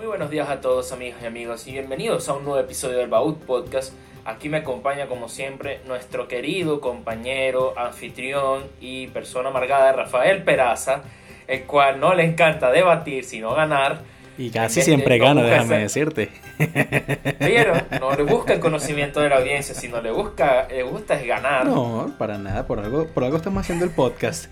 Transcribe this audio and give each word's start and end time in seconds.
Muy 0.00 0.06
buenos 0.06 0.30
días 0.30 0.48
a 0.48 0.62
todos 0.62 0.92
amigas 0.92 1.20
y 1.22 1.26
amigos 1.26 1.66
y 1.66 1.72
bienvenidos 1.72 2.26
a 2.30 2.32
un 2.32 2.44
nuevo 2.44 2.58
episodio 2.58 2.96
del 2.96 3.08
Baúl 3.08 3.36
Podcast. 3.36 3.92
Aquí 4.24 4.48
me 4.48 4.56
acompaña 4.56 5.08
como 5.08 5.28
siempre 5.28 5.82
nuestro 5.86 6.26
querido 6.26 6.80
compañero, 6.80 7.78
anfitrión 7.78 8.62
y 8.80 9.08
persona 9.08 9.50
amargada 9.50 9.92
Rafael 9.92 10.42
Peraza, 10.42 11.02
el 11.46 11.64
cual 11.64 12.00
no 12.00 12.14
le 12.14 12.24
encanta 12.24 12.70
debatir 12.70 13.24
sino 13.24 13.54
ganar. 13.54 14.00
Y 14.38 14.48
casi 14.48 14.80
siempre 14.80 15.18
gana, 15.18 15.42
déjame 15.42 15.80
decirte. 15.80 16.30
Pero 17.38 17.74
no 18.00 18.16
le 18.16 18.22
busca 18.22 18.54
el 18.54 18.60
conocimiento 18.60 19.20
de 19.20 19.28
la 19.28 19.36
audiencia, 19.36 19.74
sino 19.74 20.00
le 20.00 20.12
busca, 20.12 20.66
le 20.66 20.82
gusta 20.82 21.20
es 21.20 21.26
ganar. 21.26 21.66
No, 21.66 22.14
para 22.18 22.38
nada, 22.38 22.66
por 22.66 22.80
algo, 22.80 23.06
por 23.08 23.22
algo 23.22 23.36
estamos 23.36 23.60
haciendo 23.60 23.84
el 23.84 23.90
podcast. 23.90 24.46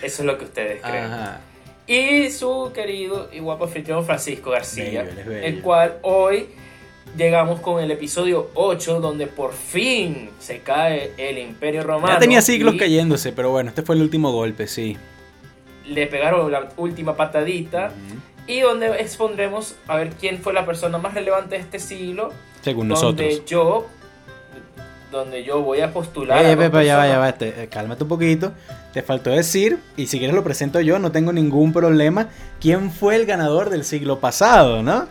Eso 0.00 0.22
es 0.22 0.24
lo 0.24 0.38
que 0.38 0.44
ustedes 0.44 0.80
creen. 0.80 1.10
Y 1.90 2.30
su 2.30 2.70
querido 2.72 3.28
y 3.32 3.40
guapo 3.40 3.64
anfitrión 3.64 4.06
Francisco 4.06 4.52
García, 4.52 5.10
el 5.42 5.60
cual 5.60 5.98
hoy 6.02 6.46
llegamos 7.16 7.58
con 7.58 7.82
el 7.82 7.90
episodio 7.90 8.48
8, 8.54 9.00
donde 9.00 9.26
por 9.26 9.52
fin 9.52 10.30
se 10.38 10.60
cae 10.60 11.10
el 11.18 11.38
Imperio 11.38 11.82
Romano. 11.82 12.14
Ya 12.14 12.20
tenía 12.20 12.42
siglos 12.42 12.76
cayéndose, 12.78 13.32
pero 13.32 13.50
bueno, 13.50 13.70
este 13.70 13.82
fue 13.82 13.96
el 13.96 14.02
último 14.02 14.30
golpe, 14.30 14.68
sí. 14.68 14.96
Le 15.84 16.06
pegaron 16.06 16.52
la 16.52 16.68
última 16.76 17.16
patadita. 17.16 17.92
Y 18.46 18.60
donde 18.60 18.86
expondremos 19.00 19.74
a 19.88 19.96
ver 19.96 20.10
quién 20.10 20.38
fue 20.38 20.52
la 20.52 20.64
persona 20.64 20.96
más 20.98 21.14
relevante 21.14 21.56
de 21.56 21.62
este 21.62 21.80
siglo. 21.80 22.32
Según 22.62 22.86
donde 22.86 23.02
nosotros. 23.02 23.44
Yo 23.46 23.86
donde 25.10 25.44
yo 25.44 25.62
voy 25.62 25.80
a 25.80 25.92
postular. 25.92 26.44
Eh, 26.44 26.52
a 26.52 26.82
ya 26.82 26.96
va, 26.96 27.06
ya 27.06 27.18
va, 27.18 27.28
este, 27.28 27.68
cálmate 27.68 28.04
un 28.04 28.08
poquito. 28.08 28.52
Te 28.92 29.02
faltó 29.02 29.30
decir, 29.30 29.78
y 29.96 30.06
si 30.06 30.18
quieres 30.18 30.34
lo 30.34 30.44
presento 30.44 30.80
yo, 30.80 30.98
no 30.98 31.12
tengo 31.12 31.32
ningún 31.32 31.72
problema. 31.72 32.28
¿Quién 32.60 32.90
fue 32.90 33.16
el 33.16 33.26
ganador 33.26 33.70
del 33.70 33.84
siglo 33.84 34.20
pasado, 34.20 34.82
no? 34.82 35.06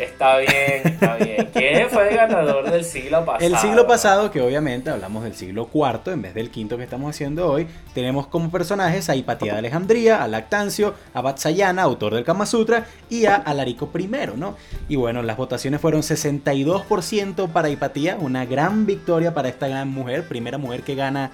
Está 0.00 0.38
bien, 0.38 0.82
está 0.84 1.16
bien. 1.16 1.50
¿Quién 1.52 1.90
fue 1.90 2.08
el 2.08 2.16
ganador 2.16 2.70
del 2.70 2.84
siglo 2.84 3.24
pasado? 3.24 3.46
El 3.46 3.58
siglo 3.58 3.86
pasado, 3.86 4.30
que 4.30 4.40
obviamente 4.40 4.88
hablamos 4.88 5.24
del 5.24 5.34
siglo 5.34 5.68
IV 5.72 6.12
en 6.12 6.22
vez 6.22 6.34
del 6.34 6.50
quinto 6.50 6.78
que 6.78 6.84
estamos 6.84 7.10
haciendo 7.10 7.50
hoy, 7.50 7.66
tenemos 7.92 8.26
como 8.26 8.50
personajes 8.50 9.10
a 9.10 9.16
Hipatía 9.16 9.52
de 9.52 9.58
Alejandría, 9.58 10.22
a 10.22 10.28
Lactancio, 10.28 10.94
a 11.12 11.20
Vatsayana, 11.20 11.82
autor 11.82 12.14
del 12.14 12.24
Kama 12.24 12.46
Sutra, 12.46 12.86
y 13.10 13.26
a 13.26 13.34
Alarico 13.34 13.90
I, 13.94 14.08
¿no? 14.36 14.56
Y 14.88 14.96
bueno, 14.96 15.22
las 15.22 15.36
votaciones 15.36 15.80
fueron 15.80 16.00
62% 16.00 17.48
para 17.50 17.68
Hipatía, 17.68 18.16
una 18.18 18.46
gran 18.46 18.86
victoria 18.86 19.34
para 19.34 19.50
esta 19.50 19.68
gran 19.68 19.88
mujer, 19.88 20.26
primera 20.26 20.56
mujer 20.56 20.82
que 20.82 20.94
gana 20.94 21.30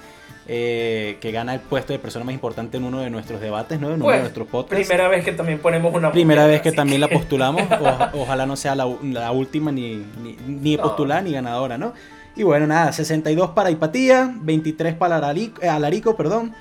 eh, 0.48 1.19
que 1.20 1.33
gana 1.33 1.55
el 1.55 1.61
puesto 1.61 1.92
de 1.92 1.98
persona 1.98 2.25
más 2.25 2.33
importante 2.33 2.77
en 2.77 2.84
uno 2.84 3.00
de 3.00 3.11
nuestros 3.11 3.41
debates, 3.41 3.80
¿no? 3.80 3.89
En 3.89 4.00
uno 4.00 4.12
de 4.12 4.20
nuestros 4.20 4.47
podcasts. 4.47 4.86
Primera 4.86 5.08
vez 5.08 5.25
que 5.25 5.33
también 5.33 5.58
ponemos 5.58 5.92
una 5.92 6.12
Primera 6.12 6.47
vez 6.47 6.62
que 6.62 6.70
también 6.70 7.00
la 7.00 7.08
postulamos. 7.08 7.62
ojalá 8.14 8.47
no 8.47 8.55
sea 8.55 8.77
la, 8.77 8.86
última 9.33 9.72
ni, 9.72 10.05
ni, 10.47 10.77
postular 10.77 11.25
ni 11.25 11.33
ganadora, 11.33 11.78
¿no? 11.78 11.94
Y 12.36 12.44
bueno, 12.44 12.66
nada, 12.66 12.92
62 12.92 13.50
para 13.50 13.70
Hipatía, 13.70 14.33
23 14.41 14.94
para 14.94 15.16
Alarico, 15.16 16.11
eh, 16.11 16.14
perdón. 16.16 16.55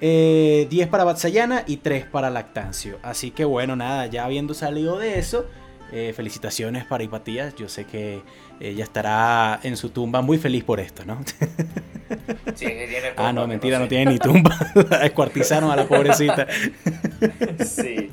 10 0.00 0.02
eh, 0.02 0.88
para 0.90 1.04
Batsayana 1.04 1.64
y 1.66 1.78
3 1.78 2.06
para 2.06 2.30
Lactancio. 2.30 2.98
Así 3.02 3.30
que 3.30 3.44
bueno, 3.44 3.74
nada, 3.74 4.06
ya 4.06 4.26
habiendo 4.26 4.54
salido 4.54 4.98
de 4.98 5.18
eso, 5.18 5.46
felicitaciones 5.90 6.84
para 6.84 7.04
Hipatía. 7.04 7.52
Yo 7.56 7.68
sé 7.68 7.84
que 7.84 8.22
ella 8.60 8.84
estará 8.84 9.60
en 9.62 9.76
su 9.76 9.90
tumba 9.90 10.22
muy 10.22 10.38
feliz 10.38 10.64
por 10.64 10.80
esto, 10.80 11.04
¿no? 11.04 11.20
ah, 13.16 13.32
no, 13.32 13.46
mentira, 13.46 13.78
no, 13.78 13.88
tiene 13.88 14.12
ni 14.12 14.18
tumba. 14.18 14.56
Escuartizaron 15.02 15.70
a 15.70 15.76
la 15.76 15.86
pobrecita. 15.86 16.46
sí. 17.64 18.10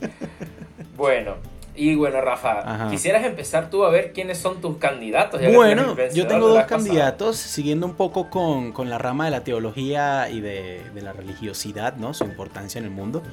Bueno, 0.95 1.35
y 1.75 1.95
bueno, 1.95 2.21
Rafa, 2.21 2.89
quisieras 2.89 3.25
empezar 3.25 3.69
tú 3.69 3.83
a 3.83 3.89
ver 3.89 4.13
quiénes 4.13 4.37
son 4.37 4.61
tus 4.61 4.77
candidatos. 4.77 5.41
bueno, 5.53 5.95
yo 6.13 6.27
tengo 6.27 6.47
dos 6.47 6.65
candidatos, 6.65 7.37
siguiendo 7.37 7.85
un 7.87 7.95
poco 7.95 8.29
con, 8.29 8.71
con, 8.71 8.89
la 8.89 8.97
rama 8.97 9.25
de 9.25 9.31
la 9.31 9.43
teología 9.43 10.29
y 10.29 10.41
de, 10.41 10.81
de, 10.93 11.01
la 11.01 11.13
religiosidad, 11.13 11.95
¿no? 11.95 12.13
Su 12.13 12.25
importancia 12.25 12.79
en 12.79 12.85
el 12.85 12.91
mundo. 12.91 13.23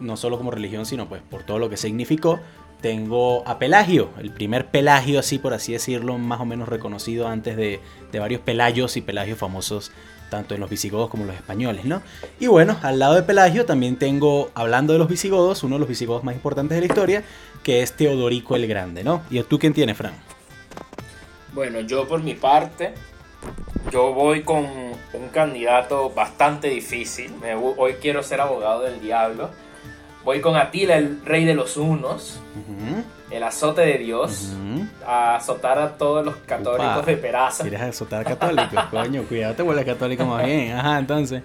No 0.00 0.16
solo 0.16 0.36
como 0.36 0.50
religión, 0.50 0.86
sino 0.86 1.08
pues 1.08 1.22
por 1.22 1.44
todo 1.44 1.58
lo 1.58 1.68
que 1.68 1.76
significó. 1.76 2.40
Tengo 2.82 3.46
a 3.48 3.58
Pelagio, 3.58 4.10
el 4.18 4.30
primer 4.32 4.66
Pelagio, 4.66 5.20
así 5.20 5.38
por 5.38 5.54
así 5.54 5.72
decirlo, 5.72 6.18
más 6.18 6.40
o 6.40 6.44
menos 6.44 6.68
reconocido 6.68 7.28
antes 7.28 7.56
de, 7.56 7.80
de 8.10 8.18
varios 8.18 8.40
Pelagios 8.42 8.96
y 8.96 9.00
Pelagios 9.00 9.38
famosos 9.38 9.92
tanto 10.32 10.54
en 10.54 10.60
los 10.60 10.70
visigodos 10.70 11.10
como 11.10 11.24
en 11.24 11.28
los 11.28 11.36
españoles, 11.36 11.84
¿no? 11.84 12.00
Y 12.40 12.46
bueno, 12.46 12.78
al 12.82 12.98
lado 12.98 13.14
de 13.14 13.22
Pelagio 13.22 13.66
también 13.66 13.98
tengo, 13.98 14.50
hablando 14.54 14.94
de 14.94 14.98
los 14.98 15.06
visigodos, 15.06 15.62
uno 15.62 15.76
de 15.76 15.80
los 15.80 15.88
visigodos 15.88 16.24
más 16.24 16.34
importantes 16.34 16.74
de 16.74 16.80
la 16.80 16.86
historia, 16.86 17.22
que 17.62 17.82
es 17.82 17.92
Teodorico 17.92 18.56
el 18.56 18.66
Grande, 18.66 19.04
¿no? 19.04 19.22
¿Y 19.30 19.42
tú 19.42 19.58
quién 19.58 19.74
tienes, 19.74 19.94
Fran? 19.94 20.14
Bueno, 21.52 21.80
yo 21.80 22.08
por 22.08 22.22
mi 22.22 22.32
parte, 22.32 22.94
yo 23.90 24.14
voy 24.14 24.42
con 24.42 24.64
un 24.64 25.28
candidato 25.32 26.08
bastante 26.08 26.68
difícil. 26.68 27.30
hoy 27.76 27.94
quiero 28.00 28.22
ser 28.22 28.40
abogado 28.40 28.84
del 28.84 29.02
diablo. 29.02 29.50
Voy 30.24 30.40
con 30.40 30.56
Atila, 30.56 30.96
el 30.96 31.24
rey 31.24 31.44
de 31.44 31.54
los 31.54 31.76
unos. 31.76 32.40
El 33.30 33.42
azote 33.42 33.82
de 33.82 33.98
Dios. 33.98 34.52
A 35.06 35.36
azotar 35.36 35.78
a 35.78 35.96
todos 35.96 36.24
los 36.24 36.36
católicos 36.36 37.06
de 37.06 37.16
Peraza. 37.16 37.62
¿Quieres 37.62 37.80
azotar 37.80 38.20
a 38.20 38.24
católicos? 38.24 38.84
Coño, 38.90 39.24
cuidado, 39.24 39.54
te 39.54 39.62
vuelves 39.62 39.84
católico 39.84 40.24
más 40.24 40.44
bien. 40.44 40.72
Ajá, 40.72 40.98
entonces. 40.98 41.42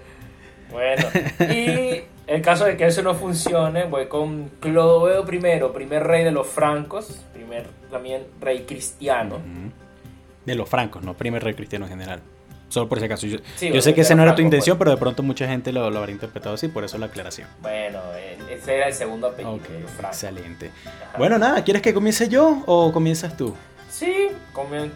Bueno, 0.70 1.06
y 1.50 2.02
en 2.26 2.42
caso 2.42 2.66
de 2.66 2.76
que 2.76 2.86
eso 2.86 3.02
no 3.02 3.14
funcione, 3.14 3.84
voy 3.84 4.06
con 4.06 4.50
Clodoveo 4.60 5.22
I, 5.22 5.72
primer 5.72 6.06
rey 6.06 6.24
de 6.24 6.30
los 6.30 6.46
francos. 6.46 7.24
Primer 7.32 7.66
también 7.90 8.26
rey 8.40 8.64
cristiano. 8.64 9.38
De 10.44 10.54
los 10.54 10.68
francos, 10.68 11.02
no 11.02 11.14
primer 11.14 11.42
rey 11.42 11.54
cristiano 11.54 11.86
en 11.86 11.90
general. 11.90 12.20
Solo 12.68 12.88
por 12.88 12.98
si 12.98 13.06
acaso. 13.06 13.26
Yo, 13.26 13.38
sé 13.82 13.94
que 13.94 14.02
esa 14.02 14.14
no 14.14 14.22
era 14.22 14.34
tu 14.34 14.42
intención, 14.42 14.76
pero 14.78 14.90
de 14.90 14.96
pronto 14.96 15.22
mucha 15.22 15.46
gente 15.46 15.72
lo, 15.72 15.90
lo, 15.90 15.98
habrá 15.98 16.12
interpretado 16.12 16.54
así, 16.54 16.68
por 16.68 16.84
eso 16.84 16.98
la 16.98 17.06
aclaración. 17.06 17.48
Bueno, 17.62 18.00
ese 18.50 18.76
era 18.76 18.88
el 18.88 18.94
segundo 18.94 19.28
apellido. 19.28 19.54
Ok, 19.54 19.64
excelente. 20.04 20.70
Bueno, 21.16 21.38
nada, 21.38 21.64
¿quieres 21.64 21.82
que 21.82 21.94
comience 21.94 22.28
yo 22.28 22.62
o 22.66 22.92
comienzas 22.92 23.36
tú? 23.36 23.54
Sí, 23.90 24.28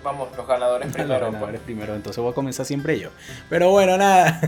vamos, 0.05 0.29
los 0.37 0.47
ganadores 0.47 0.93
primero. 0.93 1.15
los 1.15 1.33
ganadores 1.33 1.61
pues. 1.61 1.65
primero, 1.65 1.95
entonces 1.95 2.23
voy 2.23 2.33
a 2.33 2.35
comenzar 2.35 2.67
siempre 2.67 2.99
yo. 2.99 3.09
Pero 3.49 3.71
bueno, 3.71 3.97
nada. 3.97 4.41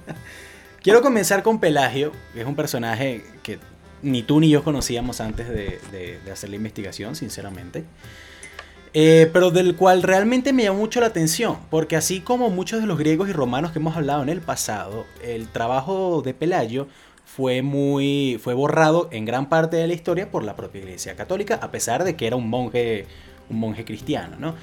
Quiero 0.82 1.02
comenzar 1.02 1.42
con 1.42 1.58
Pelagio, 1.58 2.12
que 2.32 2.42
es 2.42 2.46
un 2.46 2.54
personaje 2.54 3.24
que 3.42 3.58
ni 4.02 4.22
tú 4.22 4.38
ni 4.38 4.50
yo 4.50 4.62
conocíamos 4.62 5.20
antes 5.20 5.48
de, 5.48 5.80
de 6.24 6.30
hacer 6.30 6.50
la 6.50 6.56
investigación, 6.56 7.16
sinceramente. 7.16 7.84
Eh, 8.96 9.28
pero 9.32 9.50
del 9.50 9.74
cual 9.74 10.04
realmente 10.04 10.52
me 10.52 10.62
llamó 10.62 10.78
mucho 10.78 11.00
la 11.00 11.06
atención, 11.06 11.58
porque 11.68 11.96
así 11.96 12.20
como 12.20 12.48
muchos 12.48 12.80
de 12.80 12.86
los 12.86 12.96
griegos 12.96 13.28
y 13.28 13.32
romanos 13.32 13.72
que 13.72 13.80
hemos 13.80 13.96
hablado 13.96 14.22
en 14.22 14.28
el 14.28 14.40
pasado, 14.40 15.04
el 15.20 15.48
trabajo 15.48 16.22
de 16.22 16.32
Pelayo 16.32 16.86
fue 17.24 17.62
muy 17.62 18.38
fue 18.40 18.54
borrado 18.54 19.08
en 19.10 19.24
gran 19.24 19.48
parte 19.48 19.76
de 19.76 19.88
la 19.88 19.94
historia 19.94 20.30
por 20.30 20.44
la 20.44 20.54
propia 20.54 20.82
Iglesia 20.82 21.16
Católica, 21.16 21.58
a 21.60 21.72
pesar 21.72 22.04
de 22.04 22.14
que 22.14 22.28
era 22.28 22.36
un 22.36 22.48
monje 22.48 23.06
un 23.50 23.58
monje 23.58 23.84
cristiano, 23.84 24.36
¿no? 24.38 24.54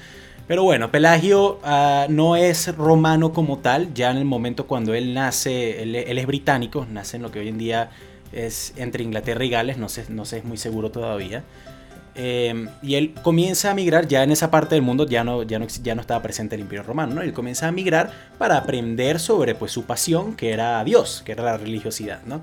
Pero 0.48 0.64
bueno, 0.64 0.90
Pelagio 0.90 1.60
ah, 1.62 2.06
no 2.08 2.36
es 2.36 2.74
romano 2.76 3.32
como 3.32 3.58
tal, 3.58 3.92
ya 3.94 4.10
en 4.10 4.16
el 4.16 4.24
momento 4.24 4.66
cuando 4.66 4.94
él 4.94 5.14
nace, 5.14 5.82
él, 5.82 5.94
es 5.94 6.26
británico, 6.26 6.86
nace 6.90 7.16
en 7.16 7.22
lo 7.22 7.30
que 7.30 7.38
hoy 7.38 7.48
en 7.48 7.58
día 7.58 7.90
es 8.32 8.72
entre 8.76 9.04
Inglaterra 9.04 9.44
y 9.44 9.50
Gales, 9.50 9.78
no 9.78 9.88
sé, 9.88 10.06
no 10.08 10.24
sé 10.24 10.38
es 10.38 10.44
muy 10.44 10.56
seguro 10.56 10.90
todavía. 10.90 11.44
Em, 12.14 12.68
y 12.82 12.96
él 12.96 13.14
comienza 13.22 13.70
a 13.70 13.74
migrar, 13.74 14.06
ya 14.06 14.22
en 14.22 14.30
esa 14.32 14.50
parte 14.50 14.74
del 14.74 14.82
mundo 14.82 15.06
ya 15.06 15.24
no, 15.24 15.44
ya 15.44 15.58
no, 15.58 15.66
ya 15.66 15.94
no 15.94 16.02
estaba 16.02 16.20
presente 16.20 16.56
el 16.56 16.60
Imperio 16.60 16.82
Romano, 16.82 17.14
¿no? 17.14 17.22
Él 17.22 17.32
comienza 17.32 17.68
a 17.68 17.72
migrar 17.72 18.10
para 18.36 18.58
aprender 18.58 19.18
sobre 19.18 19.54
pues, 19.54 19.72
su 19.72 19.84
pasión, 19.84 20.36
que 20.36 20.50
era 20.50 20.84
Dios, 20.84 21.22
que 21.24 21.32
era 21.32 21.42
la 21.42 21.56
religiosidad, 21.56 22.20
¿no? 22.26 22.42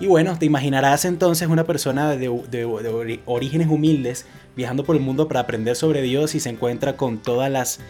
Y 0.00 0.06
bueno, 0.06 0.38
te 0.38 0.46
imaginarás 0.46 1.04
entonces 1.04 1.48
una 1.48 1.64
persona 1.64 2.16
de, 2.16 2.28
de, 2.50 3.20
orígenes 3.26 3.68
humildes 3.68 4.26
viajando 4.56 4.84
por 4.84 4.96
el 4.96 5.02
mundo 5.02 5.28
para 5.28 5.40
aprender 5.40 5.76
sobre 5.76 6.02
Dios 6.02 6.34
y 6.34 6.40
se 6.40 6.48
encuentra 6.48 6.96
con 6.96 7.18
todas 7.18 7.50
las 7.50 7.80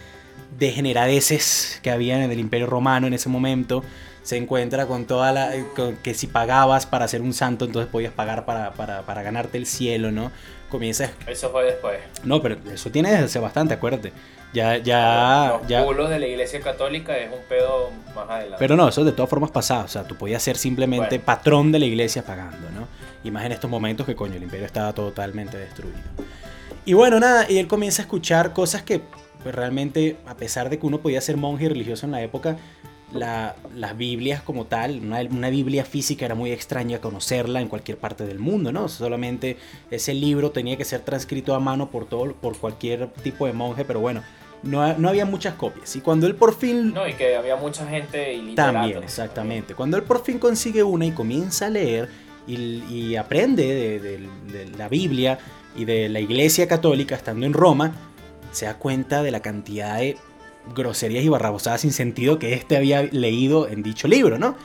degeneradeces 0.58 1.80
que 1.82 1.90
había 1.90 2.22
en 2.22 2.30
el 2.30 2.40
Imperio 2.40 2.66
Romano 2.66 3.06
en 3.06 3.14
ese 3.14 3.28
momento. 3.28 3.82
Se 4.22 4.36
encuentra 4.36 4.86
con 4.86 5.06
toda 5.06 5.32
la... 5.32 5.52
que 6.02 6.14
si 6.14 6.26
pagabas 6.26 6.86
para 6.86 7.08
ser 7.08 7.22
un 7.22 7.32
santo, 7.32 7.64
entonces 7.64 7.90
podías 7.90 8.12
pagar 8.12 8.44
para, 8.44 8.72
para, 8.72 9.02
para 9.02 9.22
ganarte 9.22 9.58
el 9.58 9.66
cielo, 9.66 10.10
¿no? 10.10 10.30
Comienza. 10.74 11.10
Eso 11.26 11.50
fue 11.50 11.64
después. 11.64 11.98
No, 12.24 12.42
pero 12.42 12.56
eso 12.72 12.90
tiene 12.90 13.10
desde 13.10 13.24
hace 13.26 13.38
bastante, 13.38 13.74
acuérdate. 13.74 14.12
Ya, 14.52 14.76
ya, 14.76 15.58
Los 15.60 15.68
ya. 15.68 15.82
de 15.84 16.18
la 16.18 16.26
iglesia 16.26 16.60
católica 16.60 17.16
es 17.16 17.32
un 17.32 17.40
pedo 17.48 17.90
más 18.14 18.28
adelante. 18.28 18.56
Pero 18.58 18.76
no, 18.76 18.88
eso 18.88 19.04
de 19.04 19.12
todas 19.12 19.30
formas 19.30 19.50
pasaba. 19.50 19.84
O 19.84 19.88
sea, 19.88 20.04
tú 20.04 20.16
podías 20.16 20.42
ser 20.42 20.56
simplemente 20.56 21.18
patrón 21.18 21.72
de 21.72 21.78
la 21.78 21.86
iglesia 21.86 22.24
pagando, 22.24 22.70
¿no? 22.70 22.88
Y 23.22 23.30
más 23.30 23.44
en 23.44 23.52
estos 23.52 23.70
momentos 23.70 24.04
que 24.04 24.14
coño, 24.14 24.34
el 24.34 24.42
imperio 24.42 24.66
estaba 24.66 24.92
totalmente 24.92 25.56
destruido. 25.56 25.98
Y 26.84 26.92
bueno, 26.92 27.18
nada, 27.18 27.46
y 27.48 27.58
él 27.58 27.66
comienza 27.66 28.02
a 28.02 28.04
escuchar 28.04 28.52
cosas 28.52 28.82
que 28.82 29.00
pues, 29.42 29.54
realmente, 29.54 30.16
a 30.26 30.36
pesar 30.36 30.70
de 30.70 30.78
que 30.78 30.86
uno 30.86 31.00
podía 31.00 31.20
ser 31.20 31.36
monje 31.36 31.64
y 31.64 31.68
religioso 31.68 32.06
en 32.06 32.12
la 32.12 32.22
época, 32.22 32.56
las 33.14 33.96
Biblias 33.96 34.42
como 34.42 34.66
tal, 34.66 35.00
una, 35.02 35.20
una, 35.20 35.50
Biblia 35.50 35.84
física 35.84 36.24
era 36.26 36.34
muy 36.34 36.50
extraña 36.50 37.00
conocerla 37.00 37.60
en 37.60 37.68
cualquier 37.68 37.96
parte 37.98 38.26
del 38.26 38.38
mundo, 38.38 38.72
¿no? 38.72 38.88
Solamente 38.88 39.56
ese 39.90 40.14
libro 40.14 40.50
tenía 40.50 40.76
que 40.76 40.84
ser 40.84 41.00
transcrito 41.00 41.54
a 41.54 41.60
mano 41.60 41.90
por, 41.90 42.06
todo, 42.06 42.32
por 42.34 42.58
cualquier 42.58 43.08
tipo 43.22 43.46
de 43.46 43.52
monje, 43.52 43.84
pero 43.84 44.00
bueno, 44.00 44.22
no, 44.64 44.96
no, 44.98 45.08
había 45.08 45.26
muchas 45.26 45.54
copias. 45.54 45.94
Y 45.94 46.00
cuando 46.00 46.26
él 46.26 46.34
por 46.34 46.56
fin... 46.56 46.92
No, 46.92 47.06
y 47.06 47.14
que 47.14 47.36
había 47.36 47.56
mucha 47.56 47.86
gente 47.86 48.40
También, 48.56 49.02
exactamente. 49.02 49.74
Cuando 49.74 49.96
él 49.96 50.02
por 50.02 50.24
fin 50.24 50.38
consigue 50.38 50.82
una 50.82 51.06
y 51.06 51.12
comienza 51.12 51.66
a 51.66 51.70
leer 51.70 52.08
y, 52.46 53.16
aprende 53.16 54.00
de, 54.00 54.68
la 54.76 54.88
Biblia 54.88 55.38
y 55.76 55.84
de 55.84 56.08
la 56.08 56.20
Iglesia 56.20 56.66
Católica 56.66 57.14
estando 57.14 57.46
en 57.46 57.52
Roma, 57.52 57.92
se 58.52 58.66
da 58.66 58.74
cuenta 58.74 59.22
de 59.22 59.30
la 59.30 59.40
cantidad 59.40 59.98
de 59.98 60.16
groserías 60.74 61.24
y 61.24 61.28
barrabosadas 61.28 61.82
sin 61.82 61.92
sentido 61.92 62.38
que 62.38 62.54
éste 62.54 62.76
había 62.76 63.02
leído 63.02 63.68
en 63.68 63.82
dicho 63.82 64.08
libro, 64.08 64.38
¿no? 64.38 64.56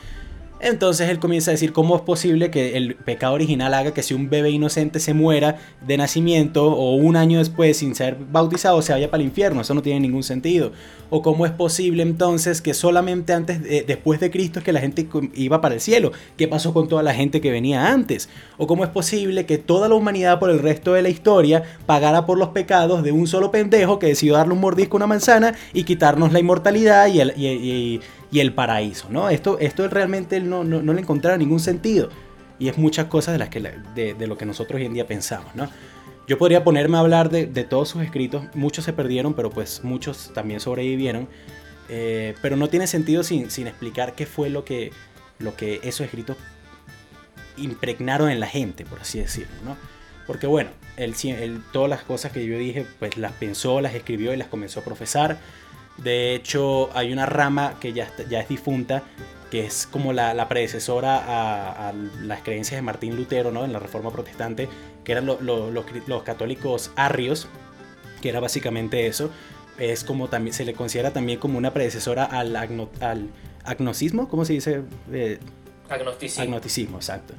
Entonces 0.60 1.10
él 1.10 1.20
comienza 1.20 1.52
a 1.52 1.54
decir 1.54 1.72
cómo 1.72 1.96
es 1.96 2.02
posible 2.02 2.52
que 2.52 2.76
el 2.76 2.96
pecado 2.96 3.34
original 3.34 3.74
haga 3.74 3.94
que 3.94 4.04
si 4.04 4.14
un 4.14 4.30
bebé 4.30 4.50
inocente 4.50 5.00
se 5.00 5.14
muera 5.14 5.58
de 5.86 5.98
nacimiento 5.98 6.66
o 6.66 6.96
un 6.96 7.16
año 7.16 7.40
después 7.40 7.78
sin 7.78 7.96
ser 7.96 8.18
bautizado 8.30 8.82
se 8.82 8.92
vaya 8.92 9.10
para 9.10 9.22
el 9.22 9.30
infierno. 9.30 9.62
Eso 9.62 9.74
no 9.74 9.82
tiene 9.82 10.02
ningún 10.02 10.24
sentido. 10.24 10.72
O 11.10 11.22
cómo 11.22 11.46
es 11.46 11.52
posible 11.52 12.04
entonces 12.04 12.62
que 12.62 12.74
solamente 12.74 13.34
antes, 13.34 13.64
después 13.88 14.20
de 14.20 14.30
Cristo 14.30 14.60
es 14.60 14.66
que 14.66 14.74
la 14.74 14.82
gente 14.82 15.08
iba 15.34 15.62
para 15.62 15.76
el 15.76 15.82
cielo. 15.82 16.12
¿Qué 16.38 16.48
pasó 16.48 16.74
con 16.74 16.88
toda 16.88 17.04
la 17.04 17.14
gente 17.14 17.40
que 17.40 17.52
venía 17.52 17.92
antes? 17.92 18.30
O 18.58 18.68
cómo 18.68 18.84
es 18.84 18.90
posible 18.90 19.46
que 19.46 19.58
toda 19.58 19.88
la 19.88 19.96
humanidad 19.96 20.40
por 20.40 20.50
el 20.50 20.60
resto 20.60 20.94
de 20.94 21.02
la 21.02 21.10
historia 21.10 21.64
pagara 21.86 22.26
por 22.26 22.38
los 22.38 22.50
pecados 22.50 23.02
de 23.02 23.12
un 23.14 23.28
solo 23.28 23.50
pendejo 23.50 23.98
que 23.98 24.08
decidió 24.08 24.34
darle 24.36 24.54
un 24.54 24.60
mordisco 24.60 24.98
a 24.98 25.00
una 25.00 25.08
manzana 25.08 25.56
y 25.74 25.84
quitarnos 25.84 26.34
la 26.34 26.40
inmortalidad 26.40 27.08
y 27.08 27.22
el... 27.22 27.34
y 27.38 28.02
el 28.32 28.54
paraíso, 28.54 29.08
¿no? 29.10 29.30
Esto, 29.30 29.58
esto 29.60 29.88
realmente 29.88 30.40
no, 30.40 30.64
no, 30.64 30.94
le 30.94 31.02
encontraba 31.02 31.38
ningún 31.38 31.60
sentido. 31.60 32.10
Y 32.60 32.68
es 32.68 32.78
muchas 32.78 33.06
cosas 33.06 33.34
de, 33.34 33.40
las 33.40 33.50
que, 33.50 33.60
de, 33.96 34.28
lo 34.28 34.38
que 34.38 34.46
nosotros 34.46 34.80
hoy 34.80 34.86
en 34.86 34.94
día 34.94 35.08
pensamos, 35.08 35.56
¿no? 35.56 35.70
Yo 36.28 36.38
podría 36.38 36.64
ponerme 36.64 36.98
a 36.98 37.00
hablar 37.00 37.32
de, 37.32 37.48
todos 37.64 37.90
sus 37.90 38.04
escritos, 38.04 38.44
muchos 38.54 38.86
se 38.86 38.94
perdieron, 38.94 39.34
pero 39.34 39.50
pues 39.50 39.84
muchos 39.84 40.32
también 40.34 40.60
sobrevivieron. 40.60 41.28
Eh, 41.92 42.36
pero 42.44 42.56
no 42.56 42.70
tiene 42.70 42.86
sentido 42.86 43.24
sin, 43.24 43.50
sin, 43.50 43.66
explicar 43.66 44.14
qué 44.14 44.28
fue 44.28 44.52
lo 44.52 44.64
que, 44.64 44.92
lo 45.40 45.56
que 45.56 45.80
esos 45.82 46.02
escritos 46.02 46.38
impregnaron 47.58 48.30
en 48.30 48.40
la 48.40 48.46
gente, 48.46 48.86
por 48.86 49.00
así 49.00 49.20
decirlo, 49.20 49.56
¿no? 49.66 49.76
Porque 50.30 50.46
bueno, 50.46 50.70
él, 50.96 51.64
todas 51.72 51.90
las 51.90 52.04
cosas 52.04 52.32
que 52.32 52.46
yo 52.46 52.58
dije, 52.58 52.86
pues 53.00 53.18
las 53.18 53.32
pensó, 53.32 53.82
las 53.82 53.96
escribió 53.96 54.32
y 54.32 54.38
las 54.38 54.48
comenzó 54.48 54.82
a 54.82 54.84
profesar. 54.84 55.40
De 56.04 56.34
hecho, 56.34 56.90
hay 56.94 57.12
una 57.12 57.26
rama 57.26 57.76
que 57.80 57.94
ya, 57.94 58.12
ya 58.30 58.40
es 58.40 58.48
difunta, 58.48 59.04
que 59.50 59.66
es 59.66 59.88
como 59.88 60.14
la, 60.14 60.48
predecesora 60.48 61.88
a, 61.88 61.94
las 62.22 62.42
creencias 62.42 62.78
de 62.78 62.82
Martín 62.82 63.16
Lutero 63.16 63.52
¿no? 63.52 63.66
en 63.66 63.74
la 63.74 63.80
Reforma 63.80 64.12
Protestante, 64.12 64.70
que 65.04 65.12
eran 65.12 65.26
los, 65.26 66.24
católicos 66.24 66.92
arrios, 66.96 67.48
que 68.22 68.30
era 68.30 68.40
básicamente 68.40 69.08
eso. 69.08 69.30
Es 69.78 70.04
como 70.04 70.28
también 70.28 70.54
se 70.54 70.66
le 70.66 70.74
considera 70.74 71.12
también 71.12 71.40
como 71.40 71.58
una 71.58 71.74
predecesora 71.74 72.26
al, 72.26 72.56
al 72.56 73.30
agnosticismo, 73.64 74.28
¿cómo 74.28 74.46
se 74.46 74.54
dice? 74.54 74.82
Eh, 75.12 75.40
agnosticismo. 75.90 76.44
Agnosticismo, 76.44 76.98
exacto. 76.98 77.34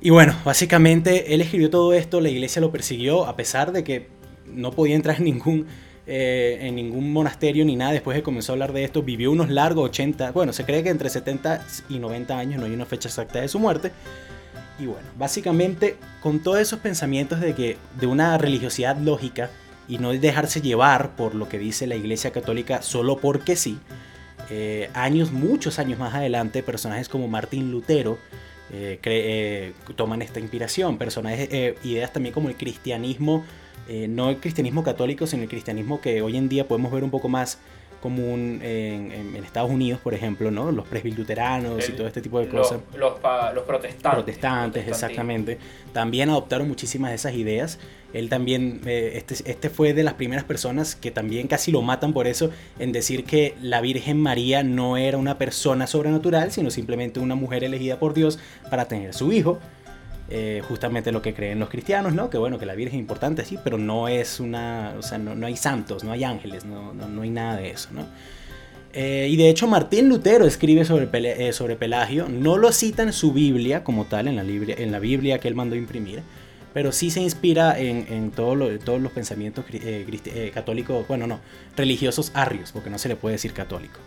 Y 0.00 0.10
bueno, 0.10 0.36
básicamente 0.44 1.34
él 1.34 1.40
escribió 1.40 1.70
todo 1.70 1.92
esto, 1.92 2.20
la 2.20 2.28
iglesia 2.28 2.60
lo 2.60 2.70
persiguió, 2.70 3.24
a 3.24 3.36
pesar 3.36 3.72
de 3.72 3.84
que 3.84 4.08
no 4.46 4.72
podía 4.72 4.96
entrar 4.96 5.16
en 5.18 5.24
ningún 5.24 5.66
eh, 6.04 6.58
en 6.62 6.74
ningún 6.74 7.12
monasterio 7.12 7.64
ni 7.64 7.76
nada 7.76 7.92
después 7.92 8.16
de 8.16 8.24
comenzó 8.24 8.52
a 8.52 8.54
hablar 8.54 8.72
de 8.72 8.82
esto. 8.82 9.02
Vivió 9.02 9.30
unos 9.30 9.50
largos 9.50 9.90
80, 9.90 10.32
bueno, 10.32 10.52
se 10.52 10.64
cree 10.64 10.82
que 10.82 10.90
entre 10.90 11.08
70 11.08 11.64
y 11.88 11.98
90 11.98 12.38
años, 12.38 12.58
no 12.58 12.66
hay 12.66 12.72
una 12.72 12.86
fecha 12.86 13.08
exacta 13.08 13.40
de 13.40 13.48
su 13.48 13.60
muerte. 13.60 13.92
Y 14.80 14.86
bueno, 14.86 15.06
básicamente 15.16 15.96
con 16.20 16.40
todos 16.40 16.58
esos 16.58 16.80
pensamientos 16.80 17.40
de 17.40 17.54
que 17.54 17.76
de 18.00 18.06
una 18.06 18.36
religiosidad 18.36 18.96
lógica 18.96 19.50
y 19.86 19.98
no 19.98 20.12
dejarse 20.12 20.60
llevar 20.60 21.14
por 21.14 21.34
lo 21.36 21.48
que 21.48 21.58
dice 21.58 21.86
la 21.86 21.94
Iglesia 21.94 22.32
Católica 22.32 22.82
solo 22.82 23.18
porque 23.18 23.54
sí, 23.54 23.78
eh, 24.50 24.90
años, 24.94 25.30
muchos 25.30 25.78
años 25.78 26.00
más 26.00 26.14
adelante, 26.14 26.64
personajes 26.64 27.08
como 27.08 27.28
Martín 27.28 27.70
Lutero 27.70 28.18
eh, 28.72 29.72
toman 29.94 30.22
esta 30.22 30.40
inspiración, 30.40 30.98
personajes, 30.98 31.48
ideas 31.84 32.12
también 32.12 32.32
como 32.32 32.48
el 32.48 32.56
cristianismo 32.56 33.44
eh, 33.88 34.08
no 34.08 34.30
el 34.30 34.38
cristianismo 34.38 34.82
católico, 34.82 35.26
sino 35.26 35.42
el 35.42 35.48
cristianismo 35.48 36.00
que 36.00 36.22
hoy 36.22 36.36
en 36.36 36.48
día 36.48 36.68
podemos 36.68 36.92
ver 36.92 37.04
un 37.04 37.10
poco 37.10 37.28
más 37.28 37.58
común 38.02 38.58
en, 38.62 39.36
Estados 39.36 39.70
Unidos, 39.70 40.00
por 40.00 40.12
ejemplo, 40.12 40.50
¿no? 40.50 40.72
Los 40.72 40.86
presbiteranos 40.86 41.88
y 41.88 41.92
todo 41.92 42.06
este 42.06 42.20
tipo 42.20 42.40
de 42.40 42.48
cosas. 42.48 42.80
Los, 42.96 43.14
los, 43.54 43.64
protestantes. 43.64 44.12
Protestantes, 44.12 44.88
exactamente. 44.88 45.58
También 45.92 46.28
adoptaron 46.30 46.66
muchísimas 46.68 47.10
de 47.10 47.16
esas 47.16 47.34
ideas. 47.34 47.78
Él 48.12 48.28
también, 48.28 48.80
eh, 48.86 49.12
este, 49.14 49.34
este 49.50 49.70
fue 49.70 49.94
de 49.94 50.02
las 50.02 50.14
primeras 50.14 50.44
personas 50.44 50.96
que 50.96 51.10
también 51.10 51.46
casi 51.48 51.70
lo 51.70 51.82
matan 51.82 52.12
por 52.12 52.26
eso, 52.26 52.50
en 52.78 52.92
decir 52.92 53.24
que 53.24 53.54
la 53.62 53.80
Virgen 53.80 54.20
María 54.20 54.62
no 54.62 54.96
era 54.96 55.16
una 55.16 55.38
persona 55.38 55.86
sobrenatural, 55.86 56.50
sino 56.50 56.70
simplemente 56.70 57.20
una 57.20 57.34
mujer 57.36 57.64
elegida 57.64 57.98
por 57.98 58.14
Dios 58.14 58.38
para 58.68 58.86
tener 58.86 59.14
su 59.14 59.32
hijo. 59.32 59.58
Eh, 60.34 60.62
justamente 60.66 61.12
lo 61.12 61.20
que 61.20 61.34
creen 61.34 61.58
los 61.58 61.68
cristianos, 61.68 62.14
¿no? 62.14 62.30
Que 62.30 62.38
bueno, 62.38 62.58
que 62.58 62.64
la 62.64 62.74
Virgen 62.74 62.96
es 62.96 63.00
importante, 63.00 63.44
sí, 63.44 63.58
pero 63.62 63.76
no 63.76 64.08
es 64.08 64.40
una, 64.40 64.94
o 64.98 65.02
sea, 65.02 65.18
no, 65.18 65.46
hay 65.46 65.58
santos, 65.58 66.04
no 66.04 66.10
hay 66.10 66.24
ángeles, 66.24 66.64
no, 66.64 66.94
no, 66.94 67.20
hay 67.20 67.28
nada 67.28 67.56
de 67.56 67.68
eso, 67.68 67.90
¿no? 67.92 68.06
Eh, 68.94 69.28
y 69.28 69.36
de 69.36 69.50
hecho 69.50 69.66
Martín 69.66 70.08
Lutero 70.08 70.46
escribe 70.46 70.86
sobre, 70.86 71.10
eh, 71.48 71.52
sobre 71.52 71.76
Pelagio, 71.76 72.30
no 72.30 72.56
lo 72.56 72.72
cita 72.72 73.02
en 73.02 73.12
su 73.12 73.34
Biblia 73.34 73.84
como 73.84 74.06
tal, 74.06 74.26
en 74.26 74.36
la, 74.36 74.42
Biblia, 74.42 74.74
en 74.78 74.90
la 74.90 75.00
Biblia 75.00 75.38
que 75.38 75.48
él 75.48 75.54
mandó 75.54 75.76
imprimir, 75.76 76.22
pero 76.72 76.92
sí 76.92 77.10
se 77.10 77.20
inspira 77.20 77.78
en, 77.78 78.06
en 78.08 78.30
todos 78.30 78.56
los 78.56 79.12
pensamientos 79.12 79.66
católicos, 80.54 81.06
bueno, 81.08 81.26
no, 81.26 81.40
religiosos 81.76 82.30
arrios, 82.32 82.72
porque 82.72 82.88
no 82.88 82.96
se 82.96 83.10
le 83.10 83.16
puede 83.16 83.34
decir 83.34 83.52
católico. 83.52 84.00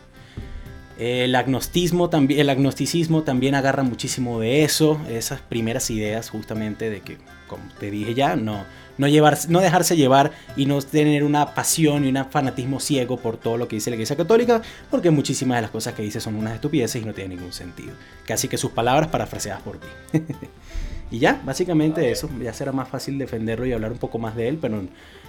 El 0.98 1.36
agnostismo 1.36 2.10
también, 2.10 2.40
el 2.40 2.50
agnosticismo 2.50 3.24
también 3.24 3.54
agarra 3.54 3.84
muchísimo 3.84 4.40
de 4.40 4.64
eso, 4.64 5.00
esas 5.10 5.42
primeras 5.42 5.90
ideas 5.90 6.30
justamente 6.30 6.90
de 6.90 7.02
que, 7.02 7.18
como 7.48 7.64
te 7.80 7.92
dije 7.92 8.14
ya, 8.14 8.38
no, 8.38 8.64
no, 8.98 9.08
llevar, 9.10 9.38
no 9.50 9.60
dejarse 9.60 9.98
llevar 9.98 10.32
y 10.56 10.66
no 10.68 10.82
tener 10.82 11.26
una 11.26 11.54
pasión 11.54 12.06
y 12.06 12.10
un 12.10 12.26
fanatismo 12.30 12.80
ciego 12.80 13.18
por 13.18 13.36
todo 13.36 13.58
lo 13.58 13.68
que 13.68 13.76
dice 13.76 13.90
la 13.90 13.98
Iglesia 13.98 14.16
Católica, 14.16 14.62
porque 14.90 15.12
muchísimas 15.12 15.58
de 15.58 15.64
las 15.64 15.72
cosas 15.72 15.94
que 15.96 16.02
dice 16.02 16.22
son 16.22 16.36
unas 16.36 16.54
estupideces 16.56 17.02
y 17.02 17.06
no 17.06 17.14
tienen 17.14 17.38
ningún 17.38 17.52
sentido. 17.52 17.92
Casi 18.26 18.48
que 18.48 18.58
sus 18.58 18.72
palabras 18.72 19.10
parafraseadas 19.10 19.64
por 19.64 19.80
mí. 19.80 20.22
y 21.12 21.20
ya, 21.20 21.42
básicamente 21.44 22.10
eso, 22.10 22.30
ya 22.42 22.54
será 22.54 22.72
más 22.72 22.88
fácil 22.88 23.18
defenderlo 23.18 23.66
y 23.66 23.74
hablar 23.74 23.92
un 23.92 23.98
poco 23.98 24.18
más 24.18 24.34
de 24.38 24.48
él, 24.48 24.60
pero 24.62 24.82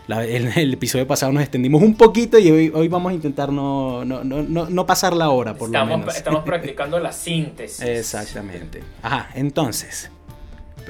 en 0.08 0.58
el 0.58 0.74
episodio 0.74 1.06
pasado 1.06 1.32
nos 1.32 1.42
extendimos 1.42 1.82
un 1.82 1.96
poquito 1.96 2.38
y 2.38 2.50
hoy, 2.50 2.72
hoy 2.74 2.88
vamos 2.88 3.10
a 3.10 3.14
intentar 3.14 3.52
no, 3.52 4.04
no, 4.04 4.22
no, 4.22 4.70
no 4.70 4.86
pasar 4.86 5.14
la 5.14 5.30
hora, 5.30 5.54
por 5.54 5.68
estamos, 5.68 5.90
lo 5.90 5.98
menos. 5.98 6.16
Estamos 6.16 6.44
practicando 6.44 6.98
la 7.00 7.12
síntesis. 7.12 7.80
Exactamente. 7.80 8.82
Ajá, 9.02 9.30
entonces, 9.34 10.10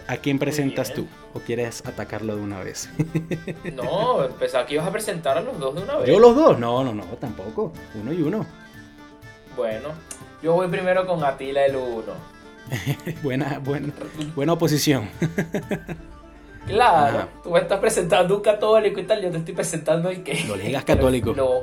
¿a 0.06 0.18
quién 0.18 0.38
presentas 0.38 0.92
tú? 0.92 1.06
¿O 1.32 1.40
quieres 1.40 1.84
atacarlo 1.86 2.36
de 2.36 2.42
una 2.42 2.62
vez? 2.62 2.90
no, 3.74 4.28
pues 4.38 4.54
aquí 4.54 4.76
vas 4.76 4.86
a 4.86 4.92
presentar 4.92 5.38
a 5.38 5.40
los 5.40 5.58
dos 5.58 5.74
de 5.74 5.82
una 5.82 5.96
vez. 5.96 6.08
¿Yo 6.08 6.18
los 6.18 6.36
dos? 6.36 6.58
No, 6.58 6.84
no, 6.84 6.94
no, 6.94 7.04
tampoco. 7.18 7.72
Uno 7.94 8.12
y 8.12 8.20
uno. 8.20 8.46
Bueno, 9.56 9.88
yo 10.42 10.52
voy 10.52 10.68
primero 10.68 11.06
con 11.06 11.24
Atila 11.24 11.64
el 11.64 11.76
uno. 11.76 12.12
buena, 13.22 13.58
buena, 13.60 13.92
buena 14.34 14.52
oposición. 14.52 15.08
Claro, 16.66 17.28
tú 17.42 17.50
me 17.50 17.60
estás 17.60 17.78
presentando 17.78 18.36
un 18.36 18.42
católico 18.42 19.00
y 19.00 19.04
tal, 19.04 19.22
yo 19.22 19.30
te 19.30 19.38
estoy 19.38 19.54
presentando 19.54 20.10
el 20.10 20.22
que. 20.22 20.44
No 20.44 20.56
le 20.56 20.64
digas 20.64 20.84
católico. 20.84 21.34
No. 21.36 21.60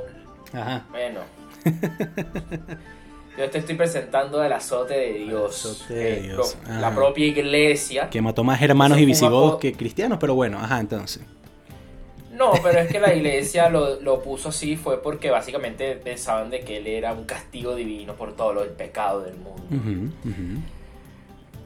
Ajá. 0.52 0.84
Bueno. 0.90 1.20
yo 3.38 3.50
te 3.50 3.58
estoy 3.58 3.74
presentando 3.74 4.42
el 4.42 4.52
azote 4.52 4.94
de 4.94 5.12
Dios. 5.14 5.66
azote 5.66 5.94
de 5.94 6.20
Dios. 6.22 6.56
la 6.68 6.94
propia 6.94 7.26
iglesia. 7.26 8.08
Que 8.08 8.22
mató 8.22 8.44
más 8.44 8.62
hermanos 8.62 8.98
y 8.98 9.04
visigodos 9.04 9.58
que 9.58 9.72
cristianos, 9.72 10.18
pero 10.20 10.34
bueno, 10.34 10.58
ajá, 10.58 10.78
entonces. 10.80 11.22
No, 12.32 12.52
pero 12.62 12.80
es 12.80 12.88
que 12.88 13.00
la 13.00 13.14
iglesia 13.16 13.68
lo, 13.68 14.00
lo, 14.00 14.22
puso 14.22 14.50
así 14.50 14.76
fue 14.76 15.02
porque 15.02 15.30
básicamente 15.30 15.94
pensaban 15.96 16.50
de 16.50 16.60
que 16.60 16.78
él 16.78 16.86
era 16.86 17.12
un 17.12 17.24
castigo 17.24 17.74
divino 17.74 18.14
por 18.14 18.34
todo 18.34 18.52
lo 18.52 18.60
del 18.62 18.70
pecado 18.70 19.22
del 19.22 19.36
mundo. 19.36 20.12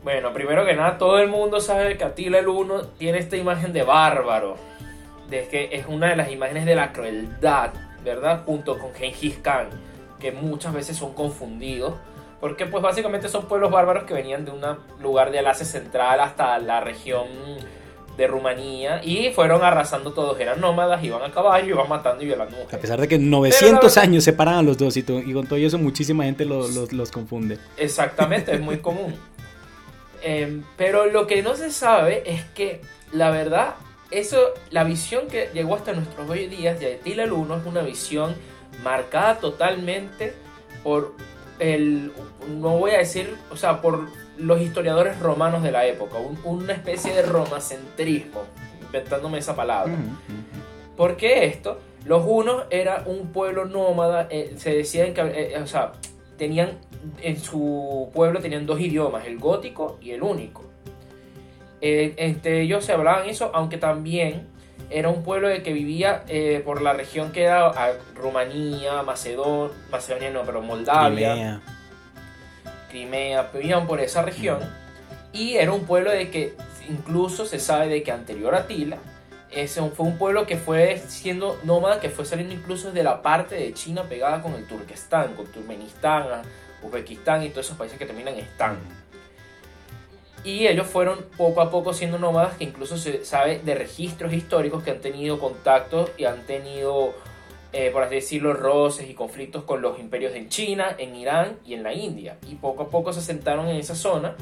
Bueno, 0.02 0.32
primero 0.32 0.64
que 0.64 0.74
nada, 0.74 0.98
todo 0.98 1.18
el 1.18 1.28
mundo 1.28 1.60
sabe 1.60 1.96
que 1.96 2.04
Atila 2.04 2.38
el 2.38 2.48
Uno 2.48 2.82
tiene 2.98 3.18
esta 3.18 3.36
imagen 3.36 3.72
de 3.72 3.82
bárbaro. 3.82 4.56
De 5.28 5.46
que 5.48 5.68
es 5.72 5.86
una 5.86 6.08
de 6.08 6.16
las 6.16 6.30
imágenes 6.30 6.64
de 6.64 6.74
la 6.74 6.92
crueldad, 6.92 7.72
¿verdad? 8.02 8.42
Junto 8.46 8.78
con 8.78 8.94
Genghis 8.94 9.38
Khan, 9.38 9.68
que 10.18 10.32
muchas 10.32 10.72
veces 10.72 10.96
son 10.96 11.12
confundidos. 11.12 11.94
Porque 12.40 12.66
pues 12.66 12.82
básicamente 12.82 13.28
son 13.28 13.46
pueblos 13.46 13.70
bárbaros 13.70 14.04
que 14.04 14.14
venían 14.14 14.44
de 14.44 14.52
un 14.52 14.60
lugar 15.02 15.32
de 15.32 15.40
Asia 15.40 15.66
Central 15.66 16.20
hasta 16.20 16.58
la 16.58 16.80
región 16.80 17.26
de 18.18 18.26
Rumanía 18.26 19.00
y 19.02 19.30
fueron 19.30 19.62
arrasando 19.62 20.12
todos. 20.12 20.38
Eran 20.38 20.60
nómadas, 20.60 21.02
iban 21.02 21.22
a 21.22 21.32
caballo, 21.32 21.74
iban 21.74 21.88
matando 21.88 22.22
y 22.22 22.26
violando 22.26 22.56
mujeres. 22.56 22.74
A 22.74 22.78
pesar 22.80 23.00
de 23.00 23.08
que 23.08 23.18
900 23.18 23.96
años 23.96 24.24
separan 24.24 24.54
a 24.54 24.62
los 24.62 24.76
dos 24.76 24.96
y, 24.96 25.00
y, 25.00 25.32
con 25.32 25.46
todo 25.46 25.56
eso 25.58 25.78
muchísima 25.78 26.24
gente 26.24 26.44
los, 26.44 26.92
los, 26.92 27.10
confunde. 27.10 27.58
Exactamente, 27.76 28.52
es 28.52 28.60
muy 28.60 28.78
común. 28.78 29.14
Em, 30.22 30.64
pero 30.76 31.06
lo 31.06 31.26
que 31.26 31.42
no 31.42 31.54
se 31.56 31.70
sabe 31.70 32.22
es 32.26 32.44
que 32.44 32.80
la 33.12 33.30
verdad, 33.30 33.74
eso, 34.10 34.38
la 34.70 34.84
visión 34.84 35.28
que 35.28 35.50
llegó 35.54 35.76
hasta 35.76 35.92
nuestros 35.92 36.28
hoy 36.28 36.46
días 36.46 36.78
de 36.80 36.94
Attila 36.94 37.24
el 37.24 37.32
Uno 37.32 37.56
es 37.56 37.66
una 37.66 37.82
visión 37.82 38.34
marcada 38.82 39.38
totalmente 39.38 40.34
por 40.82 41.14
el, 41.58 42.12
no 42.48 42.78
voy 42.78 42.92
a 42.92 42.98
decir, 42.98 43.36
o 43.50 43.56
sea, 43.56 43.80
por 43.80 44.08
los 44.36 44.60
historiadores 44.60 45.18
romanos 45.18 45.62
de 45.62 45.72
la 45.72 45.86
época, 45.86 46.18
una 46.44 46.72
especie 46.72 47.12
de 47.12 47.22
romacentrismo, 47.22 48.44
inventándome 48.80 49.38
esa 49.38 49.56
palabra. 49.56 49.94
¿Por 50.96 51.16
qué 51.16 51.46
esto? 51.46 51.78
Los 52.04 52.24
hunos 52.24 52.64
era 52.70 53.02
un 53.06 53.32
pueblo 53.32 53.64
nómada, 53.64 54.28
eh, 54.30 54.54
se 54.56 54.74
decían 54.74 55.12
que, 55.14 55.20
eh, 55.20 55.60
o 55.60 55.66
sea, 55.66 55.92
tenían, 56.36 56.78
en 57.20 57.38
su 57.38 58.10
pueblo 58.12 58.40
tenían 58.40 58.66
dos 58.66 58.80
idiomas, 58.80 59.26
el 59.26 59.38
gótico 59.38 59.98
y 60.00 60.12
el 60.12 60.22
único. 60.22 60.64
Eh, 61.80 62.14
entre 62.16 62.62
ellos 62.62 62.84
se 62.84 62.92
hablaban 62.92 63.28
eso, 63.28 63.50
aunque 63.54 63.78
también 63.78 64.48
era 64.90 65.08
un 65.08 65.22
pueblo 65.22 65.48
de 65.48 65.62
que 65.62 65.72
vivía 65.72 66.24
por 66.64 66.80
la 66.80 66.94
región 66.94 67.30
que 67.30 67.44
era 67.44 67.72
Rumanía, 68.14 69.02
Macedonia, 69.02 69.74
Macedonia 69.90 70.30
no, 70.30 70.42
pero 70.44 70.62
Moldavia. 70.62 71.60
Crimea, 72.88 73.50
vivían 73.52 73.86
por 73.86 74.00
esa 74.00 74.22
región. 74.22 74.60
Y 75.32 75.56
era 75.56 75.72
un 75.72 75.84
pueblo 75.84 76.10
de 76.10 76.30
que 76.30 76.54
incluso 76.88 77.44
se 77.44 77.58
sabe 77.58 77.88
de 77.88 78.02
que 78.02 78.10
anterior 78.10 78.54
a 78.54 78.66
Tila, 78.66 78.98
ese 79.50 79.82
fue 79.90 80.06
un 80.06 80.18
pueblo 80.18 80.46
que 80.46 80.56
fue 80.56 81.02
siendo 81.08 81.58
nómada, 81.64 82.00
que 82.00 82.10
fue 82.10 82.24
saliendo 82.24 82.54
incluso 82.54 82.92
de 82.92 83.02
la 83.02 83.22
parte 83.22 83.54
de 83.54 83.72
China 83.72 84.04
pegada 84.04 84.42
con 84.42 84.54
el 84.54 84.66
Turquestán, 84.66 85.34
con 85.34 85.46
Turkmenistán, 85.46 86.42
Uzbekistán 86.82 87.42
y 87.42 87.50
todos 87.50 87.66
esos 87.66 87.78
países 87.78 87.98
que 87.98 88.06
terminan 88.06 88.34
en 88.34 88.40
Stan. 88.40 88.78
Y 90.44 90.66
ellos 90.66 90.86
fueron 90.86 91.26
poco 91.36 91.60
a 91.60 91.70
poco 91.70 91.92
siendo 91.92 92.18
nómadas, 92.18 92.56
que 92.56 92.64
incluso 92.64 92.96
se 92.96 93.24
sabe 93.24 93.58
de 93.58 93.74
registros 93.74 94.32
históricos 94.32 94.82
que 94.82 94.92
han 94.92 95.00
tenido 95.00 95.38
contactos 95.38 96.10
y 96.16 96.24
han 96.24 96.42
tenido 96.46 97.14
eh, 97.72 97.90
por 97.90 98.02
así 98.02 98.14
decirlo, 98.14 98.54
roces 98.54 99.10
y 99.10 99.14
conflictos 99.14 99.64
con 99.64 99.82
los 99.82 99.98
imperios 99.98 100.34
en 100.34 100.48
China, 100.48 100.94
en 100.96 101.14
Irán 101.14 101.58
y 101.66 101.74
en 101.74 101.82
la 101.82 101.92
India. 101.92 102.38
Y 102.48 102.54
poco 102.54 102.84
a 102.84 102.88
poco 102.88 103.12
se 103.12 103.20
asentaron 103.20 103.68
en 103.68 103.76
esa 103.76 103.94
zona 103.94 104.36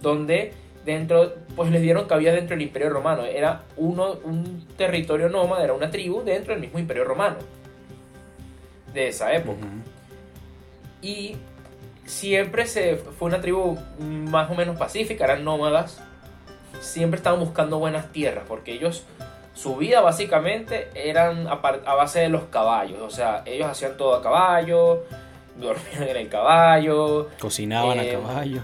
donde 0.00 0.52
dentro, 0.84 1.32
pues 1.54 1.70
les 1.70 1.80
dieron 1.80 2.06
cabida 2.06 2.32
dentro 2.32 2.56
del 2.56 2.66
imperio 2.66 2.90
romano. 2.90 3.24
Era 3.24 3.62
uno, 3.76 4.18
un 4.24 4.66
territorio 4.76 5.28
nómada, 5.28 5.62
era 5.62 5.74
una 5.74 5.90
tribu 5.90 6.22
dentro 6.24 6.54
del 6.54 6.60
mismo 6.60 6.80
imperio 6.80 7.04
romano 7.04 7.36
de 8.92 9.08
esa 9.08 9.32
época. 9.32 9.64
Y 11.00 11.36
siempre 12.04 12.66
se, 12.66 12.96
fue 12.96 13.28
una 13.28 13.40
tribu 13.40 13.78
más 13.98 14.50
o 14.50 14.54
menos 14.54 14.76
pacífica, 14.76 15.24
eran 15.24 15.44
nómadas, 15.44 16.00
siempre 16.80 17.16
estaban 17.16 17.40
buscando 17.40 17.78
buenas 17.78 18.12
tierras, 18.12 18.44
porque 18.46 18.72
ellos 18.72 19.04
su 19.54 19.76
vida 19.76 20.00
básicamente 20.00 20.88
eran 20.94 21.46
a, 21.46 21.56
base 21.56 22.20
de 22.20 22.28
los 22.28 22.44
caballos. 22.44 23.00
O 23.00 23.10
sea, 23.10 23.42
ellos 23.44 23.68
hacían 23.68 23.96
todo 23.96 24.14
a 24.14 24.22
caballo, 24.22 25.04
dormían 25.56 26.08
en 26.08 26.16
el 26.16 26.28
caballo. 26.28 27.28
Cocinaban 27.38 27.98
a 27.98 28.04
eh, 28.04 28.12
caballo. 28.12 28.60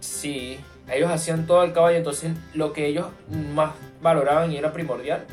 Sí, 0.00 0.60
ellos 0.90 1.10
hacían 1.10 1.46
todo 1.46 1.60
al 1.60 1.72
caballo. 1.72 1.96
Entonces, 1.96 2.32
lo 2.54 2.72
que 2.72 2.86
ellos 2.86 3.06
más 3.54 3.72
valoraban 4.00 4.52
y 4.52 4.56
era 4.56 4.72
primordial 4.72 5.24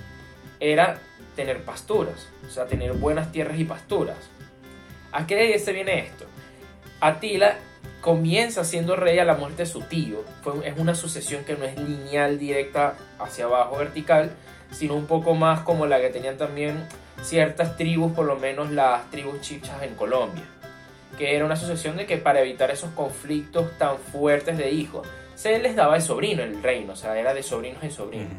era 0.59 0.99
tener 1.35 1.63
pasturas. 1.63 2.29
O 2.47 2.49
sea, 2.49 2.65
tener 2.65 2.93
buenas 2.93 3.31
tierras 3.31 3.59
y 3.59 3.65
pasturas. 3.65 4.17
¿A 5.11 5.27
qué 5.27 5.57
se 5.59 5.73
viene 5.73 5.99
esto? 5.99 6.25
Atila 7.05 7.57
comienza 8.01 8.63
siendo 8.63 8.95
rey 8.95 9.19
a 9.19 9.25
la 9.25 9.35
muerte 9.35 9.63
de 9.63 9.69
su 9.69 9.81
tío. 9.81 10.23
Fue, 10.41 10.67
es 10.67 10.77
una 10.77 10.95
sucesión 10.95 11.43
que 11.43 11.55
no 11.55 11.65
es 11.65 11.77
lineal, 11.77 12.39
directa 12.39 12.95
hacia 13.19 13.45
abajo, 13.45 13.77
vertical, 13.77 14.31
sino 14.71 14.95
un 14.95 15.05
poco 15.05 15.35
más 15.35 15.61
como 15.61 15.85
la 15.85 16.01
que 16.01 16.09
tenían 16.09 16.37
también 16.37 16.87
ciertas 17.21 17.77
tribus, 17.77 18.11
por 18.13 18.25
lo 18.25 18.37
menos 18.37 18.71
las 18.71 19.09
tribus 19.11 19.41
chichas 19.41 19.83
en 19.83 19.93
Colombia. 19.95 20.43
Que 21.17 21.35
era 21.35 21.45
una 21.45 21.55
sucesión 21.55 21.95
de 21.95 22.07
que 22.07 22.17
para 22.17 22.41
evitar 22.41 22.71
esos 22.71 22.89
conflictos 22.91 23.77
tan 23.77 23.97
fuertes 23.97 24.57
de 24.57 24.71
hijos, 24.71 25.07
se 25.35 25.59
les 25.59 25.75
daba 25.75 25.97
el 25.97 26.01
sobrino 26.01 26.41
el 26.41 26.61
reino, 26.63 26.93
o 26.93 26.95
sea, 26.95 27.17
era 27.17 27.33
de 27.33 27.43
sobrinos 27.43 27.83
en 27.83 27.91
sobrinos. 27.91 28.33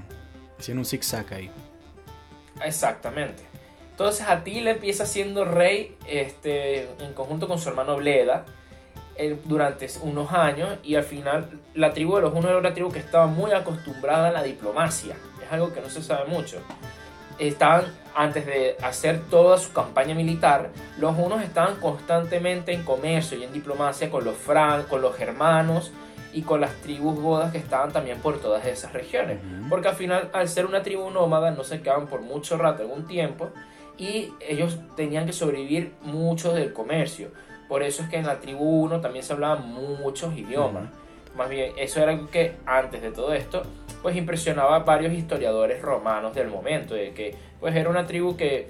Hacían 0.58 0.78
un 0.78 0.84
zigzag 0.84 1.32
ahí. 1.32 1.50
Exactamente. 2.64 3.44
Entonces 3.96 4.28
Atila 4.28 4.72
empieza 4.72 5.06
siendo 5.06 5.46
rey 5.46 5.96
este, 6.06 6.82
en 7.00 7.14
conjunto 7.14 7.48
con 7.48 7.58
su 7.58 7.70
hermano 7.70 7.96
Bleda 7.96 8.44
durante 9.46 9.88
unos 10.02 10.32
años 10.32 10.78
y 10.82 10.96
al 10.96 11.02
final 11.02 11.48
la 11.72 11.94
tribu 11.94 12.16
de 12.16 12.20
los 12.20 12.34
hunos 12.34 12.44
era 12.44 12.58
una 12.58 12.74
tribu 12.74 12.92
que 12.92 12.98
estaba 12.98 13.26
muy 13.26 13.52
acostumbrada 13.52 14.28
a 14.28 14.32
la 14.32 14.42
diplomacia. 14.42 15.16
Es 15.42 15.50
algo 15.50 15.72
que 15.72 15.80
no 15.80 15.88
se 15.88 16.02
sabe 16.02 16.26
mucho. 16.26 16.58
Estaban, 17.38 17.86
antes 18.14 18.44
de 18.44 18.76
hacer 18.82 19.22
toda 19.30 19.56
su 19.56 19.72
campaña 19.72 20.14
militar, 20.14 20.68
los 20.98 21.16
hunos 21.16 21.42
estaban 21.42 21.76
constantemente 21.76 22.74
en 22.74 22.84
comercio 22.84 23.38
y 23.38 23.44
en 23.44 23.52
diplomacia 23.54 24.10
con 24.10 24.26
los 24.26 24.36
fran, 24.36 24.82
con 24.82 25.00
los 25.00 25.16
germanos 25.16 25.90
y 26.34 26.42
con 26.42 26.60
las 26.60 26.74
tribus 26.82 27.18
godas 27.18 27.50
que 27.50 27.56
estaban 27.56 27.92
también 27.92 28.18
por 28.18 28.38
todas 28.40 28.66
esas 28.66 28.92
regiones. 28.92 29.38
Porque 29.70 29.88
al 29.88 29.94
final, 29.94 30.28
al 30.34 30.50
ser 30.50 30.66
una 30.66 30.82
tribu 30.82 31.08
nómada, 31.08 31.50
no 31.50 31.64
se 31.64 31.80
quedaban 31.80 32.08
por 32.08 32.20
mucho 32.20 32.58
rato, 32.58 32.82
algún 32.82 33.06
tiempo, 33.06 33.52
y 33.98 34.32
ellos 34.40 34.78
tenían 34.96 35.26
que 35.26 35.32
sobrevivir 35.32 35.92
mucho 36.02 36.52
del 36.52 36.72
comercio. 36.72 37.30
Por 37.68 37.82
eso 37.82 38.02
es 38.02 38.08
que 38.08 38.16
en 38.16 38.26
la 38.26 38.40
tribu 38.40 38.84
1 38.84 39.00
también 39.00 39.24
se 39.24 39.32
hablaban 39.32 39.72
muchos 39.72 40.36
idiomas. 40.36 40.84
Más 41.36 41.50
bien, 41.50 41.72
eso 41.76 42.00
era 42.00 42.12
algo 42.12 42.28
que 42.30 42.54
antes 42.64 43.02
de 43.02 43.10
todo 43.10 43.34
esto, 43.34 43.62
pues 44.02 44.16
impresionaba 44.16 44.76
a 44.76 44.78
varios 44.80 45.12
historiadores 45.12 45.82
romanos 45.82 46.34
del 46.34 46.48
momento, 46.48 46.94
de 46.94 47.12
que 47.12 47.34
pues 47.60 47.74
era 47.74 47.90
una 47.90 48.06
tribu 48.06 48.36
que 48.36 48.68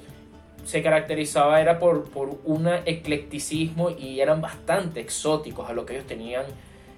se 0.65 0.83
caracterizaba 0.83 1.61
era 1.61 1.79
por, 1.79 2.11
por 2.11 2.41
un 2.45 2.67
eclecticismo 2.67 3.91
y 3.91 4.21
eran 4.21 4.41
bastante 4.41 5.01
exóticos 5.01 5.71
a 5.71 5.73
lo 5.73 5.87
que 5.87 5.95
ellos 5.95 6.07
tenían 6.07 6.45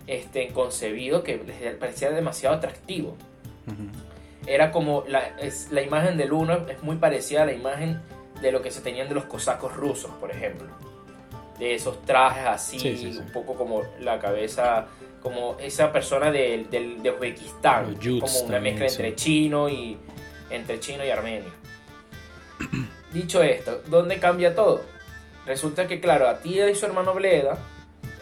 este, 0.06 0.48
concebido 0.48 1.22
que 1.22 1.36
les 1.36 1.74
parecía 1.74 2.10
demasiado 2.10 2.56
atractivo. 2.56 3.14
Era 4.46 4.72
como 4.72 5.04
la, 5.06 5.36
es, 5.38 5.70
la 5.70 5.82
imagen 5.82 6.16
del 6.16 6.32
uno 6.32 6.66
es 6.68 6.82
muy 6.82 6.96
parecida 6.96 7.42
a 7.42 7.46
la 7.46 7.52
imagen 7.52 8.00
de 8.40 8.52
lo 8.52 8.62
que 8.62 8.70
se 8.70 8.80
tenían 8.80 9.08
de 9.08 9.14
los 9.14 9.24
cosacos 9.24 9.74
rusos, 9.74 10.10
por 10.20 10.30
ejemplo. 10.30 10.68
De 11.58 11.74
esos 11.74 12.02
trajes 12.02 12.46
así, 12.46 13.18
un 13.18 13.32
poco 13.32 13.54
como 13.54 13.82
la 14.00 14.18
cabeza, 14.18 14.86
como 15.20 15.56
esa 15.58 15.92
persona 15.92 16.30
de, 16.30 16.66
de, 16.70 17.10
Uzbekistán, 17.10 17.96
como 17.96 18.40
una 18.40 18.60
mezcla 18.60 18.86
entre 18.86 19.14
chino 19.16 19.68
y 19.68 19.98
entre 20.50 20.78
chino 20.78 21.04
y 21.04 21.10
armenio. 21.10 21.50
Dicho 23.12 23.42
esto, 23.42 23.82
¿dónde 23.86 24.18
cambia 24.18 24.54
todo? 24.54 24.82
Resulta 25.46 25.88
que, 25.88 26.00
claro, 26.00 26.28
Atila 26.28 26.70
y 26.70 26.74
su 26.74 26.86
hermano 26.86 27.14
Bleda 27.14 27.58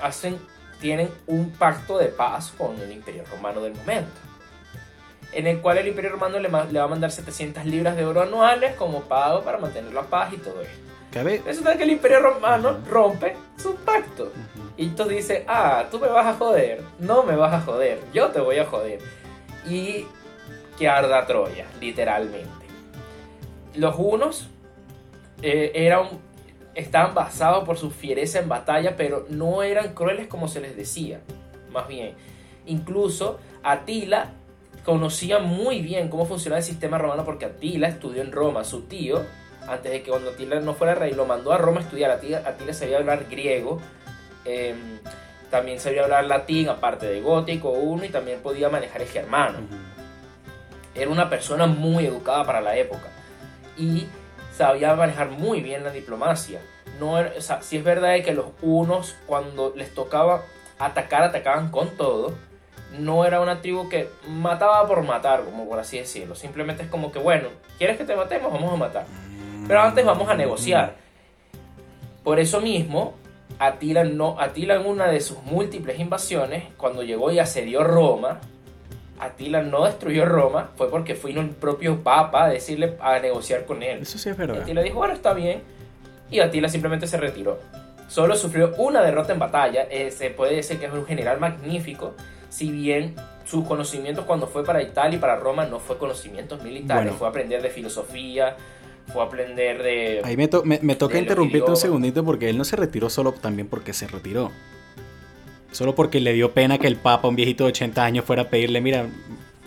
hacen, 0.00 0.38
tienen 0.80 1.11
un 1.26 1.50
pacto 1.50 1.99
de 1.99 2.06
paz 2.06 2.52
con 2.56 2.80
el 2.80 2.92
Imperio 2.92 3.25
Romano 3.30 3.61
del 3.61 3.75
momento, 3.75 4.12
en 5.33 5.47
el 5.47 5.61
cual 5.61 5.78
el 5.78 5.88
Imperio 5.88 6.11
Romano 6.11 6.38
le, 6.38 6.49
le 6.49 6.78
va 6.78 6.85
a 6.85 6.88
mandar 6.88 7.11
700 7.11 7.64
libras 7.66 7.97
de 7.97 8.04
oro 8.04 8.23
anuales 8.23 8.75
como 8.75 9.02
pago 9.02 9.42
para 9.42 9.59
mantener 9.59 9.92
la 9.92 10.02
paz 10.02 10.33
y 10.33 10.38
todo 10.38 10.62
esto. 10.62 10.87
Resulta 11.25 11.76
que 11.76 11.85
el 11.85 11.90
Imperio 11.90 12.21
Romano 12.21 12.78
rompe 12.88 13.37
su 13.56 13.75
pacto. 13.76 14.33
Y 14.76 14.88
tú 14.88 15.04
dices, 15.04 15.45
ah, 15.49 15.87
tú 15.90 15.99
me 15.99 16.09
vas 16.09 16.26
a 16.26 16.35
joder. 16.35 16.83
No 16.99 17.23
me 17.23 17.37
vas 17.37 17.54
a 17.54 17.61
joder, 17.61 18.00
yo 18.12 18.28
te 18.28 18.40
voy 18.40 18.59
a 18.59 18.66
joder. 18.66 19.00
Y 19.66 20.06
que 20.78 20.88
arda 20.88 21.26
Troya, 21.26 21.66
literalmente. 21.80 22.66
Los 23.75 23.95
hunos 23.99 24.49
eh, 25.40 25.73
eran, 25.75 26.09
estaban 26.75 27.14
basados 27.14 27.64
por 27.64 27.78
su 27.78 27.90
fiereza 27.90 28.38
en 28.38 28.49
batalla, 28.49 28.97
pero 28.97 29.25
no 29.30 29.62
eran 29.62 29.95
crueles 29.95 30.28
como 30.28 30.49
se 30.49 30.61
les 30.61 30.76
decía. 30.76 31.21
Más 31.73 31.88
bien, 31.88 32.14
incluso 32.66 33.38
Atila 33.62 34.33
conocía 34.86 35.40
muy 35.40 35.82
bien 35.82 36.08
cómo 36.08 36.24
funcionaba 36.24 36.60
el 36.60 36.64
sistema 36.64 36.96
romano 36.96 37.24
porque 37.24 37.44
Atila 37.44 37.88
estudió 37.88 38.22
en 38.22 38.30
Roma, 38.30 38.62
su 38.64 38.82
tío 38.82 39.22
antes 39.66 39.90
de 39.90 40.02
que 40.02 40.10
cuando 40.10 40.30
Atila 40.30 40.60
no 40.60 40.74
fuera 40.74 40.94
rey, 40.94 41.12
lo 41.12 41.26
mandó 41.26 41.52
a 41.52 41.58
Roma 41.58 41.80
a 41.80 41.82
estudiar. 41.82 42.12
Atila, 42.12 42.42
Atila 42.46 42.72
sabía 42.72 42.98
hablar 42.98 43.26
griego, 43.28 43.80
em, 44.44 45.00
también 45.50 45.80
sabía 45.80 46.04
hablar 46.04 46.24
latín, 46.26 46.68
aparte 46.68 47.06
de 47.06 47.20
gótico 47.20 47.70
uno, 47.70 48.04
y 48.04 48.10
también 48.10 48.40
podía 48.40 48.68
manejar 48.68 49.02
el 49.02 49.08
germano. 49.08 49.58
Era 50.94 51.10
una 51.10 51.28
persona 51.28 51.66
muy 51.66 52.06
educada 52.06 52.44
para 52.44 52.60
la 52.60 52.76
época 52.76 53.08
y 53.76 54.06
sabía 54.56 54.94
manejar 54.94 55.30
muy 55.30 55.60
bien 55.62 55.82
la 55.82 55.90
diplomacia. 55.90 56.60
No 57.00 57.16
si 57.60 57.76
es 57.76 57.84
verdad 57.84 58.22
que 58.24 58.32
los 58.32 58.46
unos, 58.62 59.16
cuando 59.26 59.74
les 59.76 59.92
tocaba 59.92 60.44
atacar, 60.78 61.24
atacaban 61.24 61.70
con 61.70 61.96
todo, 61.96 62.34
no 62.98 63.24
era 63.24 63.40
una 63.40 63.60
tribu 63.60 63.88
que 63.88 64.08
mataba 64.28 64.86
por 64.86 65.02
matar, 65.02 65.44
como 65.44 65.68
por 65.68 65.78
así 65.78 65.98
decirlo. 65.98 66.34
Simplemente 66.34 66.84
es 66.84 66.88
como 66.88 67.12
que, 67.12 67.18
bueno, 67.18 67.48
¿quieres 67.78 67.96
que 67.96 68.04
te 68.04 68.16
matemos? 68.16 68.52
Vamos 68.52 68.72
a 68.72 68.76
matar. 68.76 69.06
Pero 69.66 69.80
antes 69.80 70.04
vamos 70.04 70.28
a 70.28 70.34
negociar. 70.34 70.94
Por 72.22 72.38
eso 72.38 72.60
mismo, 72.60 73.14
Atila, 73.58 74.04
no, 74.04 74.40
Atila 74.40 74.76
en 74.76 74.86
una 74.86 75.08
de 75.08 75.20
sus 75.20 75.42
múltiples 75.42 75.98
invasiones, 75.98 76.64
cuando 76.76 77.02
llegó 77.02 77.30
y 77.30 77.38
asedió 77.38 77.84
Roma, 77.84 78.40
Atila 79.18 79.62
no 79.62 79.84
destruyó 79.84 80.26
Roma, 80.26 80.70
fue 80.76 80.90
porque 80.90 81.14
fue 81.14 81.32
el 81.32 81.50
propio 81.50 82.02
Papa 82.02 82.44
a 82.44 82.48
decirle 82.48 82.96
a 83.00 83.18
negociar 83.18 83.64
con 83.64 83.82
él. 83.82 84.00
Eso 84.02 84.18
sí 84.18 84.28
es 84.28 84.36
verdad. 84.36 84.62
Atila 84.62 84.82
dijo, 84.82 84.98
bueno, 84.98 85.14
está 85.14 85.32
bien. 85.32 85.62
Y 86.30 86.40
Atila 86.40 86.68
simplemente 86.68 87.06
se 87.06 87.16
retiró. 87.16 87.58
Solo 88.08 88.36
sufrió 88.36 88.74
una 88.76 89.02
derrota 89.02 89.32
en 89.32 89.38
batalla. 89.38 89.86
Eh, 89.90 90.10
se 90.10 90.30
puede 90.30 90.56
decir 90.56 90.78
que 90.78 90.86
es 90.86 90.92
un 90.92 91.06
general 91.06 91.40
magnífico, 91.40 92.14
si 92.48 92.70
bien 92.70 93.14
sus 93.44 93.64
conocimientos 93.64 94.24
cuando 94.24 94.46
fue 94.46 94.64
para 94.64 94.82
Italia 94.82 95.16
y 95.16 95.20
para 95.20 95.36
Roma 95.36 95.66
no 95.66 95.78
fue 95.78 95.98
conocimientos 95.98 96.62
militares, 96.62 97.04
Bueno. 97.04 97.18
fue 97.18 97.28
aprender 97.28 97.62
de 97.62 97.70
filosofía, 97.70 98.56
fue 99.12 99.22
aprender 99.22 99.82
de... 99.82 100.20
Ahí 100.24 100.36
me, 100.36 100.48
to- 100.48 100.64
me, 100.64 100.80
me 100.82 100.96
toca 100.96 101.18
interrumpirte 101.18 101.70
un 101.70 101.76
segundito 101.76 102.24
porque 102.24 102.48
él 102.50 102.58
no 102.58 102.64
se 102.64 102.74
retiró 102.76 103.08
solo 103.08 103.32
también 103.32 103.68
porque 103.68 103.92
se 103.92 104.08
retiró. 104.08 104.50
Solo 105.70 105.94
porque 105.94 106.20
le 106.20 106.32
dio 106.32 106.52
pena 106.52 106.78
que 106.78 106.86
el 106.86 106.96
Papa, 106.96 107.28
un 107.28 107.36
viejito 107.36 107.64
de 107.64 107.68
80 107.68 108.04
años, 108.04 108.24
fuera 108.24 108.42
a 108.42 108.48
pedirle, 108.48 108.80
mira, 108.80 109.06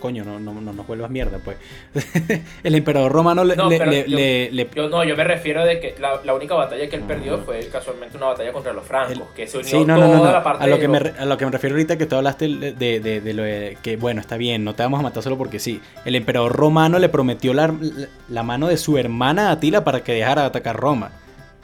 coño, 0.00 0.24
no, 0.24 0.40
no, 0.40 0.54
no 0.60 0.72
nos 0.72 0.86
vuelvas 0.86 1.10
mierda, 1.10 1.38
pues. 1.44 1.56
el 2.64 2.74
emperador 2.74 3.12
romano 3.12 3.44
le, 3.44 3.54
No, 3.56 3.68
le- 3.70 3.78
pero 3.78 3.90
le- 3.90 4.08
yo- 4.08 4.16
le- 4.16 4.50
le- 4.50 4.68
Yo 4.74 4.88
no, 4.88 5.04
yo 5.04 5.16
me 5.16 5.24
refiero 5.24 5.64
de 5.64 5.78
que 5.80 5.94
la, 6.00 6.20
la 6.24 6.34
única 6.34 6.54
batalla 6.54 6.88
que 6.88 6.96
él 6.96 7.02
perdió 7.02 7.38
fue 7.38 7.60
casualmente 7.70 8.16
una 8.16 8.26
batalla 8.26 8.52
contra 8.52 8.72
los 8.72 8.84
francos, 8.84 9.12
el- 9.12 9.22
que 9.36 9.46
se 9.46 9.58
unió 9.58 9.68
Sí, 9.70 9.84
no, 9.84 9.94
toda 9.96 10.08
no, 10.08 10.14
no, 10.16 10.24
no. 10.24 10.32
la 10.32 10.42
parte 10.42 10.64
A 10.64 10.66
lo, 10.66 10.74
de 10.76 10.80
que 10.80 10.88
me, 10.88 11.00
los- 11.00 11.18
a 11.18 11.24
lo 11.24 11.36
que 11.38 11.44
me 11.44 11.50
refiero 11.52 11.74
ahorita 11.76 11.98
que 11.98 12.06
tú 12.06 12.16
hablaste 12.16 12.48
de, 12.48 12.72
de- 13.00 13.20
de 13.20 13.34
lo 13.34 13.42
de 13.42 13.78
que, 13.82 13.96
bueno, 13.96 14.20
está 14.20 14.36
bien, 14.36 14.64
no 14.64 14.74
te 14.74 14.82
vamos 14.82 15.00
a 15.00 15.02
matar 15.02 15.22
solo 15.22 15.36
porque 15.38 15.58
sí. 15.58 15.80
El 16.04 16.14
emperador 16.16 16.52
romano 16.52 16.98
le 16.98 17.08
prometió 17.08 17.54
la, 17.54 17.68
la- 17.68 18.08
la 18.28 18.42
mano 18.42 18.68
de 18.68 18.76
su 18.76 18.98
hermana 18.98 19.50
Atila 19.50 19.84
para 19.84 20.02
que 20.02 20.14
dejara 20.14 20.42
de 20.42 20.48
atacar 20.48 20.76
Roma. 20.76 21.10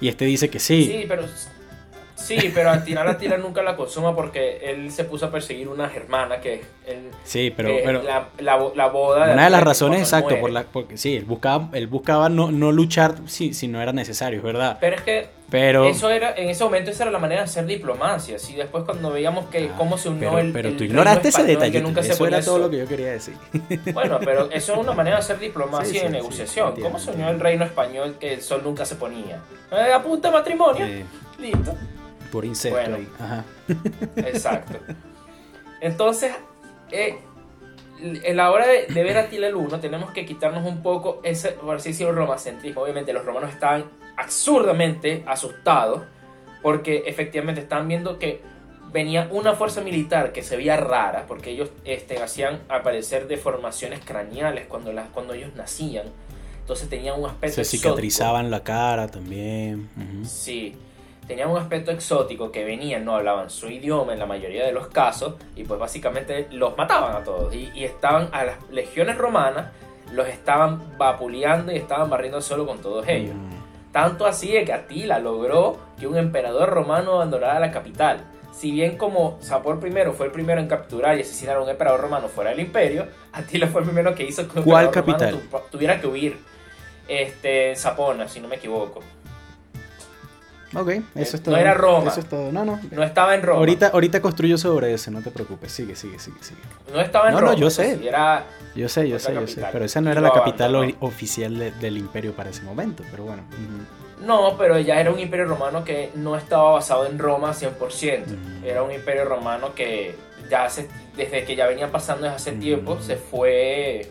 Y 0.01 0.09
este 0.09 0.27
dice 0.27 0.51
que 0.51 0.59
sí. 0.61 0.85
Sí, 0.85 1.05
pero 1.09 1.23
sí, 2.17 2.51
pero 2.55 2.71
Atila 2.71 3.03
Atila 3.09 3.37
nunca 3.37 3.63
la 3.63 3.77
consuma 3.77 4.15
porque 4.17 4.59
él 4.65 4.91
se 4.91 5.05
puso 5.05 5.27
a 5.27 5.31
perseguir 5.31 5.69
una 5.69 5.89
germana 5.89 6.41
que 6.41 6.65
él, 6.87 7.11
Sí, 7.25 7.53
pero, 7.57 7.69
que 7.69 7.83
pero 7.85 8.03
la, 8.03 8.29
la, 8.39 8.59
la 8.75 8.87
boda 8.89 9.33
una 9.33 9.45
de 9.45 9.51
las 9.51 9.63
razones 9.63 10.01
exacto 10.01 10.31
muere. 10.31 10.41
por 10.41 10.51
la 10.51 10.63
porque 10.65 10.97
sí, 10.97 11.17
él 11.17 11.25
buscaba 11.25 11.69
él 11.73 11.87
buscaba 11.87 12.29
no, 12.29 12.51
no 12.51 12.73
luchar 12.73 13.15
si, 13.27 13.55
si 13.55 13.69
no 13.69 13.81
era 13.81 13.93
necesario, 13.93 14.39
es 14.39 14.45
verdad. 14.45 14.79
Pero 14.81 14.97
es 14.97 15.03
que 15.03 15.29
Pero 15.51 15.85
eso 15.87 16.11
era, 16.11 16.35
en 16.37 16.49
ese 16.49 16.65
momento 16.65 16.91
esa 16.91 17.05
era 17.05 17.13
la 17.13 17.19
manera 17.21 17.43
de 17.43 17.45
hacer 17.45 17.67
diplomacia. 17.67 18.37
Y 18.49 18.55
después 18.55 18.83
cuando 18.85 19.11
veíamos 19.13 19.47
que 19.47 19.69
Ah, 19.69 19.75
cómo 19.77 19.97
se 19.99 20.09
unió 20.09 20.31
pero, 20.31 20.41
el 20.41 20.53
pero 20.53 20.69
el 20.71 20.77
tú 20.77 20.85
ignoraste 20.85 21.29
ese 21.29 21.45
detalle. 21.45 21.81
nunca 21.83 22.03
se 22.03 22.13
Eso 22.13 22.27
era 22.27 22.41
todo 22.41 22.57
eso. 22.57 22.65
lo 22.65 22.71
que 22.71 22.79
yo 22.79 22.87
quería 22.87 23.13
decir. 23.13 23.35
Bueno, 23.93 24.19
pero 24.25 24.51
eso 24.51 24.73
es 24.73 24.79
una 24.79 24.93
manera 24.93 25.17
de 25.17 25.23
hacer 25.23 25.39
diplomacia 25.39 25.87
Sí, 25.91 25.97
y 25.97 26.01
sí, 26.01 26.05
de 26.05 26.09
sí, 26.09 26.13
negociación. 26.13 26.81
¿Cómo 26.81 26.99
se 26.99 27.11
unió 27.13 27.29
el 27.29 27.39
reino 27.41 27.65
español 27.65 28.17
que 28.19 28.35
el 28.35 28.43
sol 28.43 28.63
nunca 28.65 28.85
se 28.85 28.97
ponía? 28.97 29.39
Eh, 29.71 29.93
a 29.93 30.03
punta 30.03 30.29
de 30.29 30.35
matrimonio. 30.35 30.87
Listo. 31.39 31.75
Por 32.27 32.45
incesto 32.45 32.77
Bueno. 32.79 32.97
ahí. 32.97 33.09
Ajá. 33.19 33.45
Exacto. 34.17 34.79
Entonces, 35.81 36.33
eh, 36.91 37.19
en 38.01 38.37
la 38.37 38.51
hora 38.51 38.67
de, 38.67 38.87
de 38.93 39.03
ver 39.03 39.17
a 39.19 39.29
Tila 39.29 39.47
el 39.49 39.55
1, 39.55 39.81
tenemos 39.81 40.11
que 40.11 40.27
quitarnos 40.27 40.67
un 40.67 40.83
poco 40.83 41.21
ese, 41.23 41.51
por 41.53 41.77
así 41.77 41.91
decirlo, 41.91 42.13
romacentrismo. 42.13 42.83
Obviamente, 42.83 43.13
los 43.13 43.25
romanos 43.25 43.51
estaban 43.53 43.85
absurdamente 44.17 45.23
asustados 45.27 46.03
porque 46.63 47.05
efectivamente 47.07 47.61
estaban 47.61 47.87
viendo 47.89 48.19
que 48.19 48.43
venía 48.93 49.29
una 49.31 49.55
fuerza 49.55 49.81
militar 49.83 50.33
que 50.33 50.43
se 50.43 50.57
veía 50.57 50.77
rara 50.77 51.25
porque 51.29 51.51
ellos 51.51 51.71
este, 51.85 52.23
hacían 52.23 52.61
aparecer 52.69 53.27
deformaciones 53.29 54.01
craneales 54.05 54.67
cuando, 54.67 54.93
las, 54.93 55.09
cuando 55.11 55.35
ellos 55.35 55.55
nacían. 55.55 56.07
Entonces 56.61 56.89
tenían 56.89 57.21
un 57.21 57.27
aspecto 57.27 57.57
Se 57.57 57.61
exótico. 57.63 57.83
cicatrizaban 57.91 58.51
la 58.51 58.63
cara 58.65 59.07
también. 59.09 59.89
ujú. 59.97 60.25
Sí, 60.25 60.75
tenían 61.27 61.51
un 61.51 61.59
aspecto 61.59 61.91
exótico 61.91 62.53
que 62.53 62.65
venían, 62.65 63.05
no 63.05 63.17
hablaban 63.17 63.51
su 63.51 63.69
idioma 63.69 64.13
en 64.13 64.19
la 64.19 64.27
mayoría 64.27 64.65
de 64.65 64.73
los 64.73 64.89
casos 64.89 65.35
y 65.57 65.65
pues 65.65 65.79
básicamente 65.81 66.47
los 66.53 66.77
mataban 66.77 67.17
a 67.17 67.25
todos 67.25 67.55
y, 67.55 67.71
y 67.75 67.85
estaban 67.85 68.29
a 68.33 68.45
las 68.45 68.57
legiones 68.71 69.19
romanas, 69.19 69.73
los 70.13 70.29
estaban 70.29 70.97
vapuleando 70.99 71.73
y 71.73 71.77
estaban 71.77 72.09
barriendo 72.09 72.41
solo 72.41 72.67
con 72.67 72.79
todos 72.79 73.07
ellos. 73.09 73.35
Mm. 73.35 73.93
Tanto 73.93 74.27
así 74.27 74.53
de 74.53 74.65
que 74.65 74.73
Atila 74.73 75.19
logró 75.19 75.79
que 75.99 76.07
un 76.07 76.17
emperador 76.17 76.69
romano 76.69 77.15
abandonara 77.15 77.59
la 77.59 77.71
capital. 77.71 78.21
Si 78.53 78.71
bien 78.71 78.97
como 78.97 79.37
Sapor 79.41 79.81
I 79.87 80.13
fue 80.13 80.27
el 80.27 80.33
primero 80.33 80.61
en 80.61 80.69
capturar 80.69 81.19
y 81.19 81.23
asesinar 81.23 81.57
a 81.57 81.61
un 81.63 81.69
emperador 81.69 82.01
romano 82.01 82.29
fuera 82.29 82.51
del 82.51 82.61
imperio, 82.61 83.07
Atila 83.33 83.67
fue 83.67 83.81
el 83.81 83.87
primero 83.87 84.15
que 84.15 84.25
hizo 84.25 84.47
que 84.49 84.59
un 84.61 84.65
¿Cuál 84.65 84.87
emperador 84.87 85.19
romano 85.21 85.39
tu- 85.51 85.71
tuviera 85.71 86.01
que 86.01 86.07
huir. 86.07 86.39
Este, 87.09 87.77
Sapona, 87.77 88.29
si 88.29 88.41
no 88.41 88.49
me 88.49 88.57
equivoco. 88.57 89.01
Ok, 90.81 90.89
eso 90.91 91.03
es 91.15 91.35
No 91.35 91.41
todo. 91.41 91.57
era 91.57 91.75
Roma. 91.75 92.11
Eso 92.11 92.21
es 92.21 92.27
todo. 92.29 92.53
No, 92.53 92.65
no. 92.65 92.81
No 92.91 93.03
estaba 93.03 93.35
en 93.35 93.43
Roma. 93.43 93.59
Ahorita, 93.61 93.89
ahorita 93.89 94.21
construyo 94.21 94.59
sobre 94.59 94.93
eso, 94.93 95.11
no 95.11 95.23
te 95.23 95.31
preocupes. 95.31 95.73
Sigue, 95.73 95.97
sigue, 95.97 96.19
sigue, 96.19 96.37
sigue. 96.43 96.61
No 96.93 97.01
estaba 97.01 97.29
en 97.29 97.35
No, 97.35 97.41
no, 97.41 97.47
Roma. 97.49 97.59
yo 97.59 97.71
sé. 97.71 97.99
Era, 98.07 98.45
Yo 98.75 98.89
sé, 98.89 99.09
yo 99.09 99.19
sé, 99.19 99.35
yo 99.35 99.47
sé. 99.47 99.65
Pero 99.73 99.85
esa 99.85 100.01
no 100.01 100.11
era 100.11 100.21
la 100.21 100.33
capital 100.33 100.75
abandonó. 100.75 100.99
oficial 101.07 101.59
de- 101.59 101.71
del 101.73 101.97
imperio 101.97 102.33
para 102.35 102.51
ese 102.51 102.63
momento. 102.63 103.03
Pero 103.11 103.25
bueno. 103.25 103.43
no, 104.23 104.57
pero 104.59 104.79
ya 104.79 104.99
era 105.01 105.11
un 105.11 105.19
imperio 105.21 105.47
romano 105.47 105.85
que 105.85 106.11
no 106.15 106.37
estaba 106.37 106.73
basado 106.73 107.07
en 107.07 107.19
Roma 107.19 107.53
100%. 107.55 108.27
Mm. 108.27 108.65
Era 108.65 108.83
un 108.83 108.91
imperio 108.93 109.25
romano 109.25 109.75
que 109.75 110.15
ya 110.51 110.69
se- 110.71 110.89
desde 111.17 111.45
que 111.45 111.55
ya 111.57 111.67
venían 111.67 111.91
pasando 111.91 112.23
desde 112.25 112.37
hace 112.37 112.53
Mm. 112.53 112.61
tiempo 112.61 113.01
se 113.01 113.17
fue, 113.17 114.11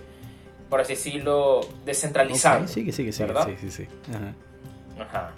por 0.69 0.81
así 0.81 0.93
decirlo, 0.93 1.61
descentralizando. 1.85 2.65
Ok, 2.65 2.69
sigue, 2.73 2.91
sigue, 2.91 3.11
sigue. 3.11 3.27
¿verdad? 3.27 3.47
Sí, 3.47 3.55
sí, 3.61 3.71
sí. 3.71 3.87
Ajá. 4.09 5.03
Ajá. 5.03 5.31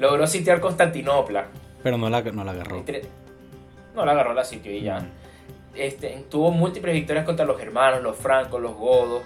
Logró 0.00 0.26
sitiar 0.26 0.60
Constantinopla. 0.60 1.48
Pero 1.82 1.98
no 1.98 2.08
la, 2.08 2.22
no 2.22 2.42
la 2.42 2.52
agarró. 2.52 2.82
No 3.94 4.04
la 4.06 4.12
agarró 4.12 4.32
la 4.32 4.44
sitio 4.44 4.72
y 4.72 4.80
ya. 4.80 5.00
Mm. 5.00 5.08
Este, 5.74 6.24
tuvo 6.30 6.50
múltiples 6.50 6.94
victorias 6.94 7.26
contra 7.26 7.44
los 7.44 7.58
germanos, 7.58 8.02
los 8.02 8.16
francos, 8.16 8.62
los 8.62 8.74
godos. 8.74 9.22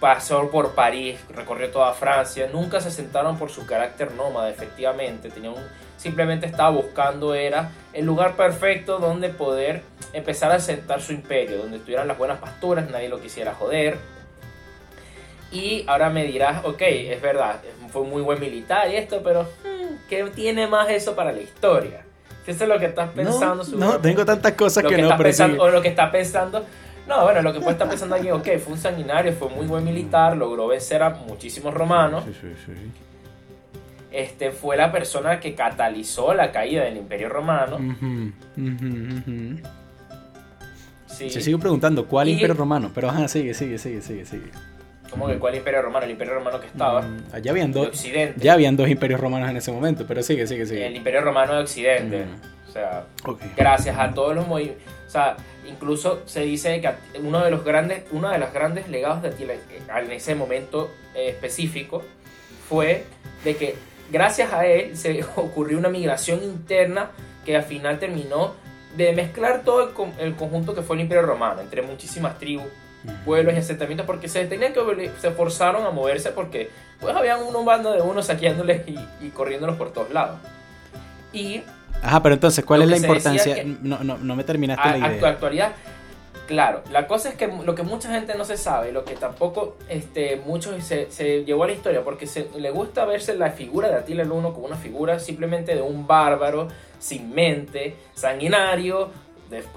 Pasó 0.00 0.50
por 0.50 0.74
París, 0.74 1.18
recorrió 1.28 1.70
toda 1.70 1.92
Francia. 1.92 2.48
Nunca 2.52 2.80
se 2.80 2.90
sentaron 2.90 3.38
por 3.38 3.50
su 3.50 3.66
carácter 3.66 4.12
nómada, 4.12 4.48
efectivamente. 4.48 5.28
Tenía 5.28 5.50
un- 5.50 5.62
simplemente 5.98 6.46
estaba 6.46 6.70
buscando 6.70 7.34
era 7.34 7.70
el 7.92 8.06
lugar 8.06 8.34
perfecto 8.34 8.98
donde 8.98 9.28
poder 9.28 9.82
empezar 10.14 10.52
a 10.52 10.58
sentar 10.60 11.02
su 11.02 11.12
imperio, 11.12 11.58
donde 11.58 11.78
tuvieran 11.80 12.08
las 12.08 12.16
buenas 12.16 12.38
pasturas, 12.38 12.88
nadie 12.90 13.08
lo 13.10 13.20
quisiera 13.20 13.54
joder. 13.54 13.98
Y 15.56 15.84
ahora 15.86 16.10
me 16.10 16.24
dirás, 16.24 16.64
ok, 16.64 16.82
es 16.82 17.22
verdad, 17.22 17.60
fue 17.92 18.04
muy 18.04 18.20
buen 18.22 18.38
militar 18.38 18.90
y 18.90 18.96
esto, 18.96 19.22
pero 19.24 19.42
hmm, 19.42 20.08
¿qué 20.08 20.24
tiene 20.34 20.66
más 20.66 20.90
eso 20.90 21.14
para 21.16 21.32
la 21.32 21.40
historia? 21.40 22.02
Si 22.44 22.50
eso 22.50 22.64
es 22.64 22.68
lo 22.68 22.78
que 22.78 22.86
estás 22.86 23.10
pensando, 23.10 23.64
No, 23.64 23.92
no, 23.92 23.98
tengo 24.00 24.24
tantas 24.24 24.52
cosas 24.52 24.84
que, 24.84 24.94
que, 24.94 25.02
no, 25.02 25.08
pero 25.10 25.22
pensando, 25.22 25.62
o 25.62 25.68
lo 25.70 25.80
que 25.82 25.88
está 25.88 26.10
pensando 26.12 26.64
no 27.08 27.22
bueno 27.22 27.40
lo 27.40 27.52
que 27.52 27.60
puede 27.60 27.72
estar 27.72 27.88
pensando 27.88 28.16
alguien 28.16 28.34
ok 28.34 28.46
fue 28.62 28.72
un 28.74 28.78
sanguinario 28.78 29.32
fue 29.32 29.48
muy 29.48 29.66
buen 29.66 29.84
militar 29.84 30.36
logró 30.36 30.66
vencer 30.66 31.02
a 31.02 31.10
muchísimos 31.10 31.72
romanos. 31.72 32.24
Sí, 32.26 32.32
sí, 32.40 32.48
sí. 32.66 32.72
este 34.12 34.50
fue 34.50 34.76
la 34.76 34.90
persona 34.92 35.40
que 35.40 35.54
catalizó 35.54 36.34
la 36.34 36.52
caída 36.52 36.84
del 36.84 36.96
imperio 36.98 37.28
romano. 37.28 37.78
Sí. 41.06 41.30
Se 41.30 41.40
sigue 41.40 41.58
preguntando 41.58 42.06
cuál 42.06 42.28
Y- 42.28 42.32
imperio 42.32 42.54
romano, 42.54 42.90
pero 42.94 43.08
ajá, 43.08 43.26
sigue, 43.28 43.54
sigue, 43.54 43.78
sigue, 43.78 44.02
sigue, 44.02 44.26
sigue. 44.26 44.50
Como 45.10 45.26
que 45.28 45.38
cuál 45.38 45.54
imperio 45.54 45.82
romano 45.82 46.04
el 46.04 46.10
imperio 46.12 46.34
romano 46.34 46.60
que 46.60 46.66
estaba 46.66 47.02
Mm, 47.02 47.40
ya 47.42 47.50
habían 47.50 47.72
de 47.72 47.78
dos, 47.80 47.88
occidente 47.88 48.40
ya 48.44 48.52
habían 48.52 48.76
dos 48.76 48.88
imperios 48.88 49.20
romanos 49.20 49.50
en 49.50 49.56
ese 49.56 49.72
momento, 49.72 50.04
pero 50.06 50.22
sigue, 50.22 50.46
sigue, 50.46 50.66
sigue. 50.66 50.86
el 50.86 50.96
imperio 50.96 51.20
romano 51.22 51.54
de 51.54 51.62
occidente 51.62 52.24
Mm. 52.24 52.68
o 52.68 52.72
sea 52.72 53.04
gracias 53.56 53.98
a 53.98 54.12
todos 54.12 54.34
los 54.34 54.46
movimientos. 54.46 54.82
O 55.06 55.10
sea, 55.10 55.36
incluso 55.68 56.22
se 56.26 56.40
dice 56.40 56.80
que 56.80 56.90
uno 57.20 57.42
de 57.44 57.50
los 57.50 57.64
grandes, 57.64 58.02
uno 58.10 58.28
de 58.28 58.38
los 58.38 58.52
grandes 58.52 58.88
legados 58.88 59.22
de 59.22 59.28
Attila 59.28 59.54
eh, 59.54 59.80
en 60.04 60.12
ese 60.12 60.34
momento 60.34 60.90
eh, 61.14 61.28
específico 61.30 62.02
fue 62.68 63.04
de 63.44 63.56
que 63.56 63.76
gracias 64.10 64.52
a 64.52 64.66
él 64.66 64.96
se 64.96 65.24
ocurrió 65.36 65.78
una 65.78 65.88
migración 65.88 66.42
interna 66.42 67.10
que 67.44 67.56
al 67.56 67.62
final 67.62 67.98
terminó 67.98 68.54
de 68.96 69.12
mezclar 69.12 69.62
todo 69.62 69.82
el, 69.82 70.26
el 70.26 70.34
conjunto 70.34 70.74
que 70.74 70.82
fue 70.82 70.96
el 70.96 71.02
Imperio 71.02 71.22
Romano, 71.24 71.60
entre 71.60 71.82
muchísimas 71.82 72.38
tribus, 72.38 72.66
pueblos 73.24 73.54
y 73.54 73.58
asentamientos, 73.58 74.06
porque 74.06 74.28
se 74.28 74.44
tenían 74.46 74.72
que 74.72 75.10
se 75.20 75.30
forzaron 75.30 75.84
a 75.86 75.90
moverse 75.90 76.30
porque 76.30 76.70
pues 77.00 77.14
habían 77.14 77.42
un 77.42 77.64
bando 77.64 77.92
de 77.92 78.00
unos 78.00 78.26
saqueándoles 78.26 78.88
y, 78.88 78.98
y 79.20 79.30
corriéndolos 79.30 79.76
por 79.76 79.92
todos 79.92 80.10
lados. 80.10 80.38
Y 81.32 81.62
Ajá, 82.02 82.22
pero 82.22 82.34
entonces, 82.34 82.64
¿cuál 82.64 82.82
es 82.82 82.90
la 82.90 82.96
importancia? 82.96 83.54
que- 83.54 83.64
No, 83.64 84.02
no, 84.04 84.18
no 84.18 84.36
me 84.36 84.44
terminaste 84.44 84.88
a, 84.88 84.96
la 84.96 85.14
idea. 85.14 85.28
actualidad. 85.30 85.72
Claro, 86.46 86.82
la 86.92 87.08
cosa 87.08 87.30
es 87.30 87.34
que 87.34 87.48
lo 87.48 87.74
que 87.74 87.82
mucha 87.82 88.08
gente 88.08 88.36
no 88.36 88.44
se 88.44 88.56
sabe, 88.56 88.92
lo 88.92 89.04
que 89.04 89.16
tampoco 89.16 89.76
este, 89.88 90.40
muchos 90.46 90.80
se, 90.84 91.10
se 91.10 91.44
llevó 91.44 91.64
a 91.64 91.66
la 91.66 91.72
historia, 91.72 92.04
porque 92.04 92.28
se, 92.28 92.48
le 92.56 92.70
gusta 92.70 93.04
verse 93.04 93.34
la 93.36 93.50
figura 93.50 93.88
de 93.88 93.96
Atila 93.96 94.22
el 94.22 94.30
Uno 94.30 94.52
como 94.54 94.66
una 94.66 94.76
figura 94.76 95.18
simplemente 95.18 95.74
de 95.74 95.82
un 95.82 96.06
bárbaro, 96.06 96.68
sin 97.00 97.34
mente, 97.34 97.96
sanguinario, 98.14 99.10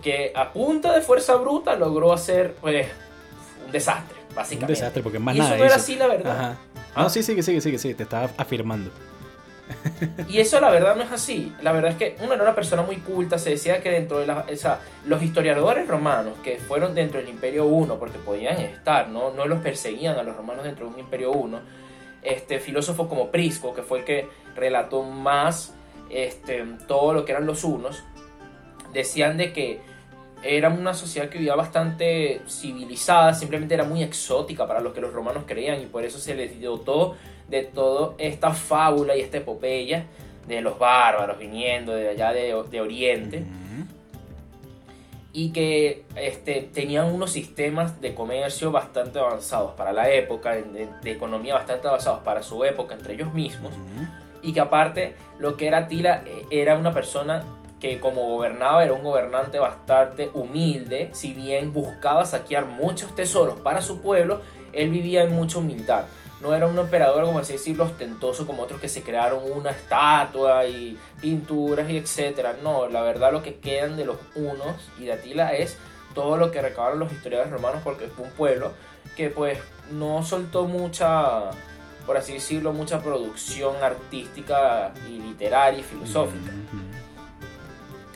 que 0.03 0.31
a 0.35 0.51
punta 0.53 0.93
de 0.93 1.01
fuerza 1.01 1.35
bruta 1.35 1.75
logró 1.75 2.13
hacer 2.13 2.53
pues 2.61 2.87
un 3.69 3.73
desastre, 3.73 4.17
básicamente. 4.35 4.73
Un 4.73 4.79
desastre, 4.79 5.03
porque 5.03 5.19
más 5.19 5.35
y 5.35 5.39
nada. 5.39 5.51
Eso 5.51 5.59
no 5.59 5.65
era 5.65 5.75
así, 5.75 5.95
la 5.95 6.07
verdad. 6.07 6.31
Ajá. 6.31 6.57
¿Ah? 6.95 7.03
No, 7.03 7.09
sí, 7.09 7.23
sí, 7.23 7.41
sí, 7.41 7.61
sí, 7.61 7.77
sí, 7.77 7.93
te 7.93 8.03
estaba 8.03 8.29
afirmando. 8.37 8.89
Y 10.27 10.39
eso 10.39 10.59
la 10.59 10.71
verdad 10.71 10.95
no 10.95 11.03
es 11.03 11.11
así. 11.11 11.53
La 11.61 11.71
verdad 11.71 11.91
es 11.91 11.97
que 11.97 12.15
uno 12.23 12.33
era 12.33 12.41
una 12.41 12.55
persona 12.55 12.81
muy 12.81 12.97
culta. 12.97 13.37
Se 13.37 13.51
decía 13.51 13.81
que 13.81 13.91
dentro 13.91 14.19
de 14.19 14.25
la, 14.25 14.45
esa, 14.47 14.79
los 15.05 15.21
historiadores 15.21 15.87
romanos 15.87 16.33
que 16.43 16.57
fueron 16.57 16.95
dentro 16.95 17.19
del 17.19 17.29
Imperio 17.29 17.65
I, 17.65 17.85
porque 17.99 18.17
podían 18.17 18.59
estar, 18.59 19.09
¿no? 19.09 19.31
no 19.31 19.45
los 19.45 19.59
perseguían 19.59 20.17
a 20.17 20.23
los 20.23 20.35
romanos 20.35 20.63
dentro 20.63 20.87
de 20.87 20.93
un 20.93 20.99
Imperio 20.99 21.31
I. 21.33 21.57
Este, 22.23 22.59
filósofos 22.59 23.07
como 23.07 23.29
Prisco, 23.29 23.73
que 23.75 23.83
fue 23.83 23.99
el 23.99 24.05
que 24.05 24.27
relató 24.55 25.03
más 25.03 25.73
este, 26.09 26.65
todo 26.87 27.13
lo 27.13 27.23
que 27.23 27.31
eran 27.31 27.45
los 27.45 27.63
unos, 27.63 28.03
decían 28.91 29.37
de 29.37 29.53
que 29.53 29.81
era 30.43 30.69
una 30.69 30.93
sociedad 30.93 31.29
que 31.29 31.37
vivía 31.37 31.55
bastante 31.55 32.41
civilizada, 32.47 33.33
simplemente 33.33 33.73
era 33.73 33.83
muy 33.83 34.03
exótica 34.03 34.65
para 34.65 34.79
lo 34.79 34.93
que 34.93 35.01
los 35.01 35.13
romanos 35.13 35.43
creían 35.45 35.81
y 35.81 35.85
por 35.85 36.05
eso 36.05 36.19
se 36.19 36.35
les 36.35 36.59
dotó 36.61 37.15
de 37.47 37.63
toda 37.63 38.15
esta 38.17 38.51
fábula 38.53 39.15
y 39.15 39.21
esta 39.21 39.37
epopeya 39.37 40.05
de 40.47 40.61
los 40.61 40.79
bárbaros 40.79 41.37
viniendo 41.37 41.93
de 41.93 42.09
allá 42.09 42.31
de, 42.31 42.63
de 42.69 42.81
Oriente 42.81 43.43
y 45.31 45.51
que 45.51 46.05
este, 46.15 46.69
tenían 46.73 47.13
unos 47.13 47.31
sistemas 47.31 48.01
de 48.01 48.15
comercio 48.15 48.71
bastante 48.71 49.19
avanzados 49.19 49.73
para 49.73 49.93
la 49.93 50.09
época, 50.09 50.53
de, 50.55 50.89
de 51.01 51.11
economía 51.11 51.53
bastante 51.53 51.87
avanzados 51.87 52.21
para 52.21 52.41
su 52.41 52.63
época 52.63 52.95
entre 52.95 53.13
ellos 53.13 53.33
mismos 53.33 53.73
y 54.41 54.53
que 54.53 54.59
aparte 54.59 55.15
lo 55.37 55.55
que 55.55 55.67
era 55.67 55.87
Tila 55.87 56.23
eh, 56.25 56.45
era 56.49 56.77
una 56.77 56.93
persona 56.93 57.43
que 57.79 57.99
como 57.99 58.27
gobernaba 58.27 58.83
era 58.83 58.93
un 58.93 59.03
gobernante 59.03 59.59
bastante 59.59 60.29
humilde, 60.33 61.09
si 61.13 61.33
bien 61.33 61.71
buscaba 61.73 62.25
saquear 62.25 62.65
muchos 62.65 63.15
tesoros 63.15 63.59
para 63.59 63.81
su 63.81 64.01
pueblo, 64.01 64.41
él 64.73 64.89
vivía 64.89 65.23
en 65.23 65.33
mucha 65.33 65.59
humildad. 65.59 66.05
No 66.41 66.53
era 66.55 66.67
un 66.67 66.77
emperador, 66.79 67.25
como 67.25 67.39
así 67.39 67.53
decirlo, 67.53 67.83
ostentoso 67.83 68.47
como 68.47 68.63
otros 68.63 68.79
que 68.79 68.87
se 68.87 69.03
crearon 69.03 69.39
una 69.51 69.71
estatua 69.71 70.65
y 70.65 70.97
pinturas 71.19 71.89
y 71.89 71.97
etcétera. 71.97 72.55
No, 72.63 72.87
la 72.87 73.01
verdad 73.01 73.33
lo 73.33 73.43
que 73.43 73.55
quedan 73.55 73.97
de 73.97 74.05
los 74.05 74.17
unos 74.35 74.89
y 74.97 75.05
de 75.05 75.13
Atila 75.13 75.53
es 75.53 75.77
todo 76.13 76.37
lo 76.37 76.51
que 76.51 76.61
recabaron 76.61 76.99
los 76.99 77.11
historiadores 77.11 77.51
romanos 77.51 77.81
porque 77.83 78.07
fue 78.07 78.25
un 78.25 78.31
pueblo 78.31 78.71
que 79.17 79.29
pues 79.29 79.59
no 79.91 80.23
soltó 80.23 80.65
mucha, 80.65 81.51
por 82.05 82.15
así 82.15 82.33
decirlo, 82.33 82.71
mucha 82.71 83.01
producción 83.01 83.75
artística 83.83 84.93
y 85.09 85.19
literaria 85.19 85.81
y 85.81 85.83
filosófica. 85.83 86.51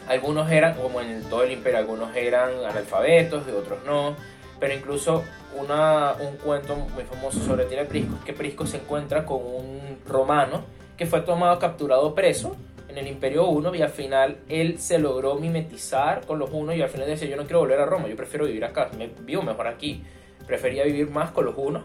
Algunos 0.08 0.52
eran, 0.52 0.76
como 0.76 1.00
en 1.02 1.24
todo 1.24 1.44
el 1.44 1.52
imperio, 1.52 1.80
algunos 1.80 2.16
eran 2.16 2.50
analfabetos, 2.66 3.46
de 3.46 3.54
otros 3.54 3.80
no. 3.86 4.16
Pero 4.60 4.74
incluso 4.74 5.24
una, 5.58 6.14
un 6.20 6.38
cuento 6.38 6.76
muy 6.76 7.04
famoso 7.04 7.40
sobre 7.40 7.66
Tila 7.66 7.84
Prisco 7.86 8.16
es 8.20 8.26
que 8.26 8.34
Prisco 8.34 8.66
se 8.66 8.78
encuentra 8.78 9.26
con 9.26 9.38
un 9.38 10.00
romano 10.08 10.64
que 10.98 11.06
fue 11.06 11.22
tomado 11.22 11.58
capturado 11.60 12.14
preso 12.16 12.56
en 12.88 12.98
el 12.98 13.08
Imperio 13.08 13.46
Uno 13.48 13.74
y 13.74 13.82
al 13.82 13.90
final 13.90 14.38
él 14.50 14.80
se 14.80 15.00
logró 15.00 15.36
mimetizar 15.36 16.26
con 16.26 16.38
los 16.40 16.52
unos 16.52 16.76
y 16.76 16.82
al 16.82 16.90
final 16.90 17.08
decía 17.08 17.28
yo 17.28 17.36
no 17.36 17.44
quiero 17.44 17.60
volver 17.60 17.80
a 17.80 17.86
Roma, 17.86 18.08
yo 18.08 18.16
prefiero 18.16 18.46
vivir 18.46 18.64
acá, 18.64 18.90
me 18.98 19.10
vivo 19.22 19.42
mejor 19.42 19.68
aquí. 19.68 20.04
Prefería 20.48 20.84
vivir 20.84 21.10
más 21.10 21.32
con 21.32 21.46
los 21.46 21.56
unos, 21.58 21.84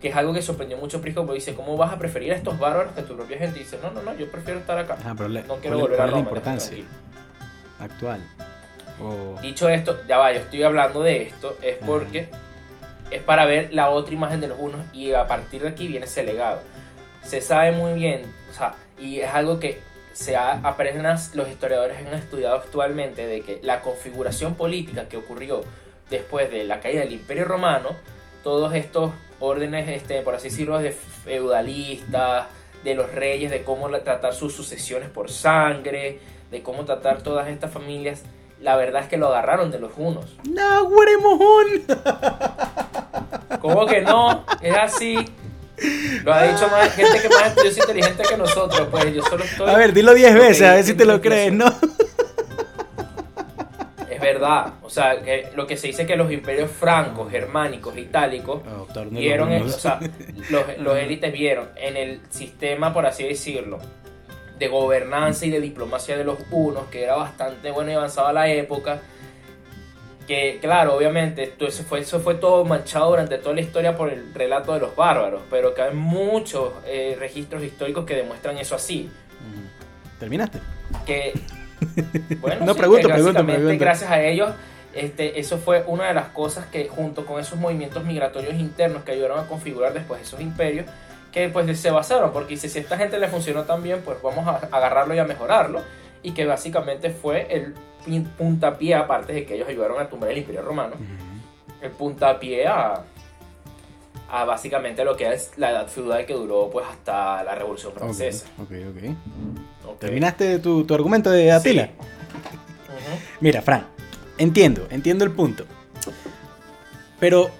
que 0.00 0.08
es 0.08 0.16
algo 0.16 0.32
que 0.34 0.42
sorprendió 0.42 0.76
mucho 0.76 0.98
a 0.98 1.00
Prisco 1.00 1.22
porque 1.22 1.36
dice, 1.36 1.54
¿cómo 1.54 1.76
vas 1.76 1.92
a 1.92 1.98
preferir 1.98 2.32
a 2.32 2.36
estos 2.36 2.58
bárbaros 2.58 2.92
que 2.92 3.02
tu 3.02 3.16
propia 3.16 3.38
gente? 3.38 3.58
Y 3.58 3.62
dice, 3.62 3.78
no, 3.82 3.90
no, 3.90 4.02
no, 4.02 4.14
yo 4.16 4.30
prefiero 4.30 4.60
estar 4.60 4.76
acá. 4.78 4.94
Ajá, 5.00 5.14
pero 5.16 5.28
le- 5.30 5.42
no 5.44 5.56
quiero 5.56 5.78
¿cuál- 5.78 5.90
volver 5.90 6.00
a 6.00 6.04
es 6.04 6.10
la 6.10 6.16
Roma. 6.16 6.20
importancia 6.28 6.68
tranquilo". 6.68 6.88
Actual? 7.80 8.20
Dicho 9.40 9.68
esto, 9.68 9.98
ya 10.06 10.18
va, 10.18 10.32
yo 10.32 10.40
estoy 10.40 10.62
hablando 10.62 11.02
de 11.02 11.22
esto, 11.22 11.56
es 11.62 11.76
porque 11.76 12.28
es 13.10 13.22
para 13.22 13.46
ver 13.46 13.72
la 13.72 13.90
otra 13.90 14.14
imagen 14.14 14.40
de 14.40 14.48
los 14.48 14.58
unos 14.58 14.80
y 14.92 15.12
a 15.12 15.26
partir 15.26 15.62
de 15.62 15.68
aquí 15.68 15.88
viene 15.88 16.06
ese 16.06 16.22
legado. 16.22 16.60
Se 17.22 17.40
sabe 17.40 17.72
muy 17.72 17.94
bien, 17.94 18.22
o 18.50 18.54
sea, 18.54 18.74
y 18.98 19.20
es 19.20 19.30
algo 19.30 19.58
que 19.58 19.80
se 20.12 20.36
ha, 20.36 20.52
apenas 20.62 21.34
los 21.34 21.48
historiadores 21.48 21.96
han 21.98 22.12
estudiado 22.14 22.56
actualmente 22.56 23.26
de 23.26 23.40
que 23.40 23.60
la 23.62 23.80
configuración 23.80 24.54
política 24.54 25.08
que 25.08 25.16
ocurrió 25.16 25.62
después 26.10 26.50
de 26.50 26.64
la 26.64 26.80
caída 26.80 27.00
del 27.00 27.12
Imperio 27.12 27.44
Romano, 27.46 27.90
todos 28.42 28.74
estos 28.74 29.12
órdenes, 29.38 29.88
este, 29.88 30.20
por 30.22 30.34
así 30.34 30.50
decirlo, 30.50 30.78
de 30.78 30.92
feudalistas, 30.92 32.48
de 32.84 32.94
los 32.94 33.10
reyes, 33.12 33.50
de 33.50 33.62
cómo 33.62 33.88
tratar 34.00 34.34
sus 34.34 34.54
sucesiones 34.54 35.08
por 35.08 35.30
sangre, 35.30 36.18
de 36.50 36.62
cómo 36.62 36.84
tratar 36.84 37.22
todas 37.22 37.48
estas 37.48 37.70
familias, 37.70 38.22
la 38.60 38.76
verdad 38.76 39.02
es 39.02 39.08
que 39.08 39.16
lo 39.16 39.28
agarraron 39.28 39.70
de 39.70 39.78
los 39.78 39.92
unos. 39.96 40.36
¡No, 40.44 40.90
mojón! 41.20 41.66
¿Cómo 43.60 43.86
que 43.86 44.02
no? 44.02 44.44
Es 44.60 44.76
así. 44.76 45.16
Lo 46.24 46.34
ha 46.34 46.42
dicho 46.42 46.68
más 46.68 46.94
gente 46.94 47.20
que 47.22 47.28
más 47.30 47.48
estudiosa 47.48 47.80
inteligente 47.80 48.22
que 48.28 48.36
nosotros, 48.36 48.88
pues 48.90 49.14
yo 49.14 49.22
solo 49.22 49.44
estoy... 49.44 49.70
A 49.70 49.76
ver, 49.78 49.94
dilo 49.94 50.12
10 50.12 50.34
lo 50.34 50.40
que 50.40 50.46
veces, 50.48 50.68
a 50.68 50.74
ver 50.74 50.84
si 50.84 50.94
te 50.94 51.06
lo 51.06 51.20
crees, 51.22 51.52
¿no? 51.54 51.66
Es 54.10 54.20
verdad, 54.20 54.74
o 54.82 54.90
sea, 54.90 55.22
que 55.22 55.48
lo 55.56 55.66
que 55.66 55.78
se 55.78 55.86
dice 55.86 56.04
que 56.04 56.16
los 56.16 56.30
imperios 56.30 56.70
francos, 56.70 57.30
germánicos, 57.30 57.96
itálicos, 57.96 58.60
los 58.94 59.10
vieron, 59.10 59.50
o 59.50 59.68
sea, 59.70 59.98
los, 60.50 60.78
los 60.78 60.96
élites 60.98 61.32
vieron 61.32 61.70
en 61.76 61.96
el 61.96 62.20
sistema, 62.28 62.92
por 62.92 63.06
así 63.06 63.24
decirlo, 63.24 63.78
de 64.60 64.68
gobernanza 64.68 65.46
y 65.46 65.50
de 65.50 65.60
diplomacia 65.60 66.16
de 66.16 66.22
los 66.24 66.38
unos, 66.50 66.84
que 66.90 67.02
era 67.02 67.16
bastante 67.16 67.70
bueno 67.72 67.90
y 67.90 67.94
avanzado 67.94 68.28
a 68.28 68.32
la 68.32 68.46
época, 68.48 69.00
que 70.28 70.58
claro, 70.60 70.94
obviamente, 70.96 71.54
eso 71.58 71.82
fue, 71.82 72.00
eso 72.00 72.20
fue 72.20 72.34
todo 72.34 72.64
manchado 72.64 73.08
durante 73.10 73.38
toda 73.38 73.54
la 73.54 73.62
historia 73.62 73.96
por 73.96 74.10
el 74.10 74.32
relato 74.32 74.74
de 74.74 74.80
los 74.80 74.94
bárbaros, 74.94 75.42
pero 75.50 75.74
que 75.74 75.82
hay 75.82 75.94
muchos 75.94 76.74
eh, 76.86 77.16
registros 77.18 77.64
históricos 77.64 78.04
que 78.04 78.14
demuestran 78.14 78.58
eso 78.58 78.76
así, 78.76 79.10
Ujú. 79.40 80.18
¿Terminaste? 80.20 80.60
que 81.06 81.32
bueno, 82.40 82.66
No, 82.66 82.74
sí, 82.74 82.78
pregunto, 82.78 83.08
que 83.08 83.14
pregunto, 83.14 83.46
pregunto. 83.46 83.76
gracias 83.78 84.10
a 84.10 84.22
ellos 84.22 84.50
este, 84.92 85.38
eso 85.40 85.56
fue 85.58 85.84
una 85.86 86.08
de 86.08 86.14
las 86.14 86.28
cosas 86.28 86.66
que 86.66 86.88
junto 86.88 87.24
con 87.24 87.40
esos 87.40 87.58
movimientos 87.58 88.04
migratorios 88.04 88.54
internos 88.54 89.04
que 89.04 89.12
ayudaron 89.12 89.38
a 89.38 89.46
configurar 89.46 89.92
después 89.94 90.20
esos 90.20 90.40
imperios 90.40 90.84
que 91.32 91.48
pues 91.48 91.78
se 91.78 91.90
basaron 91.90 92.32
porque 92.32 92.56
si, 92.56 92.68
si 92.68 92.78
a 92.78 92.82
esta 92.82 92.96
gente 92.96 93.18
le 93.18 93.28
funcionó 93.28 93.64
tan 93.64 93.82
bien 93.82 94.02
pues 94.04 94.20
vamos 94.22 94.46
a 94.46 94.56
agarrarlo 94.76 95.14
y 95.14 95.18
a 95.18 95.24
mejorarlo 95.24 95.82
y 96.22 96.32
que 96.32 96.44
básicamente 96.44 97.10
fue 97.10 97.46
el 97.50 97.74
puntapié 98.36 98.94
aparte 98.94 99.32
de 99.32 99.44
que 99.46 99.54
ellos 99.54 99.68
ayudaron 99.68 100.00
a 100.00 100.08
tumbar 100.08 100.30
el 100.30 100.38
imperio 100.38 100.62
romano 100.62 100.94
el 101.80 101.90
puntapié 101.90 102.66
a, 102.66 103.04
a 104.28 104.44
básicamente 104.44 105.04
lo 105.04 105.16
que 105.16 105.32
es 105.32 105.52
la 105.56 105.70
edad 105.70 105.86
feudal 105.86 106.26
que 106.26 106.34
duró 106.34 106.70
pues 106.70 106.86
hasta 106.86 107.42
la 107.44 107.54
revolución 107.54 107.92
francesa 107.92 108.46
Ok, 108.60 108.72
ok. 108.88 109.98
¿Terminaste 109.98 110.58
tu, 110.60 110.84
tu 110.84 110.94
argumento 110.94 111.30
de 111.30 111.52
Atila? 111.52 111.86
Sí. 111.86 111.92
Mira, 113.40 113.62
Fran, 113.62 113.86
entiendo, 114.38 114.86
entiendo 114.90 115.24
el 115.24 115.32
punto. 115.32 115.64
Pero, 117.18 117.50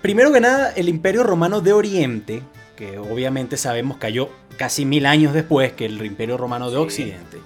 primero 0.00 0.32
que 0.32 0.40
nada, 0.40 0.72
el 0.72 0.88
Imperio 0.88 1.22
Romano 1.22 1.60
de 1.60 1.72
Oriente, 1.72 2.42
que 2.76 2.98
obviamente 2.98 3.56
sabemos 3.56 3.96
cayó 3.98 4.28
casi 4.56 4.84
mil 4.84 5.06
años 5.06 5.32
después 5.32 5.72
que 5.72 5.86
el 5.86 6.04
Imperio 6.04 6.36
Romano 6.36 6.70
de 6.70 6.76
Sí. 6.76 6.82
Occidente, 6.82 7.38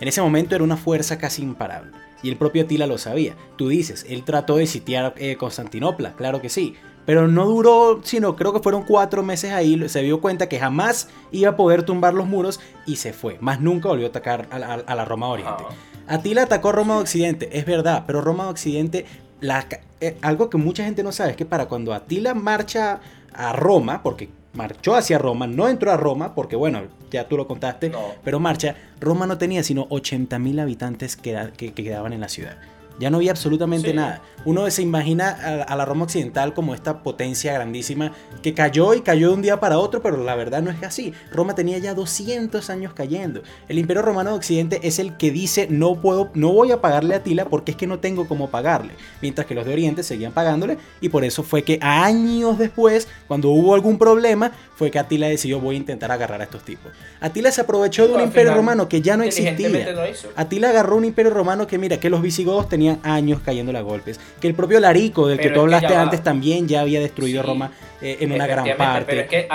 en 0.00 0.08
ese 0.08 0.20
momento 0.22 0.54
era 0.54 0.64
una 0.64 0.76
fuerza 0.76 1.18
casi 1.18 1.42
imparable. 1.42 1.92
Y 2.22 2.28
el 2.30 2.36
propio 2.36 2.64
Atila 2.64 2.86
lo 2.86 2.98
sabía. 2.98 3.34
Tú 3.56 3.68
dices, 3.68 4.04
él 4.08 4.24
trató 4.24 4.56
de 4.56 4.66
sitiar 4.66 5.14
eh, 5.18 5.36
Constantinopla, 5.36 6.14
claro 6.14 6.40
que 6.40 6.48
sí. 6.48 6.74
Pero 7.06 7.26
no 7.26 7.46
duró, 7.46 8.00
sino 8.02 8.36
creo 8.36 8.52
que 8.52 8.58
fueron 8.60 8.82
cuatro 8.82 9.22
meses 9.22 9.52
ahí. 9.52 9.88
Se 9.88 10.02
dio 10.02 10.20
cuenta 10.20 10.48
que 10.48 10.58
jamás 10.58 11.08
iba 11.30 11.50
a 11.50 11.56
poder 11.56 11.84
tumbar 11.84 12.14
los 12.14 12.26
muros 12.26 12.60
y 12.86 12.96
se 12.96 13.12
fue. 13.12 13.38
Más 13.40 13.60
nunca 13.60 13.88
volvió 13.88 14.06
a 14.06 14.08
atacar 14.10 14.46
a 14.50 14.58
la, 14.58 14.74
a 14.74 14.94
la 14.94 15.04
Roma 15.04 15.26
de 15.28 15.32
Oriente. 15.32 15.62
Ajá. 15.64 15.74
Atila 16.08 16.42
atacó 16.42 16.72
Roma 16.72 16.94
de 16.96 17.00
Occidente, 17.02 17.50
es 17.52 17.66
verdad, 17.66 18.04
pero 18.06 18.20
Roma 18.20 18.44
de 18.44 18.50
Occidente, 18.50 19.06
la 19.40 19.66
eh, 20.00 20.16
algo 20.22 20.48
que 20.50 20.58
mucha 20.58 20.84
gente 20.84 21.02
no 21.02 21.12
sabe 21.12 21.30
es 21.32 21.36
que 21.36 21.44
para 21.46 21.66
cuando 21.66 21.92
Atila 21.94 22.34
marcha 22.34 23.00
a 23.32 23.52
Roma, 23.52 24.02
porque 24.02 24.28
marchó 24.54 24.94
hacia 24.96 25.18
Roma, 25.18 25.46
no 25.46 25.68
entró 25.68 25.92
a 25.92 25.96
Roma, 25.96 26.34
porque 26.34 26.56
bueno, 26.56 26.82
ya 27.10 27.28
tú 27.28 27.36
lo 27.36 27.46
contaste, 27.46 27.90
No. 27.90 28.00
pero 28.24 28.40
marcha, 28.40 28.74
Roma 29.00 29.26
no 29.26 29.38
tenía 29.38 29.62
sino 29.62 29.88
80.000 29.88 30.60
habitantes 30.60 31.16
que, 31.16 31.32
da- 31.32 31.52
que- 31.52 31.72
que 31.72 31.84
quedaban 31.84 32.12
en 32.12 32.20
la 32.20 32.28
ciudad. 32.28 32.56
Ya 32.98 33.10
no 33.10 33.18
había 33.18 33.30
absolutamente 33.32 33.90
Sí. 33.90 33.96
nada. 33.96 34.22
Uno 34.44 34.70
se 34.70 34.82
imagina 34.82 35.28
a, 35.30 35.62
a 35.62 35.76
la 35.76 35.84
Roma 35.84 36.04
occidental 36.04 36.54
como 36.54 36.74
esta 36.74 37.02
potencia 37.02 37.52
grandísima 37.52 38.12
que 38.42 38.54
cayó 38.54 38.94
y 38.94 39.00
cayó 39.02 39.28
de 39.28 39.34
un 39.34 39.42
día 39.42 39.60
para 39.60 39.78
otro, 39.78 40.00
pero 40.02 40.16
la 40.22 40.34
verdad 40.34 40.62
no 40.62 40.70
es 40.70 40.82
así. 40.82 41.12
Roma 41.32 41.54
tenía 41.54 41.78
ya 41.78 41.94
200 41.94 42.70
años 42.70 42.92
cayendo. 42.94 43.42
El 43.68 43.78
Imperio 43.78 44.02
Romano 44.02 44.30
de 44.30 44.36
Occidente 44.36 44.80
es 44.82 44.98
el 44.98 45.16
que 45.16 45.30
dice 45.30 45.66
no 45.70 46.00
puedo, 46.00 46.30
no 46.34 46.52
voy 46.52 46.70
a 46.72 46.80
pagarle 46.80 47.14
a 47.14 47.18
Atila 47.18 47.44
porque 47.46 47.72
es 47.72 47.76
que 47.76 47.86
no 47.86 47.98
tengo 47.98 48.26
cómo 48.28 48.48
pagarle, 48.48 48.92
mientras 49.20 49.46
que 49.46 49.54
los 49.54 49.66
de 49.66 49.72
Oriente 49.72 50.02
seguían 50.02 50.32
pagándole 50.32 50.78
y 51.00 51.08
por 51.08 51.24
eso 51.24 51.42
fue 51.42 51.62
que 51.62 51.78
años 51.82 52.58
después, 52.58 53.08
cuando 53.26 53.50
hubo 53.50 53.74
algún 53.74 53.98
problema, 53.98 54.52
fue 54.78 54.92
que 54.92 55.00
Atila 55.00 55.26
decidió 55.26 55.58
voy 55.58 55.74
a 55.74 55.78
intentar 55.78 56.12
agarrar 56.12 56.40
a 56.40 56.44
estos 56.44 56.62
tipos. 56.62 56.92
Atila 57.20 57.50
se 57.50 57.62
aprovechó 57.62 58.06
de 58.06 58.14
un 58.14 58.20
imperio 58.20 58.54
romano 58.54 58.88
que 58.88 59.02
ya 59.02 59.16
no 59.16 59.24
existía. 59.24 59.88
Atila 60.36 60.70
agarró 60.70 60.94
un 60.94 61.04
imperio 61.04 61.32
romano 61.32 61.66
que 61.66 61.78
mira, 61.78 61.98
que 61.98 62.08
los 62.08 62.22
visigodos 62.22 62.68
tenían 62.68 63.00
años 63.02 63.40
cayéndole 63.44 63.78
a 63.78 63.82
golpes, 63.82 64.20
que 64.40 64.46
el 64.46 64.54
propio 64.54 64.78
Larico, 64.78 65.26
del 65.26 65.40
que 65.40 65.50
tú 65.50 65.62
hablaste 65.62 65.96
antes, 65.96 66.22
también 66.22 66.68
ya 66.68 66.82
había 66.82 67.00
destruido 67.00 67.42
Roma 67.42 67.72
eh, 68.00 68.18
en 68.20 68.30
una 68.30 68.46
gran 68.46 68.76
parte. 68.76 69.04
Pero 69.06 69.20
es, 69.22 69.28
que, 69.28 69.48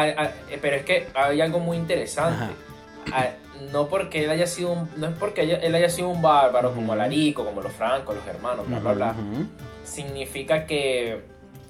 pero 0.62 0.76
es 0.76 0.84
que 0.84 1.08
hay 1.14 1.40
algo 1.40 1.60
muy 1.60 1.78
interesante. 1.78 2.54
No 3.72 3.88
porque 3.88 4.26
él 4.26 4.30
haya 4.30 4.46
sido 4.46 4.74
un, 4.74 4.90
no 4.98 5.08
es 5.08 5.14
porque 5.18 5.44
él 5.44 5.74
haya 5.74 5.90
sido 5.90 6.10
un 6.10 6.22
bárbaro 6.22 6.74
como 6.74 6.94
Larico, 6.98 7.46
como 7.46 7.62
los 7.62 7.72
francos, 7.72 8.14
los 8.14 8.28
hermanos, 8.28 8.68
bla, 8.68 8.80
bla, 8.80 8.92
bla. 8.92 9.16
Significa 9.86 10.66
que 10.66 11.22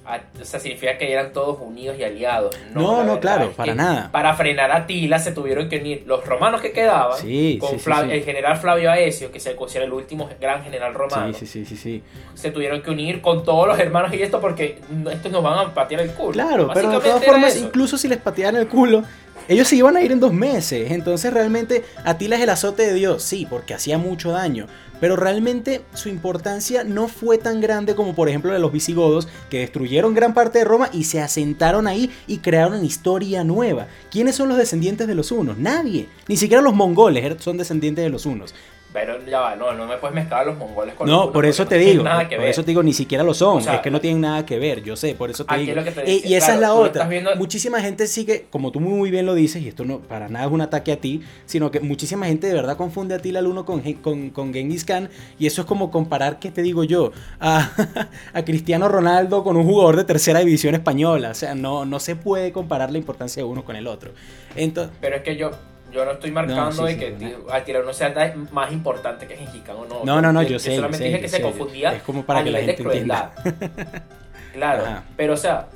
o 0.04 0.44
sea, 0.44 0.60
significa 0.60 0.98
que 0.98 1.10
eran 1.10 1.32
todos 1.32 1.58
unidos 1.60 1.96
y 1.98 2.04
aliados. 2.04 2.56
No, 2.74 3.02
no, 3.04 3.18
claro, 3.20 3.52
para 3.52 3.74
nada. 3.74 4.10
Para 4.12 4.34
frenar 4.34 4.70
a 4.70 4.86
Tila 4.86 5.18
se 5.18 5.32
tuvieron 5.32 5.68
que 5.68 5.78
unir 5.78 6.04
los 6.06 6.24
romanos 6.26 6.60
que 6.60 6.72
quedaban 6.72 7.18
con 7.58 8.10
el 8.10 8.22
general 8.22 8.58
Flavio 8.58 8.90
Aesio, 8.90 9.32
que 9.32 9.40
se 9.40 9.56
considera 9.56 9.86
el 9.86 9.92
último 9.92 10.28
gran 10.40 10.62
general 10.62 10.92
romano. 10.92 11.32
Sí, 11.32 11.46
sí, 11.46 11.64
sí, 11.64 11.76
sí, 11.76 12.02
Se 12.34 12.50
tuvieron 12.50 12.82
que 12.82 12.90
unir 12.90 13.20
con 13.22 13.44
todos 13.44 13.66
los 13.66 13.78
hermanos 13.78 14.12
y 14.12 14.22
esto 14.22 14.40
porque 14.40 14.78
estos 15.10 15.32
nos 15.32 15.42
van 15.42 15.58
a 15.58 15.74
patear 15.74 16.02
el 16.02 16.10
culo. 16.10 16.32
Claro, 16.32 16.70
pero 16.74 16.90
de 16.90 17.00
todas 17.00 17.24
formas, 17.24 17.56
incluso 17.56 17.96
si 17.96 18.08
les 18.08 18.18
pateaban 18.18 18.56
el 18.56 18.68
culo, 18.68 19.04
ellos 19.48 19.68
se 19.68 19.76
iban 19.76 19.96
a 19.96 20.02
ir 20.02 20.12
en 20.12 20.20
dos 20.20 20.32
meses, 20.32 20.90
entonces 20.90 21.32
realmente 21.32 21.84
Atila 22.04 22.36
es 22.36 22.42
el 22.42 22.50
azote 22.50 22.86
de 22.86 22.94
Dios, 22.94 23.22
sí, 23.22 23.46
porque 23.48 23.74
hacía 23.74 23.98
mucho 23.98 24.30
daño, 24.30 24.66
pero 25.00 25.16
realmente 25.16 25.82
su 25.92 26.08
importancia 26.08 26.82
no 26.84 27.08
fue 27.08 27.36
tan 27.36 27.60
grande 27.60 27.94
como 27.94 28.14
por 28.14 28.28
ejemplo 28.28 28.52
de 28.52 28.58
los 28.58 28.72
visigodos, 28.72 29.28
que 29.50 29.58
destruyeron 29.58 30.14
gran 30.14 30.32
parte 30.32 30.60
de 30.60 30.64
Roma 30.64 30.88
y 30.92 31.04
se 31.04 31.20
asentaron 31.20 31.86
ahí 31.86 32.10
y 32.26 32.38
crearon 32.38 32.74
una 32.74 32.86
historia 32.86 33.44
nueva. 33.44 33.86
¿Quiénes 34.10 34.36
son 34.36 34.48
los 34.48 34.56
descendientes 34.56 35.06
de 35.06 35.14
los 35.14 35.30
unos? 35.30 35.58
Nadie, 35.58 36.08
ni 36.26 36.36
siquiera 36.36 36.62
los 36.62 36.74
mongoles 36.74 37.24
er, 37.24 37.40
son 37.40 37.58
descendientes 37.58 38.02
de 38.02 38.10
los 38.10 38.24
unos. 38.24 38.54
Pero 38.94 39.26
ya 39.26 39.40
va, 39.40 39.56
no, 39.56 39.74
no 39.74 39.86
me 39.86 39.96
puedes 39.96 40.14
mezclar 40.14 40.46
los 40.46 40.56
mongoles 40.56 40.94
con 40.94 41.08
No, 41.08 41.32
por 41.32 41.44
eso 41.44 41.66
te 41.66 41.78
digo. 41.78 42.04
por 42.04 42.44
eso 42.44 42.62
te 42.62 42.70
digo, 42.70 42.80
ni 42.80 42.92
siquiera 42.92 43.24
lo 43.24 43.34
son. 43.34 43.58
es 43.58 43.80
que 43.80 43.90
no 43.90 44.00
tienen 44.00 44.20
nada 44.20 44.46
que 44.46 44.56
ver, 44.56 44.84
yo 44.84 44.94
sé, 44.94 45.16
por 45.16 45.30
eso 45.30 45.44
te 45.44 45.56
digo. 45.58 45.82
y, 46.06 46.32
esa 46.34 46.54
es 46.54 46.60
la 46.60 46.74
otra. 46.74 47.10
Muchísima 47.36 47.80
gente 47.80 48.06
sigue, 48.06 48.46
como 48.50 48.70
tú 48.70 48.78
muy 48.78 49.10
bien 49.10 49.26
lo 49.26 49.34
dices, 49.34 49.60
y 49.62 49.66
esto 49.66 49.84
no 49.84 49.98
para 49.98 50.28
nada 50.28 50.46
es 50.46 50.52
un 50.52 50.60
ataque 50.60 50.92
a 50.92 51.00
ti, 51.00 51.24
sino 51.44 51.72
que 51.72 51.80
muchísima 51.80 52.26
gente 52.26 52.46
de 52.46 52.54
verdad 52.54 52.76
confunde 52.76 53.16
a 53.16 53.18
ti 53.18 53.34
al 53.34 53.48
uno 53.48 53.64
con, 53.64 53.80
con, 53.94 54.30
con 54.30 54.54
Genghis 54.54 54.84
Khan. 54.84 55.10
Y 55.40 55.48
eso 55.48 55.62
es 55.62 55.66
como 55.66 55.90
comparar, 55.90 56.38
¿qué 56.38 56.52
te 56.52 56.62
digo 56.62 56.84
yo? 56.84 57.10
A, 57.40 57.72
a 58.32 58.44
Cristiano 58.44 58.88
Ronaldo 58.88 59.42
con 59.42 59.56
un 59.56 59.64
jugador 59.64 59.96
de 59.96 60.04
tercera 60.04 60.38
división 60.38 60.72
española. 60.76 61.30
O 61.30 61.34
sea, 61.34 61.56
no, 61.56 61.84
no 61.84 61.98
se 61.98 62.14
puede 62.14 62.52
comparar 62.52 62.92
la 62.92 62.98
importancia 62.98 63.42
de 63.42 63.48
uno 63.48 63.64
con 63.64 63.74
el 63.74 63.88
otro. 63.88 64.12
Entonces, 64.54 64.96
Pero 65.00 65.16
es 65.16 65.22
que 65.22 65.36
yo, 65.36 65.50
yo 65.94 66.04
no 66.04 66.12
estoy 66.12 66.30
marcando 66.32 66.84
de 66.84 66.96
que 66.98 67.36
al 67.50 67.86
no 67.86 67.94
sea 67.94 68.34
más 68.50 68.72
importante 68.72 69.26
que 69.26 69.36
Gengis 69.36 69.62
o 69.68 69.86
no. 69.86 70.04
No, 70.04 70.20
no, 70.20 70.32
no, 70.32 70.42
yo, 70.42 70.58
sé. 70.58 70.74
solamente 70.74 71.04
dije 71.04 71.20
que 71.20 71.28
se 71.28 71.40
confundía 71.40 71.94
es 71.94 72.02
como 72.02 72.24
para 72.24 72.42
que 72.42 72.50
la 72.50 72.58
gente 72.58 72.82
entienda. 72.82 73.32
claro, 74.52 75.02
pero 75.16 75.34
o 75.34 75.36
sea, 75.36 75.68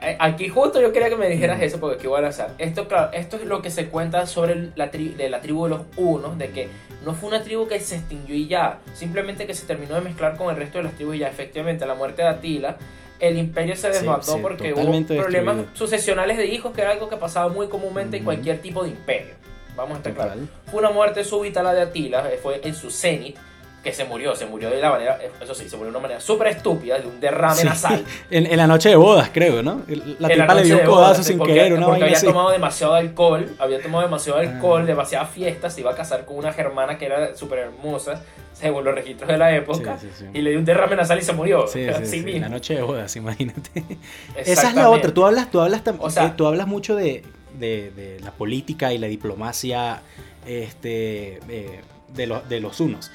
eh, 0.00 0.16
aquí 0.18 0.48
justo 0.48 0.80
yo 0.80 0.92
quería 0.92 1.08
que 1.08 1.16
me 1.16 1.28
dijeras 1.28 1.62
eso 1.62 1.78
porque 1.78 1.96
aquí 1.96 2.06
voy 2.08 2.22
a 2.24 2.28
hacer. 2.28 2.48
Esto, 2.58 2.88
claro, 2.88 3.12
esto 3.12 3.36
es 3.36 3.44
lo 3.44 3.62
que 3.62 3.70
se 3.70 3.88
cuenta 3.88 4.26
sobre 4.26 4.70
la, 4.74 4.88
de 4.88 5.28
la 5.30 5.40
tribu 5.40 5.64
de 5.64 5.70
los 5.70 5.80
unos, 5.96 6.36
de 6.38 6.50
que 6.50 6.68
no 7.04 7.14
fue 7.14 7.28
una 7.28 7.42
tribu 7.42 7.68
que 7.68 7.78
se 7.78 7.96
extinguió 7.96 8.34
y 8.34 8.48
ya, 8.48 8.80
simplemente 8.94 9.46
que 9.46 9.54
se 9.54 9.64
terminó 9.66 9.94
de 9.94 10.00
mezclar 10.00 10.36
con 10.36 10.50
el 10.50 10.56
resto 10.56 10.78
de 10.78 10.84
las 10.84 10.94
tribus 10.94 11.16
y 11.16 11.18
ya. 11.20 11.28
Efectivamente, 11.28 11.86
la 11.86 11.94
muerte 11.94 12.22
de 12.22 12.28
Atila 12.28 12.76
el 13.22 13.38
imperio 13.38 13.76
se 13.76 13.88
desbandó 13.88 14.42
porque 14.42 14.74
hubo 14.74 15.06
problemas 15.06 15.66
sucesionales 15.74 16.36
de 16.36 16.46
hijos, 16.46 16.72
que 16.74 16.80
era 16.80 16.90
algo 16.90 17.08
que 17.08 17.16
pasaba 17.16 17.48
muy 17.48 17.68
comúnmente 17.68 18.16
en 18.16 18.24
cualquier 18.24 18.58
tipo 18.58 18.82
de 18.82 18.90
imperio. 18.90 19.34
Vamos 19.76 19.94
a 19.94 19.96
estar 19.98 20.14
claros. 20.14 20.36
Fue 20.70 20.80
una 20.80 20.90
muerte 20.90 21.24
súbita 21.24 21.62
la 21.62 21.72
de 21.72 21.82
Atila, 21.82 22.28
eh, 22.30 22.38
fue 22.42 22.60
en 22.64 22.74
su 22.74 22.90
cenit, 22.90 23.36
que 23.82 23.92
se 23.92 24.04
murió, 24.04 24.36
se 24.36 24.46
murió 24.46 24.70
de 24.70 24.80
la 24.80 24.90
manera, 24.90 25.18
eh, 25.20 25.30
eso 25.40 25.54
sí, 25.54 25.68
se 25.68 25.76
murió 25.76 25.90
de 25.90 25.98
una 25.98 26.02
manera 26.02 26.20
súper 26.20 26.48
estúpida, 26.48 26.98
de 26.98 27.06
un 27.06 27.18
derrame 27.20 27.64
nasal. 27.64 28.04
En, 28.30 28.56
la 28.56 28.66
noche 28.66 28.90
de 28.90 28.96
bodas, 28.96 29.30
creo, 29.32 29.62
¿no? 29.62 29.82
La 30.18 30.28
tipa 30.28 30.54
le 30.54 30.62
dio 30.62 30.78
un 30.78 30.84
codazo 30.84 31.22
sin 31.22 31.40
querer, 31.40 31.72
una 31.72 31.86
Porque 31.86 32.04
había 32.04 32.20
tomado 32.20 32.50
demasiado 32.50 32.94
alcohol, 32.94 33.48
había 33.58 33.82
tomado 33.82 34.04
demasiado 34.04 34.38
ah. 34.38 34.42
alcohol, 34.42 34.86
demasiadas 34.86 35.30
fiestas, 35.30 35.74
se 35.74 35.80
iba 35.80 35.90
a 35.90 35.96
casar 35.96 36.24
con 36.24 36.36
una 36.36 36.52
germana 36.52 36.96
que 36.96 37.06
era 37.06 37.34
súper 37.34 37.58
hermosa, 37.60 38.22
según 38.52 38.84
los 38.84 38.94
registros 38.94 39.28
de 39.28 39.38
la 39.38 39.54
época, 39.54 39.98
y 40.32 40.40
le 40.42 40.50
dio 40.50 40.58
un 40.60 40.64
derrame 40.64 40.94
nasal 40.94 41.18
y 41.18 41.22
se 41.22 41.32
murió. 41.32 41.66
Sí, 41.66 41.86
sí, 42.04 42.22
sí, 42.22 42.38
la 42.38 42.48
noche 42.48 42.74
de 42.74 42.82
bodas, 42.82 43.16
imagínate. 43.16 43.84
Esa 44.36 44.68
es 44.68 44.74
la 44.76 44.90
otra, 44.90 45.12
tú 45.12 45.26
hablas, 45.26 45.50
tú 45.50 45.60
hablas, 45.60 45.82
o 45.98 46.10
sea, 46.10 46.26
eh, 46.26 46.32
tú 46.36 46.46
hablas 46.46 46.68
mucho 46.68 46.94
de 46.94 47.24
de, 47.58 48.18
la 48.22 48.32
política 48.32 48.92
y 48.92 48.98
la 48.98 49.06
diplomacia 49.06 50.02
este, 50.46 51.40
eh, 51.48 51.80
de, 52.14 52.40
de 52.48 52.60
los 52.60 52.80
unos. 52.80 53.10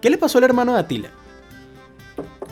¿Qué 0.00 0.10
le 0.10 0.18
pasó 0.18 0.38
al 0.38 0.44
hermano 0.44 0.74
de 0.74 0.80
Atila? 0.80 1.10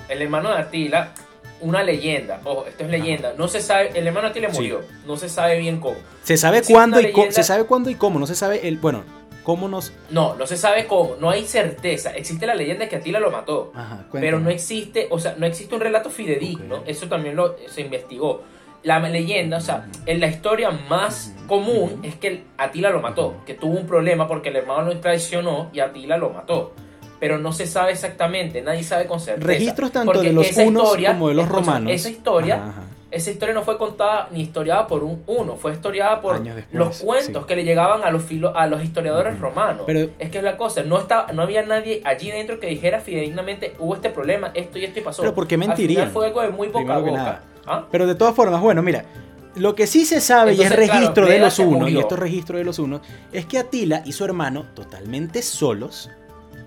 El 0.08 0.22
hermano 0.22 0.50
de 0.50 0.56
Atila, 0.58 1.12
una 1.60 1.82
leyenda, 1.82 2.40
ojo, 2.44 2.66
esto 2.66 2.84
es 2.84 2.90
leyenda, 2.90 3.34
no 3.36 3.48
se 3.48 3.60
sabe, 3.60 3.90
el 3.94 4.06
hermano 4.06 4.28
de 4.28 4.30
Atila 4.30 4.48
murió, 4.50 4.80
no 5.06 5.16
se 5.16 5.28
sabe 5.28 5.58
bien 5.58 5.80
cómo. 5.80 5.96
Se 6.22 6.36
sabe 6.36 6.62
cuándo 6.62 7.00
y 7.00 7.12
se 7.30 7.42
sabe 7.42 7.64
cuándo 7.64 7.90
y 7.90 7.96
cómo, 7.96 8.18
no 8.18 8.26
se 8.26 8.34
sabe 8.34 8.66
el, 8.68 8.78
bueno, 8.78 9.04
cómo 9.42 9.68
nos 9.68 9.92
No, 10.10 10.36
no 10.36 10.46
se 10.46 10.56
sabe 10.56 10.86
cómo, 10.86 11.16
no 11.20 11.30
hay 11.30 11.44
certeza. 11.44 12.10
Existe 12.10 12.46
la 12.46 12.54
leyenda 12.54 12.84
de 12.84 12.90
que 12.90 12.96
Atila 12.96 13.20
lo 13.20 13.30
mató, 13.30 13.72
pero 14.12 14.40
no 14.40 14.50
existe, 14.50 15.08
o 15.10 15.18
sea, 15.18 15.34
no 15.36 15.46
existe 15.46 15.74
un 15.74 15.80
relato 15.80 16.08
fidedigno, 16.08 16.82
eso 16.86 17.08
también 17.08 17.36
lo 17.36 17.56
se 17.68 17.80
investigó 17.80 18.42
la 18.82 18.98
leyenda, 19.00 19.58
o 19.58 19.60
sea, 19.60 19.86
en 20.06 20.20
la 20.20 20.26
historia 20.26 20.70
más 20.70 21.34
común 21.46 22.00
es 22.02 22.14
que 22.16 22.44
Atila 22.56 22.90
lo 22.90 23.00
mató, 23.00 23.36
que 23.44 23.54
tuvo 23.54 23.78
un 23.78 23.86
problema 23.86 24.26
porque 24.26 24.48
el 24.48 24.56
hermano 24.56 24.84
lo 24.84 25.00
traicionó 25.00 25.70
y 25.72 25.80
Atila 25.80 26.16
lo 26.16 26.30
mató. 26.30 26.72
Pero 27.18 27.36
no 27.36 27.52
se 27.52 27.66
sabe 27.66 27.92
exactamente, 27.92 28.62
nadie 28.62 28.82
sabe 28.82 29.06
con 29.06 29.20
certeza. 29.20 29.46
Registros 29.46 29.92
tanto 29.92 30.22
de 30.22 30.32
los 30.32 30.56
unos 30.56 30.96
como 30.96 31.28
de 31.28 31.34
los 31.34 31.48
romanos. 31.48 31.92
Esa 31.92 32.08
historia, 32.08 32.62
esa 33.10 33.30
historia 33.30 33.54
no 33.54 33.62
fue 33.62 33.76
contada 33.76 34.28
ni 34.30 34.40
historiada 34.40 34.86
por 34.86 35.02
un 35.02 35.22
uno, 35.26 35.56
fue 35.56 35.72
historiada 35.72 36.20
por 36.20 36.40
los 36.72 37.00
cuentos 37.00 37.46
que 37.46 37.56
le 37.56 37.64
llegaban 37.64 38.02
a 38.04 38.10
los 38.10 38.24
a 38.54 38.66
los 38.66 38.84
historiadores 38.84 39.38
romanos. 39.38 39.82
Pero, 39.86 40.10
es 40.18 40.30
que 40.30 40.38
es 40.38 40.44
la 40.44 40.56
cosa, 40.56 40.82
no 40.82 40.98
estaba, 40.98 41.32
no 41.32 41.42
había 41.42 41.62
nadie 41.62 42.02
allí 42.04 42.30
dentro 42.30 42.60
que 42.60 42.68
dijera 42.68 43.00
fidedignamente 43.00 43.74
hubo 43.78 43.94
este 43.94 44.10
problema, 44.10 44.52
esto 44.54 44.78
y 44.78 44.84
esto 44.84 45.00
y 45.00 45.02
pasó. 45.02 45.22
Pero 45.22 45.34
porque 45.34 45.56
mentiría. 45.56 46.06
fue 46.06 46.26
algo 46.26 46.42
de 46.42 46.50
muy 46.50 46.68
poca 46.68 46.98
boca. 46.98 47.42
¿Ah? 47.66 47.86
Pero 47.90 48.06
de 48.06 48.14
todas 48.14 48.34
formas, 48.34 48.60
bueno, 48.60 48.82
mira, 48.82 49.04
lo 49.56 49.74
que 49.74 49.86
sí 49.86 50.04
se 50.04 50.20
sabe 50.20 50.54
y 50.54 50.62
es 50.62 50.74
registro 50.74 51.26
de 51.26 51.38
los 51.38 51.58
unos, 51.58 51.90
y 51.90 51.98
esto 51.98 52.14
es 52.14 52.20
registro 52.20 52.58
de 52.58 52.64
los 52.64 52.78
unos, 52.78 53.00
es 53.32 53.46
que 53.46 53.58
Atila 53.58 54.02
y 54.04 54.12
su 54.12 54.24
hermano, 54.24 54.66
totalmente 54.74 55.42
solos, 55.42 56.10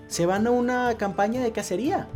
se 0.06 0.26
van 0.26 0.46
a 0.46 0.50
una 0.50 0.94
campaña 0.96 1.42
de 1.42 1.52
cacería. 1.52 2.06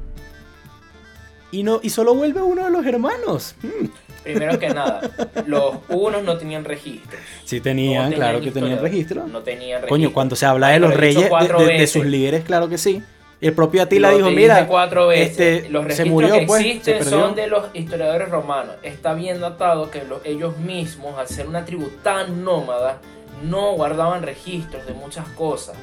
Y, 1.50 1.62
no, 1.62 1.80
y 1.82 1.90
solo 1.90 2.14
vuelve 2.14 2.42
uno 2.42 2.64
de 2.64 2.70
los 2.70 2.84
hermanos. 2.84 3.54
Hmm. 3.62 3.86
Primero 4.28 4.58
que 4.58 4.68
nada, 4.68 5.00
los 5.46 5.76
unos 5.88 6.22
no 6.22 6.36
tenían 6.36 6.62
registros. 6.62 7.18
Sí 7.44 7.62
tenían, 7.62 8.12
claro 8.12 8.42
que 8.42 8.50
tenían 8.50 8.78
registro. 8.78 9.26
No 9.26 9.40
tenían 9.40 9.80
registro. 9.80 9.88
Coño, 9.88 10.12
cuando 10.12 10.36
se 10.36 10.44
habla 10.44 10.68
de 10.68 10.80
los 10.80 10.92
reyes, 10.92 11.30
de, 11.30 11.86
sus 11.86 12.04
líderes, 12.04 12.44
claro 12.44 12.68
que 12.68 12.76
sí. 12.76 13.02
El 13.40 13.54
propio 13.54 13.82
Atila 13.82 14.10
dijo, 14.10 14.30
mira, 14.30 14.66
cuatro 14.66 15.06
veces, 15.06 15.30
este, 15.30 15.70
los 15.70 15.84
registros 15.84 16.06
se 16.06 16.12
murió, 16.12 16.34
que 16.34 16.46
pues, 16.46 16.62
existen 16.62 17.04
son 17.04 17.34
de 17.34 17.46
los 17.46 17.68
historiadores 17.72 18.28
romanos. 18.28 18.74
Está 18.82 19.14
bien 19.14 19.40
datado 19.40 19.90
que 19.90 20.02
ellos 20.24 20.58
mismos, 20.58 21.18
al 21.18 21.28
ser 21.28 21.46
una 21.46 21.64
tribu 21.64 21.88
tan 22.02 22.44
nómada, 22.44 23.00
no 23.42 23.72
guardaban 23.76 24.22
registros 24.22 24.84
de 24.86 24.92
muchas 24.92 25.26
cosas. 25.28 25.76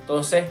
Entonces, 0.00 0.46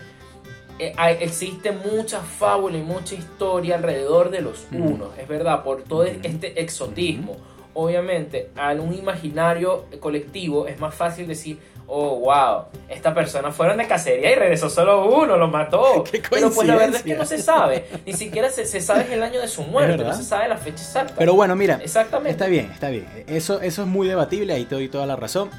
existe 0.79 1.71
mucha 1.71 2.19
fábula 2.19 2.77
y 2.77 2.81
mucha 2.81 3.15
historia 3.15 3.75
alrededor 3.75 4.31
de 4.31 4.41
los 4.41 4.65
unos, 4.71 5.17
es 5.17 5.27
verdad, 5.27 5.63
por 5.63 5.83
todo 5.83 6.03
este 6.03 6.61
exotismo. 6.61 7.37
Obviamente, 7.73 8.49
a 8.57 8.73
un 8.73 8.93
imaginario 8.93 9.85
colectivo 10.01 10.67
es 10.67 10.77
más 10.79 10.93
fácil 10.93 11.25
decir, 11.25 11.57
oh, 11.93 12.19
wow, 12.19 12.65
esta 12.87 13.13
persona 13.13 13.51
fueron 13.51 13.77
de 13.77 13.85
cacería 13.85 14.31
y 14.31 14.35
regresó 14.35 14.69
solo 14.69 15.05
uno, 15.13 15.35
lo 15.35 15.49
mató. 15.49 16.03
Pero 16.29 16.49
pues 16.51 16.67
la 16.67 16.75
verdad 16.75 16.95
es 16.95 17.03
que 17.03 17.15
no 17.15 17.25
se 17.25 17.37
sabe, 17.37 17.85
ni 18.05 18.13
siquiera 18.13 18.49
se, 18.49 18.65
sabe 18.81 19.13
el 19.13 19.21
año 19.21 19.41
de 19.41 19.47
su 19.49 19.63
muerte, 19.63 20.03
no 20.03 20.13
se 20.13 20.23
sabe 20.23 20.47
la 20.47 20.57
fecha 20.57 20.83
exacta. 20.83 21.15
Pero 21.17 21.33
bueno, 21.33 21.55
mira, 21.55 21.79
Exactamente. 21.83 22.31
está 22.31 22.47
bien, 22.47 22.71
está 22.71 22.89
bien. 22.89 23.07
Eso, 23.27 23.61
eso 23.61 23.81
es 23.81 23.87
muy 23.87 24.07
debatible, 24.07 24.53
ahí 24.53 24.65
te 24.65 24.75
doy 24.75 24.87
toda 24.87 25.05
la 25.05 25.17
razón. 25.17 25.49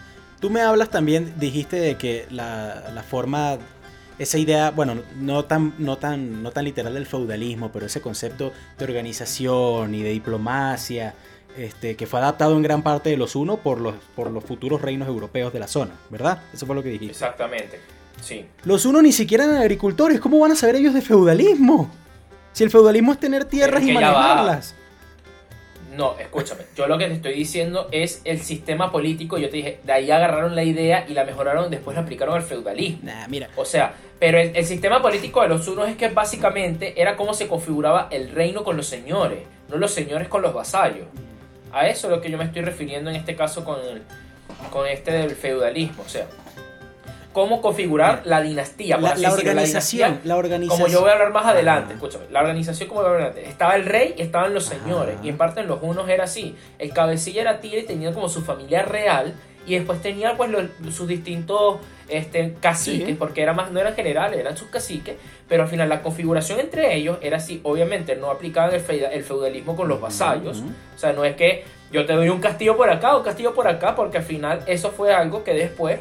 Tú 0.40 0.48
me 0.48 0.62
hablas 0.62 0.88
también, 0.88 1.34
dijiste 1.38 1.76
de 1.76 1.96
que 1.96 2.26
la, 2.30 2.90
la 2.94 3.02
forma 3.02 3.58
esa 4.18 4.38
idea, 4.38 4.70
bueno, 4.70 4.96
no 5.16 5.44
tan, 5.44 5.74
no, 5.78 5.98
tan, 5.98 6.42
no 6.42 6.50
tan 6.50 6.64
literal 6.64 6.94
del 6.94 7.06
feudalismo, 7.06 7.70
pero 7.72 7.86
ese 7.86 8.00
concepto 8.00 8.52
de 8.78 8.84
organización 8.84 9.94
y 9.94 10.02
de 10.02 10.10
diplomacia 10.10 11.14
este, 11.56 11.96
que 11.96 12.06
fue 12.06 12.20
adaptado 12.20 12.56
en 12.56 12.62
gran 12.62 12.82
parte 12.82 13.10
de 13.10 13.16
los 13.16 13.36
uno 13.36 13.58
por 13.58 13.80
los, 13.80 13.94
por 14.16 14.30
los 14.30 14.42
futuros 14.44 14.80
reinos 14.80 15.08
europeos 15.08 15.52
de 15.52 15.60
la 15.60 15.66
zona, 15.66 15.92
¿verdad? 16.08 16.42
Eso 16.52 16.66
fue 16.66 16.74
lo 16.74 16.82
que 16.82 16.88
dijiste. 16.88 17.12
Exactamente, 17.12 17.78
sí. 18.22 18.46
Los 18.64 18.86
uno 18.86 19.02
ni 19.02 19.12
siquiera 19.12 19.44
eran 19.44 19.56
agricultores, 19.56 20.20
¿cómo 20.20 20.38
van 20.38 20.52
a 20.52 20.56
saber 20.56 20.76
ellos 20.76 20.94
de 20.94 21.02
feudalismo? 21.02 21.90
Si 22.52 22.64
el 22.64 22.70
feudalismo 22.70 23.12
es 23.12 23.20
tener 23.20 23.44
tierras 23.44 23.82
y 23.82 23.92
manejarlas. 23.92 24.74
No, 25.96 26.16
escúchame. 26.18 26.62
Yo 26.74 26.86
lo 26.86 26.96
que 26.96 27.06
te 27.06 27.14
estoy 27.14 27.34
diciendo 27.34 27.88
es 27.92 28.22
el 28.24 28.40
sistema 28.40 28.90
político. 28.90 29.36
Yo 29.36 29.50
te 29.50 29.56
dije, 29.56 29.80
de 29.84 29.92
ahí 29.92 30.10
agarraron 30.10 30.56
la 30.56 30.64
idea 30.64 31.04
y 31.08 31.12
la 31.12 31.24
mejoraron, 31.24 31.70
después 31.70 31.94
la 31.94 32.02
aplicaron 32.02 32.34
al 32.34 32.42
feudalismo. 32.42 33.00
Nah, 33.02 33.28
mira. 33.28 33.48
O 33.56 33.64
sea, 33.64 33.94
pero 34.18 34.38
el, 34.38 34.56
el 34.56 34.64
sistema 34.64 35.02
político 35.02 35.42
de 35.42 35.48
los 35.48 35.68
unos 35.68 35.88
es 35.88 35.96
que 35.96 36.08
básicamente 36.08 37.00
era 37.00 37.16
cómo 37.16 37.34
se 37.34 37.46
configuraba 37.46 38.08
el 38.10 38.30
reino 38.30 38.64
con 38.64 38.76
los 38.76 38.86
señores, 38.86 39.40
no 39.68 39.76
los 39.76 39.92
señores 39.92 40.28
con 40.28 40.40
los 40.40 40.54
vasallos. 40.54 41.06
A 41.72 41.88
eso 41.88 42.06
es 42.06 42.14
lo 42.14 42.20
que 42.20 42.30
yo 42.30 42.38
me 42.38 42.44
estoy 42.44 42.62
refiriendo 42.62 43.10
en 43.10 43.16
este 43.16 43.34
caso 43.34 43.64
con, 43.64 43.78
el, 43.80 44.02
con 44.70 44.86
este 44.86 45.10
del 45.12 45.32
feudalismo. 45.32 46.02
O 46.06 46.08
sea, 46.08 46.26
cómo 47.32 47.60
configurar 47.62 48.22
la 48.24 48.40
dinastía. 48.40 48.96
por 48.96 49.04
La, 49.04 49.10
así 49.12 49.22
la 49.22 49.30
decirlo, 49.30 49.50
organización, 49.50 50.08
dinastía 50.10 50.28
la 50.28 50.36
organización. 50.36 50.80
como 50.82 50.92
yo 50.92 51.00
voy 51.00 51.10
a 51.10 51.12
hablar 51.14 51.32
más 51.32 51.46
adelante, 51.46 51.94
escúchame, 51.94 52.24
la 52.30 52.40
organización 52.40 52.88
como 52.88 53.00
voy 53.02 53.08
a 53.10 53.12
hablar 53.14 53.28
adelante. 53.30 53.50
Estaba 53.50 53.74
el 53.76 53.84
rey 53.86 54.14
y 54.16 54.22
estaban 54.22 54.54
los 54.54 54.64
señores. 54.66 55.14
Ajá. 55.16 55.24
Y 55.26 55.28
en 55.28 55.36
parte 55.36 55.60
en 55.60 55.68
los 55.68 55.78
unos 55.82 56.08
era 56.08 56.24
así. 56.24 56.56
El 56.78 56.92
cabecilla 56.92 57.40
era 57.42 57.60
tira 57.60 57.78
y 57.78 57.84
tenía 57.84 58.12
como 58.12 58.28
su 58.28 58.42
familia 58.42 58.82
real. 58.82 59.34
Y 59.64 59.76
después 59.76 60.02
tenía 60.02 60.36
pues 60.36 60.50
los- 60.50 60.64
sus 60.94 61.06
distintos 61.06 61.76
este, 62.08 62.54
caciques, 62.60 63.06
Sí. 63.08 63.14
porque 63.14 63.42
era 63.42 63.52
más, 63.52 63.70
no 63.70 63.78
eran 63.80 63.94
generales, 63.94 64.38
eran 64.38 64.56
sus 64.56 64.68
caciques. 64.68 65.14
Pero 65.48 65.62
al 65.62 65.68
final 65.68 65.88
la 65.88 66.02
configuración 66.02 66.58
entre 66.60 66.94
ellos 66.96 67.16
era 67.22 67.36
así. 67.36 67.60
Obviamente 67.62 68.16
no 68.16 68.30
aplicaban 68.30 68.74
el, 68.74 68.80
feuda- 68.80 69.10
el 69.12 69.22
feudalismo 69.22 69.76
con 69.76 69.86
los 69.88 70.00
vasallos. 70.00 70.62
O 70.94 70.98
sea, 70.98 71.12
no 71.12 71.24
es 71.24 71.36
que 71.36 71.64
yo 71.92 72.04
te 72.04 72.12
doy 72.14 72.28
un 72.28 72.40
castillo 72.40 72.76
por 72.76 72.90
acá 72.90 73.14
o 73.14 73.18
un 73.18 73.24
castillo 73.24 73.54
por 73.54 73.68
acá, 73.68 73.94
porque 73.94 74.18
al 74.18 74.24
final 74.24 74.62
eso 74.66 74.90
fue 74.90 75.14
algo 75.14 75.44
que 75.44 75.54
después 75.54 76.00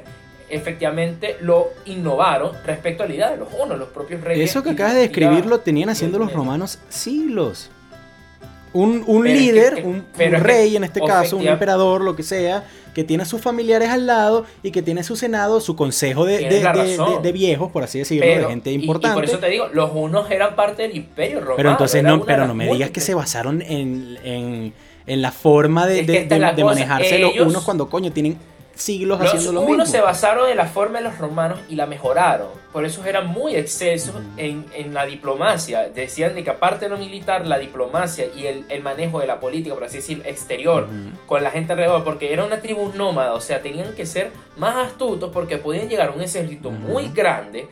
efectivamente 0.51 1.37
lo 1.41 1.69
innovaron 1.85 2.51
respecto 2.65 3.03
a 3.03 3.07
la 3.07 3.13
idea 3.15 3.31
de 3.31 3.37
los 3.37 3.47
unos, 3.59 3.77
los 3.79 3.89
propios 3.89 4.21
reyes. 4.21 4.49
Eso 4.49 4.63
que 4.63 4.71
acabas 4.71 4.93
de 4.93 5.01
describir 5.01 5.45
lo 5.45 5.59
tenían 5.59 5.89
haciendo 5.89 6.19
los 6.19 6.31
romanos 6.33 6.79
siglos. 6.89 7.69
Un, 8.73 9.03
un 9.05 9.23
Pero 9.23 9.35
es 9.35 9.39
que- 9.39 9.39
líder, 9.51 9.83
un, 9.85 10.05
rey 10.39 10.77
en 10.77 10.85
este 10.85 11.01
caso, 11.01 11.35
un 11.35 11.45
emperador, 11.47 11.99
lo 12.01 12.15
que 12.15 12.23
sea, 12.23 12.63
que 12.93 13.03
tiene 13.03 13.23
a 13.23 13.25
sus 13.25 13.41
familiares 13.41 13.89
al 13.89 14.07
lado 14.07 14.45
y 14.63 14.71
que 14.71 14.81
tiene 14.81 15.03
su 15.03 15.17
senado, 15.17 15.59
su 15.59 15.75
consejo 15.75 16.23
de, 16.25 16.37
de- 17.21 17.31
viejos, 17.33 17.69
por 17.71 17.83
así 17.83 17.99
decirlo, 17.99 18.25
Pero- 18.25 18.43
de 18.43 18.47
gente 18.49 18.71
y- 18.71 18.75
Y, 18.75 18.79
importante. 18.79 19.15
por 19.15 19.25
eso 19.25 19.39
te 19.39 19.49
digo, 19.49 19.67
los 19.73 19.91
unos 19.93 20.31
eran 20.31 20.55
parte 20.55 20.83
del 20.83 20.95
imperio 20.95 21.39
romano. 21.39 21.57
pero 21.57 21.71
entonces 21.71 22.01
no, 22.01 22.21
pero 22.23 22.47
no 22.47 22.53
me 22.53 22.65
digas 22.71 22.91
que 22.91 23.01
se 23.01 23.13
basaron 23.13 23.61
en, 23.61 24.17
en, 24.23 24.73
en 25.05 25.21
la 25.21 25.31
forma 25.33 25.85
de, 25.85 25.99
Es 26.01 26.27
que 26.55 26.63
manejarse 26.63 27.19
los 27.19 27.35
unos 27.39 27.63
cuando 27.65 27.89
coño 27.89 28.11
tienen 28.13 28.37
siglos 28.75 29.19
Los 29.19 29.27
haciendo 29.34 29.51
lo 29.53 29.62
unos 29.62 29.77
mismo. 29.88 29.91
se 29.91 30.01
basaron 30.01 30.49
en 30.49 30.57
la 30.57 30.65
forma 30.65 30.99
de 30.99 31.03
los 31.05 31.17
romanos 31.17 31.60
y 31.69 31.75
la 31.75 31.86
mejoraron. 31.86 32.47
Por 32.71 32.86
eso 32.86 33.03
eran 33.05 33.27
muy 33.27 33.55
excesos 33.55 34.15
en, 34.38 34.65
en 34.73 34.93
la 34.93 35.05
diplomacia. 35.05 35.89
Decían 35.89 36.36
de 36.36 36.43
que 36.43 36.49
aparte 36.49 36.86
de 36.86 36.89
lo 36.89 36.97
militar, 36.97 37.45
la 37.45 37.60
diplomacia 37.60 38.25
y 38.36 38.45
el, 38.47 38.65
el 38.69 38.81
manejo 38.81 39.19
de 39.19 39.27
la 39.27 39.39
política, 39.39 39.75
por 39.75 39.84
así 39.84 39.97
decir, 39.97 40.21
exterior, 40.25 40.88
con 41.27 41.43
la 41.43 41.51
gente 41.51 41.73
alrededor, 41.73 42.03
porque 42.03 42.31
era 42.34 42.43
una 42.45 42.62
tribu 42.62 42.91
nómada, 42.95 43.34
o 43.34 43.41
sea, 43.41 43.62
tenían 43.62 43.93
que 43.93 44.05
ser 44.05 44.31
más 44.57 44.75
astutos 44.88 45.31
porque 45.34 45.57
podían 45.57 45.89
llegar 45.89 46.10
a 46.10 46.12
un 46.12 46.21
ejército 46.21 46.71
muy 46.71 47.10
grande 47.10 47.67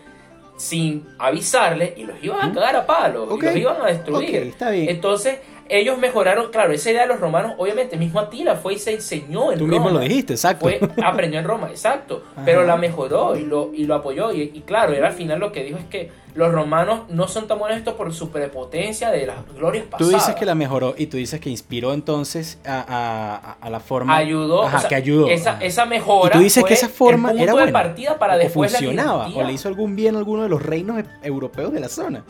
sin 0.57 1.07
avisarle 1.17 1.93
y 1.95 2.03
los 2.03 2.21
iban 2.21 2.51
a 2.51 2.53
cagar 2.53 2.75
a 2.75 2.85
palos 2.85 3.29
Ok. 3.31 3.43
y 3.43 3.45
los 3.45 3.55
iban 3.55 3.81
a 3.81 3.85
destruir. 3.85 4.29
Ok, 4.29 4.35
está 4.47 4.69
bien. 4.71 4.89
Entonces, 4.89 5.37
ellos 5.69 5.97
mejoraron, 5.97 6.51
claro, 6.51 6.73
esa 6.73 6.91
idea 6.91 7.03
de 7.03 7.07
los 7.07 7.19
romanos, 7.19 7.53
obviamente, 7.57 7.95
mismo 7.95 8.19
Atila 8.19 8.55
fue 8.55 8.73
y 8.73 8.79
se 8.79 8.91
enseñó 8.93 9.51
en 9.51 9.59
Tú 9.59 9.65
Roma. 9.67 9.71
mismo 9.83 9.89
lo 9.91 9.99
dijiste, 9.99 10.33
exacto. 10.33 10.65
Fue, 10.65 10.79
aprendió 11.03 11.39
en 11.39 11.45
Roma, 11.45 11.69
exacto. 11.69 12.23
Ajá. 12.33 12.41
Pero 12.45 12.63
la 12.65 12.75
mejoró 12.75 13.35
y 13.37 13.45
lo, 13.45 13.71
y 13.73 13.85
lo 13.85 13.95
apoyó. 13.95 14.31
Y, 14.33 14.41
y 14.53 14.61
claro, 14.61 14.93
era 14.93 15.07
al 15.07 15.13
final 15.13 15.39
lo 15.39 15.51
que 15.51 15.63
dijo 15.63 15.77
es 15.77 15.85
que 15.85 16.11
los 16.35 16.51
romanos 16.51 17.01
no 17.09 17.27
son 17.27 17.47
tan 17.47 17.57
buenos 17.59 17.77
esto 17.79 17.97
por 17.97 18.13
su 18.13 18.29
prepotencia 18.29 19.09
de 19.11 19.25
las 19.25 19.37
glorias 19.55 19.85
Tú 19.85 19.89
pasadas. 19.91 20.13
dices 20.13 20.35
que 20.35 20.45
la 20.45 20.55
mejoró 20.55 20.93
y 20.97 21.07
tú 21.07 21.17
dices 21.17 21.39
que 21.39 21.49
inspiró 21.49 21.91
entonces 21.93 22.59
a, 22.65 23.55
a- 23.59 23.69
la 23.69 23.79
forma. 23.79 24.15
ayudó, 24.15 24.63
Ajá, 24.63 24.77
o 24.77 24.79
sea, 24.81 24.89
que 24.89 24.95
ayudó. 24.95 25.27
Esa, 25.27 25.51
Ajá. 25.53 25.63
esa 25.65 25.85
mejora. 25.85 26.35
y 26.35 26.37
tú 26.37 26.43
dices 26.43 26.61
fue 26.61 26.67
que 26.69 26.73
esa 26.75 26.87
forma 26.89 27.29
el 27.31 27.37
punto 27.37 27.43
era 27.43 27.53
de 27.53 27.59
buena. 27.63 27.71
partida 27.73 28.17
para 28.19 28.35
o 28.35 28.37
después 28.37 28.71
la 28.71 28.77
funcionaba. 28.79 29.17
dinastía. 29.25 29.43
o 29.43 29.47
le 29.47 29.53
hizo 29.53 29.67
algún 29.67 29.95
bien 29.95 30.15
a 30.15 30.19
alguno 30.19 30.43
de 30.43 30.49
los 30.49 30.61
reinos 30.63 30.99
e- 30.99 31.05
europeos 31.23 31.73
de 31.73 31.79
la 31.79 31.89
zona. 31.89 32.23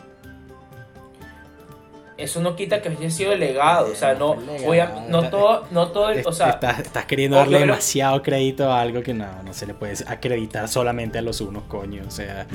Eso 2.20 2.40
no 2.40 2.54
quita 2.56 2.82
que 2.82 2.88
haya 2.90 3.10
sido 3.10 3.34
legado. 3.34 3.90
O 3.90 3.94
sea, 3.94 4.14
no, 4.14 4.34
voy 4.64 4.78
a- 4.78 5.04
no 5.08 5.28
todo, 5.30 5.66
no 5.70 5.88
todo, 5.88 6.10
el- 6.10 6.26
o 6.26 6.32
sea, 6.32 6.50
estás, 6.50 6.80
estás 6.80 7.04
queriendo 7.06 7.36
darle 7.36 7.58
demasiado 7.66 8.22
crédito 8.22 8.70
a 8.70 8.80
algo 8.80 9.02
que 9.02 9.14
no, 9.14 9.26
no 9.42 9.52
se 9.52 9.66
le 9.66 9.74
puede 9.74 9.94
acreditar 10.06 10.68
solamente 10.68 11.18
a 11.18 11.22
los 11.22 11.40
unos, 11.40 11.62
coño. 11.64 12.02
O 12.06 12.10
sea, 12.10 12.46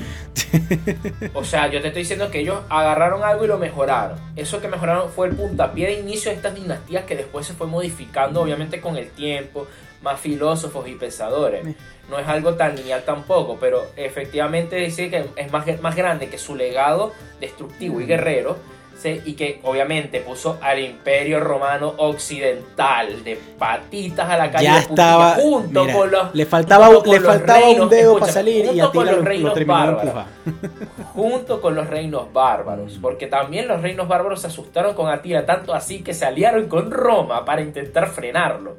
O 1.34 1.44
sea, 1.44 1.66
yo 1.68 1.80
te 1.80 1.88
estoy 1.88 2.02
diciendo 2.02 2.30
que 2.30 2.40
ellos 2.40 2.60
agarraron 2.68 3.22
algo 3.22 3.44
y 3.44 3.48
lo 3.48 3.58
mejoraron. 3.58 4.18
Eso 4.36 4.60
que 4.60 4.68
mejoraron 4.68 5.10
fue 5.10 5.28
el 5.28 5.34
puntapié 5.34 5.86
de 5.88 6.00
inicio 6.00 6.30
de 6.30 6.36
estas 6.36 6.54
dinastías 6.54 7.04
que 7.04 7.16
después 7.16 7.46
se 7.46 7.52
fue 7.54 7.66
modificando, 7.66 8.40
obviamente 8.42 8.80
con 8.80 8.96
el 8.96 9.08
tiempo, 9.10 9.66
más 10.02 10.20
filósofos 10.20 10.88
y 10.88 10.94
pensadores. 10.94 11.66
No 12.08 12.18
es 12.18 12.28
algo 12.28 12.54
tan 12.54 12.76
lineal 12.76 13.02
tampoco, 13.04 13.56
pero 13.60 13.82
efectivamente 13.96 14.76
dice 14.76 15.10
que 15.10 15.26
es 15.36 15.50
más, 15.52 15.66
más 15.80 15.96
grande 15.96 16.28
que 16.28 16.38
su 16.38 16.54
legado 16.54 17.12
destructivo 17.40 18.00
y 18.00 18.06
guerrero. 18.06 18.56
¿Sí? 19.00 19.20
Y 19.24 19.34
que 19.34 19.60
obviamente 19.64 20.20
puso 20.20 20.58
al 20.60 20.78
imperio 20.78 21.40
romano 21.40 21.94
occidental 21.98 23.22
de 23.24 23.36
patitas 23.58 24.28
a 24.28 24.36
la 24.36 24.50
calle 24.50 24.64
ya 24.64 24.78
estaba. 24.78 25.34
junto 25.34 25.82
mira, 25.84 25.94
con 25.96 26.10
los 26.10 26.34
le 26.34 26.46
faltaba, 26.46 26.88
le 26.88 26.94
los 27.20 27.24
faltaba 27.24 27.60
un 27.60 27.66
reinos, 27.66 27.90
dedo 27.90 28.18
para 28.18 28.32
salir 28.32 28.64
y 28.64 28.68
junto 28.68 28.84
a 28.86 28.92
con 28.92 29.06
lo, 29.06 29.12
los 29.12 29.20
lo 29.20 29.24
reinos 29.26 29.54
de 29.54 29.64
bárbaros 29.64 30.24
junto 31.14 31.60
con 31.60 31.74
los 31.74 31.86
reinos 31.88 32.32
bárbaros, 32.32 32.98
Mm. 32.98 33.00
porque 33.00 33.26
también 33.26 33.68
los 33.68 33.80
reinos 33.82 34.08
bárbaros 34.08 34.40
se 34.40 34.48
asustaron 34.48 34.94
con 34.94 35.08
Atila, 35.08 35.44
tanto 35.46 35.74
así 35.74 36.02
que 36.02 36.14
se 36.14 36.24
aliaron 36.24 36.68
con 36.68 36.90
Roma 36.90 37.44
para 37.44 37.62
intentar 37.62 38.08
frenarlo. 38.08 38.76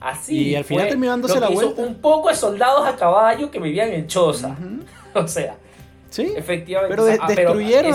Así 0.00 0.48
Y 0.50 0.56
al 0.56 0.64
final 0.64 0.88
lo 1.00 1.40
la 1.40 1.48
vuelta. 1.48 1.80
Un 1.82 1.94
poco 1.96 2.28
de 2.28 2.34
soldados 2.34 2.86
a 2.86 2.96
caballo 2.96 3.50
que 3.50 3.58
vivían 3.60 3.90
en 3.92 4.06
choza. 4.06 4.56
O 5.14 5.28
sea, 5.28 5.56
Sí. 6.12 6.32
efectivamente. 6.36 6.94
Pero 6.94 7.06
de- 7.06 7.18
ah, 7.20 7.26
destruyeron, 7.26 7.94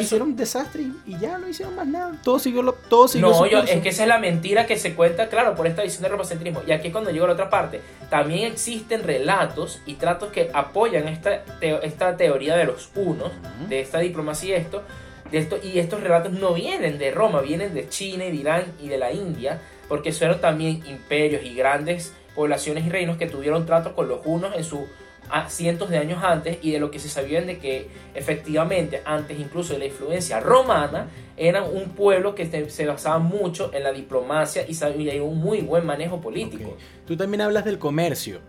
hicieron, 0.00 0.28
un 0.28 0.36
desastre 0.36 0.82
y, 0.82 0.92
y 1.06 1.18
ya 1.20 1.38
no 1.38 1.48
hicieron 1.48 1.76
más 1.76 1.86
nada. 1.86 2.12
Todo 2.24 2.38
siguió, 2.40 2.62
lo- 2.62 2.72
todo 2.72 3.06
siguió 3.06 3.28
No, 3.28 3.46
yo, 3.46 3.60
es 3.60 3.80
que 3.80 3.88
esa 3.90 4.02
es 4.02 4.08
la 4.08 4.18
mentira 4.18 4.66
que 4.66 4.76
se 4.76 4.94
cuenta, 4.94 5.28
claro, 5.28 5.54
por 5.54 5.66
esta 5.68 5.82
visión 5.82 6.02
del 6.02 6.10
romocentrismo. 6.10 6.62
Y 6.66 6.72
aquí 6.72 6.88
es 6.88 6.92
cuando 6.92 7.10
llego 7.12 7.24
a 7.26 7.28
la 7.28 7.34
otra 7.34 7.48
parte. 7.50 7.80
También 8.10 8.50
existen 8.52 9.04
relatos 9.04 9.80
y 9.86 9.94
tratos 9.94 10.32
que 10.32 10.50
apoyan 10.52 11.06
esta, 11.06 11.44
teo- 11.60 11.80
esta 11.82 12.16
teoría 12.16 12.56
de 12.56 12.64
los 12.64 12.90
unos, 12.96 13.30
de 13.68 13.80
esta 13.80 14.00
diplomacia 14.00 14.48
y 14.58 14.60
esto, 14.60 14.82
de 15.30 15.38
esto. 15.38 15.58
Y 15.62 15.78
estos 15.78 16.00
relatos 16.02 16.32
no 16.32 16.54
vienen 16.54 16.98
de 16.98 17.12
Roma, 17.12 17.40
vienen 17.40 17.72
de 17.72 17.88
China 17.88 18.24
y 18.24 18.30
de 18.32 18.36
Irán 18.36 18.64
y 18.82 18.88
de 18.88 18.98
la 18.98 19.12
India, 19.12 19.60
porque 19.88 20.10
fueron 20.12 20.40
también 20.40 20.82
imperios 20.86 21.44
y 21.44 21.54
grandes 21.54 22.12
poblaciones 22.34 22.84
y 22.84 22.90
reinos 22.90 23.16
que 23.16 23.26
tuvieron 23.28 23.64
tratos 23.64 23.92
con 23.92 24.08
los 24.08 24.18
unos 24.24 24.56
en 24.56 24.64
su 24.64 24.88
a 25.30 25.48
cientos 25.48 25.90
de 25.90 25.98
años 25.98 26.22
antes 26.22 26.58
y 26.62 26.70
de 26.70 26.78
lo 26.78 26.90
que 26.90 26.98
se 26.98 27.08
sabían 27.08 27.46
de 27.46 27.58
que 27.58 27.88
efectivamente 28.14 29.02
antes 29.04 29.38
incluso 29.38 29.72
de 29.72 29.80
la 29.80 29.86
influencia 29.86 30.40
romana 30.40 31.08
eran 31.36 31.64
un 31.64 31.90
pueblo 31.90 32.34
que 32.34 32.46
se, 32.70 32.86
basaba 32.86 33.18
mucho 33.18 33.72
en 33.74 33.82
la 33.82 33.92
diplomacia 33.92 34.64
y 34.68 34.74
sabía 34.74 35.20
un 35.22 35.38
muy 35.38 35.60
buen 35.60 35.84
manejo 35.84 36.20
político. 36.20 36.70
Ok. 36.70 36.78
Tú 37.06 37.16
también 37.16 37.40
hablas 37.40 37.64
del 37.64 37.78
comercio. 37.78 38.40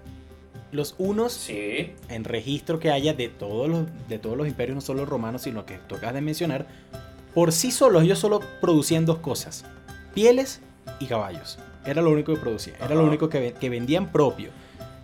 Los 0.71 0.95
unos, 0.97 1.31
Sí, 1.31 1.93
en 2.09 2.23
registro 2.25 2.79
que 2.79 2.91
haya 2.91 3.13
de 3.13 3.29
todos 3.29 3.69
los, 3.69 3.85
de 4.09 4.19
todos 4.19 4.35
los 4.35 4.47
imperios, 4.47 4.75
no 4.75 4.81
solo 4.81 5.05
romanos, 5.05 5.43
sino 5.43 5.65
que 5.65 5.77
tú 5.87 5.95
acabas 5.95 6.15
de 6.15 6.21
mencionar, 6.21 6.67
por 7.33 7.51
sí 7.51 7.71
solos 7.71 8.03
ellos 8.03 8.19
solo 8.19 8.41
producían 8.59 9.05
dos 9.05 9.19
cosas, 9.19 9.63
pieles 10.13 10.61
y 10.99 11.05
caballos. 11.05 11.57
Era 11.85 12.01
lo 12.01 12.09
único 12.09 12.33
que 12.33 12.39
producían, 12.39 12.75
era 12.83 12.95
lo 12.95 13.05
único 13.05 13.29
que 13.29 13.69
vendían 13.69 14.11
propio. 14.11 14.49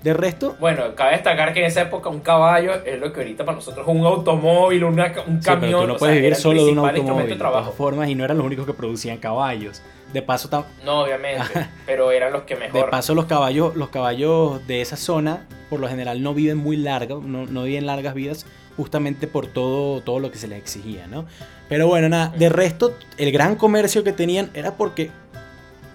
De 0.03 0.13
resto, 0.15 0.55
bueno, 0.59 0.95
cabe 0.95 1.11
destacar 1.11 1.53
que 1.53 1.59
en 1.59 1.65
esa 1.67 1.81
época 1.81 2.09
un 2.09 2.21
caballo 2.21 2.73
es 2.85 2.99
lo 2.99 3.13
que 3.13 3.19
ahorita 3.21 3.45
para 3.45 3.57
nosotros 3.57 3.87
es 3.87 3.93
un 3.95 4.03
automóvil, 4.03 4.83
una- 4.83 5.13
un 5.27 5.41
sí, 5.43 5.49
pero 5.49 5.59
camión. 5.61 5.81
tú 5.81 5.87
no 5.87 5.93
o 5.93 5.97
sea, 5.97 5.99
puedes 5.99 6.15
vivir 6.15 6.35
solo 6.35 6.65
de 6.65 6.71
un 6.71 6.79
automóvil, 6.79 7.25
de 7.27 7.33
de 7.33 7.35
trabajo. 7.37 7.65
todas 7.65 7.77
formas, 7.77 8.09
y 8.09 8.15
no 8.15 8.25
eran 8.25 8.37
los 8.37 8.45
únicos 8.47 8.65
que 8.65 8.73
producían 8.73 9.17
caballos. 9.17 9.81
De 10.11 10.21
paso, 10.23 10.49
tam- 10.49 10.65
No, 10.83 11.01
obviamente, 11.03 11.43
pero 11.85 12.11
eran 12.11 12.33
los 12.33 12.41
que 12.43 12.55
De 12.55 12.61
mejor. 12.61 12.89
paso, 12.89 13.13
los 13.13 13.25
caballos, 13.25 13.75
los 13.75 13.89
caballos 13.89 14.65
de 14.67 14.81
esa 14.81 14.97
zona, 14.97 15.45
por 15.69 15.79
lo 15.79 15.87
general, 15.87 16.23
no 16.23 16.33
viven 16.33 16.57
muy 16.57 16.77
largas, 16.77 17.19
no, 17.21 17.45
no 17.45 17.63
viven 17.63 17.85
largas 17.85 18.13
vidas, 18.15 18.45
justamente 18.77 19.27
por 19.27 19.45
todo, 19.47 20.01
todo 20.01 20.19
lo 20.19 20.31
que 20.31 20.37
se 20.39 20.47
les 20.47 20.57
exigía, 20.57 21.05
¿no? 21.07 21.25
Pero 21.69 21.87
bueno, 21.87 22.09
nada, 22.09 22.33
de 22.37 22.49
resto, 22.49 22.97
el 23.17 23.31
gran 23.31 23.55
comercio 23.55 24.03
que 24.03 24.11
tenían 24.13 24.49
era 24.55 24.71
porque 24.77 25.11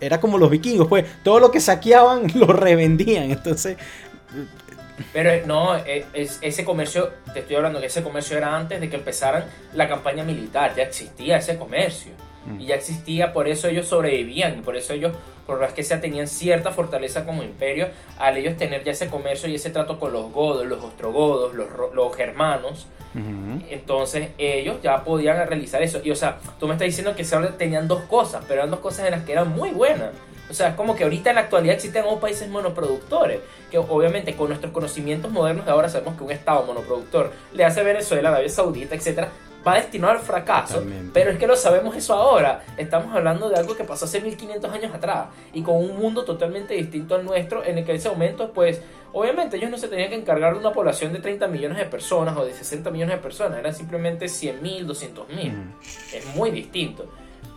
era 0.00 0.20
como 0.20 0.38
los 0.38 0.50
vikingos, 0.50 0.88
pues, 0.88 1.04
todo 1.22 1.40
lo 1.40 1.50
que 1.50 1.61
saqueaban 1.61 2.26
lo 2.35 2.46
revendían, 2.48 3.30
entonces, 3.30 3.76
Pero 5.12 5.30
eh, 5.30 5.42
no, 5.46 5.76
eh, 5.76 6.06
es- 6.14 6.38
ese 6.40 6.64
comercio, 6.64 7.11
te 7.35 7.40
estoy 7.40 7.56
hablando 7.56 7.80
que 7.80 7.87
ese 7.87 8.02
comercio 8.02 8.37
era 8.38 8.56
antes 8.56 8.80
de 8.80 8.88
que 8.88 8.96
empezaran 8.96 9.44
la 9.74 9.88
campaña 9.88 10.24
militar, 10.24 10.74
ya 10.74 10.84
existía 10.84 11.36
ese 11.38 11.57
comercio. 11.59 12.12
Y 12.61 12.66
ya 12.66 12.76
existía, 12.76 13.32
por 13.32 13.49
eso 13.49 13.66
ellos 13.66 13.88
sobrevivían, 13.88 14.57
y 14.61 14.62
por 14.62 14.76
eso 14.76 14.92
ellos, 14.92 15.12
por 15.49 15.61
las 15.61 15.72
que 15.72 15.82
sea, 15.82 16.01
tenían 16.01 16.28
cierta 16.28 16.70
fortaleza 16.70 17.26
como 17.26 17.42
imperio, 17.42 17.88
al 18.18 18.36
ellos 18.36 18.57
tener 18.57 18.84
ya 18.84 18.92
ese 18.92 19.09
comercio 19.09 19.49
y 19.49 19.57
ese 19.57 19.70
trato 19.70 19.99
con 19.99 20.12
los 20.12 20.30
godos, 20.32 20.64
los 20.64 20.80
ostrogodos, 20.84 21.55
los, 21.55 21.66
los 21.92 22.14
germanos. 22.16 22.86
Entonces 23.70 24.30
ellos 24.36 24.76
ya 24.82 25.02
podían 25.02 25.36
realizar 25.46 25.82
eso. 25.82 26.00
Y 26.04 26.11
o 26.11 26.16
sea, 26.16 26.38
tú 26.61 26.66
me 26.66 26.74
estás 26.74 26.86
diciendo 26.86 27.14
que 27.16 27.24
solo 27.24 27.48
tenían 27.54 27.88
dos 27.88 28.02
cosas, 28.02 28.44
pero 28.46 28.61
eran 28.61 28.70
dos 28.70 28.80
cosas 28.80 29.07
en 29.07 29.12
las 29.12 29.24
que 29.24 29.32
eran 29.32 29.48
muy 29.48 29.70
buenas. 29.70 30.11
O 30.48 30.54
sea, 30.54 30.68
es 30.68 30.74
como 30.74 30.94
que 30.94 31.04
ahorita 31.04 31.30
en 31.30 31.36
la 31.36 31.42
actualidad 31.42 31.74
existen 31.74 32.04
dos 32.04 32.20
países 32.20 32.48
monoproductores, 32.48 33.40
que 33.70 33.78
obviamente 33.78 34.36
con 34.36 34.48
nuestros 34.48 34.72
conocimientos 34.72 35.32
modernos 35.32 35.66
de 35.66 35.72
ahora 35.72 35.88
sabemos 35.88 36.16
que 36.16 36.24
un 36.24 36.30
Estado 36.30 36.64
monoproductor 36.64 37.32
le 37.52 37.64
hace 37.64 37.80
a 37.80 37.82
Venezuela, 37.82 38.28
Arabia 38.28 38.48
Saudita, 38.48 38.94
etcétera, 38.94 39.28
va 39.67 39.75
destinado 39.75 40.12
al 40.12 40.21
fracaso, 40.21 40.85
pero 41.12 41.31
es 41.31 41.39
que 41.39 41.47
lo 41.47 41.57
sabemos 41.57 41.97
eso 41.97 42.14
ahora. 42.14 42.62
Estamos 42.77 43.14
hablando 43.14 43.49
de 43.49 43.57
algo 43.57 43.77
que 43.77 43.85
pasó 43.85 44.05
hace 44.05 44.21
1500 44.21 44.73
años 44.73 44.95
atrás 44.95 45.27
y 45.53 45.62
con 45.62 45.77
un 45.77 45.97
mundo 45.99 46.25
totalmente 46.25 46.75
distinto 46.75 47.14
al 47.17 47.25
nuestro 47.25 47.64
en 47.64 47.79
el 47.79 47.85
que 47.85 47.93
en 47.93 47.97
ese 47.97 48.09
momento, 48.09 48.53
pues, 48.53 48.81
obviamente 49.12 49.57
ellos 49.57 49.71
no 49.71 49.79
se 49.79 49.89
tenían 49.89 50.11
que 50.11 50.14
encargar 50.17 50.53
de 50.55 50.61
una 50.61 50.73
población 50.73 51.12
de 51.12 51.19
30 51.19 51.49
millones 51.49 51.79
de 51.79 51.87
personas 51.87 52.37
o 52.37 52.45
de 52.45 52.53
60 52.53 52.91
millones 52.91 53.17
de 53.17 53.23
personas, 53.23 53.59
eran 53.59 53.75
simplemente 53.75 54.29
100 54.29 54.62
mil, 54.62 54.87
200 54.87 55.29
mil. 55.31 55.53
Es 56.14 56.27
muy 56.37 56.51
distinto. 56.51 57.07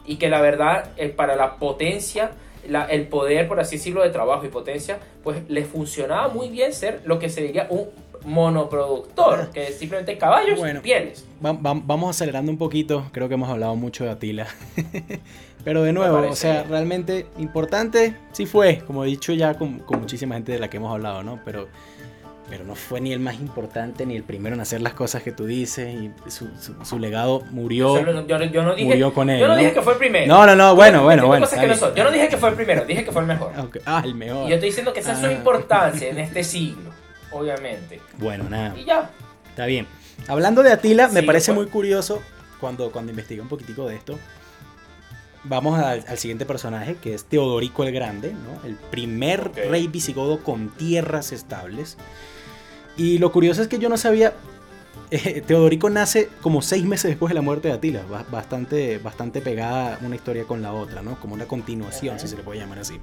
Y 0.05 0.15
que 0.15 0.29
la 0.29 0.41
verdad, 0.41 0.89
eh, 0.97 1.09
para 1.09 1.35
la 1.35 1.57
potencia 1.57 2.31
el 2.89 3.07
poder, 3.07 3.47
por 3.47 3.59
así 3.59 3.77
decirlo, 3.77 4.03
de 4.03 4.09
trabajo 4.09 4.45
y 4.45 4.49
potencia, 4.49 4.99
pues 5.23 5.49
le 5.49 5.63
funcionaba 5.65 6.27
muy 6.27 6.49
bien 6.49 6.73
ser 6.73 7.01
lo 7.05 7.17
que 7.19 7.29
se 7.29 7.41
diría 7.41 7.67
un 7.69 7.89
monoproductor, 8.25 9.49
que 9.51 9.67
es 9.67 9.77
simplemente 9.77 10.17
caballos 10.17 10.59
y 10.59 10.79
pieles. 10.79 11.25
vamos 11.39 12.09
acelerando 12.09 12.51
un 12.51 12.57
poquito, 12.57 13.05
creo 13.11 13.27
que 13.27 13.35
hemos 13.35 13.49
hablado 13.49 13.75
mucho 13.75 14.03
de 14.03 14.11
Atila. 14.11 14.47
Pero 15.63 15.83
de 15.83 15.91
nuevo, 15.91 16.17
o 16.19 16.35
sea, 16.35 16.63
realmente 16.63 17.27
importante 17.37 18.15
sí 18.31 18.45
fue, 18.45 18.79
como 18.87 19.03
he 19.03 19.07
dicho 19.07 19.33
ya 19.33 19.55
con, 19.55 19.79
con 19.79 19.99
muchísima 19.99 20.35
gente 20.35 20.53
de 20.53 20.59
la 20.59 20.69
que 20.69 20.77
hemos 20.77 20.91
hablado, 20.91 21.21
¿no? 21.23 21.39
Pero 21.43 21.67
pero 22.49 22.65
no 22.65 22.75
fue 22.75 22.99
ni 22.99 23.13
el 23.13 23.19
más 23.19 23.35
importante 23.35 24.05
ni 24.05 24.15
el 24.15 24.23
primero 24.23 24.55
en 24.55 24.61
hacer 24.61 24.81
las 24.81 24.93
cosas 24.93 25.21
que 25.21 25.31
tú 25.31 25.45
dices 25.45 25.93
y 25.93 26.11
su, 26.31 26.99
legado 26.99 27.43
murió 27.51 27.95
yo, 27.99 28.05
no 28.05 28.75
dije, 28.75 29.11
con 29.13 29.29
él 29.29 29.39
yo 29.39 29.47
no, 29.47 29.55
dije 29.55 29.73
que 29.73 29.81
fue 29.81 29.93
el 29.93 29.99
primero 29.99 30.27
no 30.27 30.45
no 30.45 30.55
no 30.55 30.75
bueno 30.75 31.03
bueno 31.03 31.27
bueno 31.27 31.47
yo 31.95 32.03
no 32.03 32.11
dije 32.11 32.27
que 32.27 32.37
fue 32.37 32.49
el 32.49 32.55
primero 32.55 32.85
dije 32.85 33.05
que 33.05 33.11
fue 33.11 33.21
el 33.21 33.27
mejor 33.27 33.51
ah 33.85 34.01
el 34.03 34.15
mejor 34.15 34.47
y 34.47 34.49
yo 34.49 34.55
estoy 34.55 34.69
diciendo 34.69 34.93
que 34.93 34.99
esa 35.01 35.13
es 35.13 35.19
su 35.19 35.27
ah. 35.27 35.31
importancia 35.31 36.09
en 36.09 36.17
este 36.17 36.43
siglo 36.43 36.88
obviamente 37.31 38.01
bueno 38.17 38.49
nada 38.49 38.77
y 38.77 38.85
ya 38.85 39.09
está 39.49 39.65
bien 39.65 39.87
hablando 40.27 40.63
de 40.63 40.71
Atila 40.71 41.07
me 41.09 41.23
parece 41.23 41.51
muy 41.51 41.67
curioso 41.67 42.21
cuando 42.59 42.91
cuando 42.91 43.11
investigué 43.11 43.41
un 43.41 43.49
poquitico 43.49 43.87
de 43.87 43.95
esto 43.95 44.17
Vamos 45.45 45.79
al, 45.79 46.17
siguiente 46.17 46.45
personaje, 46.45 46.95
que 46.95 47.13
es 47.13 47.23
Teodorico 47.23 47.83
el 47.83 47.93
Grande, 47.93 48.33
¿no? 48.33 48.67
el 48.67 48.75
primer 48.75 49.51
rey 49.69 49.87
visigodo 49.87 50.43
con 50.43 50.69
tierras 50.69 51.31
estables. 51.31 51.97
Y 52.97 53.19
lo 53.19 53.31
curioso 53.31 53.61
es 53.61 53.67
que 53.67 53.79
yo 53.79 53.89
no 53.89 53.97
sabía. 53.97 54.33
Eh, 55.11 55.41
Teodorico 55.41 55.89
nace 55.89 56.29
como 56.39 56.61
seis 56.61 56.85
meses 56.85 57.09
después 57.09 57.29
de 57.31 57.33
la 57.33 57.41
muerte 57.41 57.67
de 57.67 57.73
Atila, 57.73 58.03
bastante, 58.29 58.99
bastante 58.99 59.41
pegada 59.41 59.97
una 60.03 60.15
historia 60.15 60.43
con 60.43 60.61
la 60.61 60.71
otra, 60.71 61.01
¿no? 61.01 61.19
Como 61.19 61.33
una 61.33 61.45
continuación, 61.45 62.19
si 62.19 62.27
se 62.27 62.35
le 62.35 62.43
puede 62.43 62.59
llamar 62.59 62.77
así. 62.77 62.99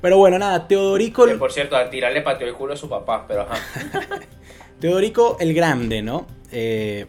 Pero 0.00 0.16
bueno, 0.16 0.38
nada, 0.38 0.66
Teodorico. 0.66 1.26
por 1.38 1.52
cierto, 1.52 1.76
Atila 1.76 2.10
le 2.10 2.22
pateó 2.22 2.46
el 2.46 2.54
culo 2.54 2.72
a 2.74 2.76
su 2.76 2.88
papá, 2.88 3.26
pero 3.28 3.42
ajá. 3.42 3.56
Teodorico 4.80 5.36
el 5.40 5.52
Grande, 5.52 6.02
¿no? 6.02 6.26
Eh, 6.50 7.06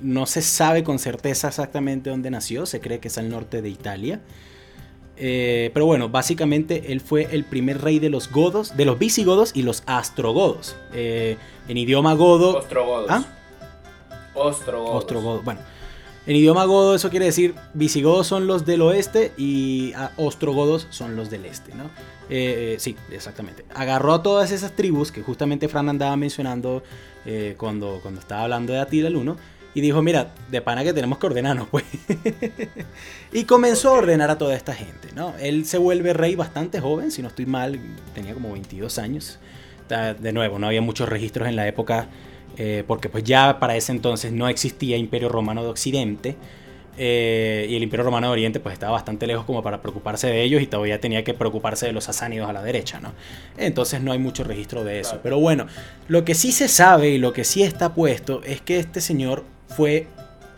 no 0.00 0.26
se 0.26 0.42
sabe 0.42 0.82
con 0.82 0.98
certeza 0.98 1.48
exactamente 1.48 2.10
dónde 2.10 2.30
nació, 2.30 2.66
se 2.66 2.80
cree 2.80 3.00
que 3.00 3.08
es 3.08 3.18
al 3.18 3.28
norte 3.28 3.62
de 3.62 3.68
Italia. 3.68 4.20
Eh, 5.22 5.70
pero 5.74 5.84
bueno, 5.84 6.08
básicamente 6.08 6.92
él 6.92 7.00
fue 7.02 7.28
el 7.30 7.44
primer 7.44 7.82
rey 7.82 7.98
de 7.98 8.08
los 8.08 8.30
godos, 8.30 8.76
de 8.76 8.86
los 8.86 8.98
visigodos 8.98 9.52
y 9.54 9.62
los 9.62 9.82
astrogodos. 9.86 10.76
Eh, 10.94 11.36
en 11.68 11.76
idioma 11.76 12.14
godo. 12.14 12.56
Ostrogodos. 12.56 13.10
¿Ah? 13.10 13.24
Ostrogodos. 14.34 14.96
Ostrogodos. 14.96 15.44
Bueno, 15.44 15.60
en 16.30 16.36
idioma 16.36 16.64
godo 16.64 16.94
eso 16.94 17.10
quiere 17.10 17.26
decir 17.26 17.56
visigodos 17.74 18.28
son 18.28 18.46
los 18.46 18.64
del 18.64 18.82
oeste 18.82 19.32
y 19.36 19.92
ah, 19.96 20.12
ostrogodos 20.16 20.86
son 20.90 21.16
los 21.16 21.28
del 21.28 21.44
este, 21.44 21.74
¿no? 21.74 21.90
Eh, 22.28 22.76
sí, 22.78 22.94
exactamente. 23.10 23.64
Agarró 23.74 24.14
a 24.14 24.22
todas 24.22 24.52
esas 24.52 24.76
tribus 24.76 25.10
que 25.10 25.22
justamente 25.22 25.66
Fran 25.66 25.88
andaba 25.88 26.16
mencionando 26.16 26.84
cuando, 27.56 27.98
cuando 28.00 28.20
estaba 28.20 28.44
hablando 28.44 28.72
de 28.72 28.78
Atila 28.78 29.08
el 29.08 29.16
1 29.16 29.36
y 29.74 29.80
dijo, 29.80 30.02
mira, 30.02 30.32
de 30.50 30.60
pana 30.60 30.84
que 30.84 30.92
tenemos 30.92 31.18
que 31.18 31.26
ordenarnos, 31.26 31.68
pues. 31.68 31.84
y 33.32 33.44
comenzó 33.44 33.90
a 33.90 33.98
ordenar 33.98 34.30
a 34.30 34.38
toda 34.38 34.54
esta 34.54 34.72
gente, 34.72 35.08
¿no? 35.14 35.34
Él 35.40 35.64
se 35.64 35.78
vuelve 35.78 36.12
rey 36.12 36.36
bastante 36.36 36.80
joven, 36.80 37.10
si 37.10 37.22
no 37.22 37.28
estoy 37.28 37.46
mal, 37.46 37.80
tenía 38.14 38.34
como 38.34 38.52
22 38.52 38.98
años. 38.98 39.40
De 40.20 40.32
nuevo, 40.32 40.60
no 40.60 40.68
había 40.68 40.82
muchos 40.82 41.08
registros 41.08 41.48
en 41.48 41.56
la 41.56 41.66
época, 41.66 42.06
eh, 42.56 42.84
porque 42.86 43.08
pues 43.08 43.24
ya 43.24 43.58
para 43.58 43.76
ese 43.76 43.92
entonces 43.92 44.32
no 44.32 44.48
existía 44.48 44.96
Imperio 44.96 45.28
Romano 45.28 45.62
de 45.62 45.68
Occidente. 45.68 46.36
Eh, 47.02 47.66
y 47.70 47.76
el 47.76 47.82
Imperio 47.82 48.04
Romano 48.04 48.26
de 48.26 48.32
Oriente 48.32 48.60
pues 48.60 48.74
estaba 48.74 48.92
bastante 48.92 49.26
lejos 49.26 49.46
como 49.46 49.62
para 49.62 49.80
preocuparse 49.80 50.26
de 50.26 50.42
ellos 50.42 50.60
y 50.60 50.66
todavía 50.66 51.00
tenía 51.00 51.24
que 51.24 51.32
preocuparse 51.32 51.86
de 51.86 51.92
los 51.92 52.04
sasánidos 52.04 52.50
a 52.50 52.52
la 52.52 52.62
derecha, 52.62 53.00
¿no? 53.00 53.14
Entonces 53.56 54.02
no 54.02 54.12
hay 54.12 54.18
mucho 54.18 54.44
registro 54.44 54.84
de 54.84 55.00
eso. 55.00 55.20
Pero 55.22 55.38
bueno, 55.38 55.66
lo 56.08 56.24
que 56.24 56.34
sí 56.34 56.52
se 56.52 56.68
sabe 56.68 57.10
y 57.10 57.18
lo 57.18 57.32
que 57.32 57.44
sí 57.44 57.62
está 57.62 57.94
puesto 57.94 58.42
es 58.44 58.60
que 58.60 58.78
este 58.78 59.00
señor 59.00 59.44
fue 59.68 60.08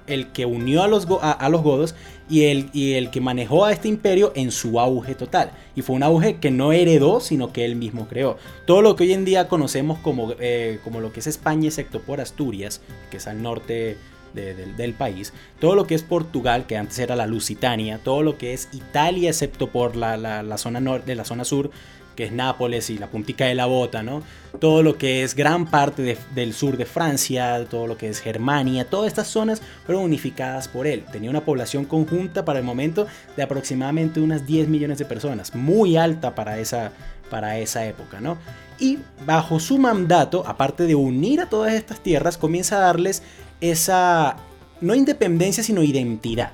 el 0.06 0.28
que 0.32 0.46
unió 0.46 0.82
a 0.82 0.88
los, 0.88 1.06
a, 1.20 1.48
los 1.48 1.62
godos 1.62 1.94
y 2.28 2.44
el, 2.44 2.70
y 2.72 2.94
el 2.94 3.10
que 3.10 3.20
manejó 3.20 3.64
a 3.64 3.72
este 3.72 3.88
imperio 3.88 4.32
en 4.34 4.50
su 4.50 4.80
auge 4.80 5.14
total. 5.14 5.52
Y 5.74 5.82
fue 5.82 5.96
un 5.96 6.02
auge 6.02 6.36
que 6.36 6.50
no 6.50 6.72
heredó, 6.72 7.20
sino 7.20 7.52
que 7.52 7.64
él 7.64 7.76
mismo 7.76 8.08
creó. 8.08 8.36
Todo 8.66 8.82
lo 8.82 8.96
que 8.96 9.04
hoy 9.04 9.12
en 9.12 9.24
día 9.24 9.48
conocemos 9.48 9.98
como, 9.98 10.34
eh, 10.40 10.78
como 10.84 11.00
lo 11.00 11.12
que 11.12 11.20
es 11.20 11.26
España, 11.26 11.68
excepto 11.68 12.00
por 12.00 12.20
Asturias, 12.20 12.80
que 13.10 13.18
es 13.18 13.26
al 13.26 13.42
norte 13.42 13.96
del 14.34 14.94
país, 14.94 15.34
todo 15.60 15.74
lo 15.74 15.86
que 15.86 15.94
es 15.94 16.02
Portugal, 16.02 16.64
que 16.66 16.78
antes 16.78 16.98
era 16.98 17.14
la 17.16 17.26
Lusitania, 17.26 18.00
todo 18.02 18.22
lo 18.22 18.38
que 18.38 18.54
es 18.54 18.70
Italia, 18.72 19.28
excepto 19.28 19.66
por 19.66 19.94
la, 19.94 20.16
la 20.16 20.56
zona 20.56 20.80
norte, 20.80 21.14
la 21.14 21.26
zona 21.26 21.44
sur, 21.44 21.70
que 22.14 22.24
es 22.24 22.32
Nápoles 22.32 22.90
y 22.90 22.98
la 22.98 23.08
puntica 23.08 23.46
de 23.46 23.54
la 23.54 23.66
bota, 23.66 24.02
¿no? 24.02 24.22
Todo 24.60 24.82
lo 24.82 24.98
que 24.98 25.22
es 25.22 25.34
gran 25.34 25.66
parte 25.66 26.16
del 26.34 26.52
sur 26.54 26.76
de 26.76 26.84
Francia, 26.84 27.64
todo 27.70 27.86
lo 27.86 27.96
que 27.96 28.08
es 28.08 28.20
Germania, 28.20 28.84
todas 28.88 29.08
estas 29.08 29.28
zonas 29.28 29.62
fueron 29.84 30.04
unificadas 30.04 30.68
por 30.68 30.86
él. 30.86 31.04
Tenía 31.10 31.30
una 31.30 31.44
población 31.44 31.84
conjunta 31.84 32.44
para 32.44 32.58
el 32.58 32.64
momento 32.64 33.06
de 33.36 33.42
aproximadamente 33.42 34.20
unas 34.20 34.46
10 34.46 34.68
millones 34.68 34.98
de 34.98 35.04
personas, 35.04 35.54
muy 35.54 35.96
alta 35.96 36.34
para 36.34 36.58
esa, 36.58 36.92
para 37.30 37.58
esa 37.58 37.86
época, 37.86 38.20
¿no? 38.20 38.38
Y 38.78 38.98
bajo 39.24 39.60
su 39.60 39.78
mandato, 39.78 40.44
aparte 40.46 40.86
de 40.86 40.94
unir 40.94 41.40
a 41.40 41.48
todas 41.48 41.72
estas 41.72 42.00
tierras, 42.00 42.36
comienza 42.36 42.76
a 42.76 42.80
darles 42.80 43.22
esa, 43.60 44.36
no 44.80 44.94
independencia, 44.94 45.62
sino 45.62 45.82
identidad. 45.82 46.52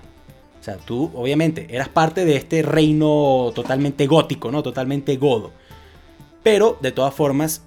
O 0.61 0.65
sea, 0.65 0.77
tú 0.77 1.11
obviamente 1.15 1.67
eras 1.71 1.89
parte 1.89 2.25
de 2.25 2.37
este 2.37 2.63
reino 2.63 3.53
totalmente 3.55 4.07
gótico, 4.07 4.51
¿no? 4.51 4.63
Totalmente 4.63 5.17
godo. 5.17 5.53
Pero 6.43 6.79
de 6.81 6.93
todas 6.93 7.15
formas, 7.15 7.63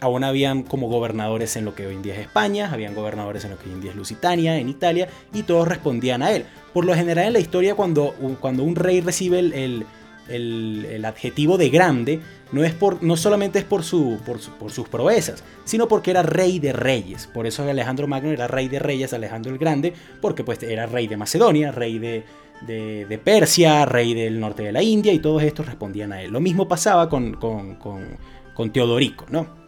aún 0.00 0.24
habían 0.24 0.62
como 0.62 0.88
gobernadores 0.88 1.56
en 1.56 1.64
lo 1.64 1.74
que 1.74 1.86
hoy 1.86 1.94
en 1.94 2.02
día 2.02 2.14
es 2.14 2.20
España, 2.20 2.70
habían 2.72 2.94
gobernadores 2.94 3.44
en 3.44 3.52
lo 3.52 3.58
que 3.58 3.68
hoy 3.68 3.74
en 3.74 3.80
día 3.80 3.90
es 3.90 3.96
Lusitania, 3.96 4.58
en 4.58 4.68
Italia, 4.68 5.08
y 5.32 5.42
todos 5.42 5.66
respondían 5.66 6.22
a 6.22 6.32
él. 6.32 6.44
Por 6.72 6.84
lo 6.84 6.94
general 6.94 7.28
en 7.28 7.32
la 7.34 7.38
historia, 7.38 7.74
cuando, 7.74 8.14
cuando 8.40 8.64
un 8.64 8.76
rey 8.76 9.00
recibe 9.00 9.38
el, 9.38 9.86
el, 10.28 11.04
adjetivo 11.04 11.58
de 11.58 11.70
grande, 11.70 12.20
no, 12.52 12.64
es 12.64 12.72
por, 12.72 13.02
no 13.02 13.16
solamente 13.16 13.58
es 13.58 13.64
por, 13.64 13.82
su, 13.82 14.18
por, 14.24 14.38
por, 14.58 14.70
sus 14.70 14.88
proezas, 14.88 15.42
sino 15.64 15.88
porque 15.88 16.10
era 16.10 16.22
rey 16.22 16.58
de 16.58 16.72
reyes. 16.72 17.26
Por 17.26 17.46
eso 17.46 17.62
Alejandro 17.68 18.06
Magno 18.06 18.30
era 18.30 18.46
rey 18.46 18.68
de 18.68 18.78
reyes, 18.78 19.12
Alejandro 19.12 19.52
el 19.52 19.58
Grande, 19.58 19.92
porque 20.20 20.44
pues 20.44 20.62
era 20.62 20.86
rey 20.86 21.06
de 21.06 21.16
Macedonia, 21.16 21.72
rey 21.72 21.98
de, 21.98 22.24
de, 22.66 23.20
Persia, 23.22 23.84
rey 23.84 24.14
del 24.14 24.38
norte 24.40 24.62
de 24.62 24.72
la 24.72 24.82
India, 24.82 25.12
y 25.12 25.18
todos 25.18 25.42
estos 25.42 25.66
respondían 25.66 26.12
a 26.12 26.22
él. 26.22 26.30
Lo 26.30 26.40
mismo 26.40 26.68
pasaba 26.68 27.08
con, 27.08 27.34
con, 27.34 27.76
con 27.76 28.72
Teodorico, 28.72 29.26
¿no? 29.30 29.63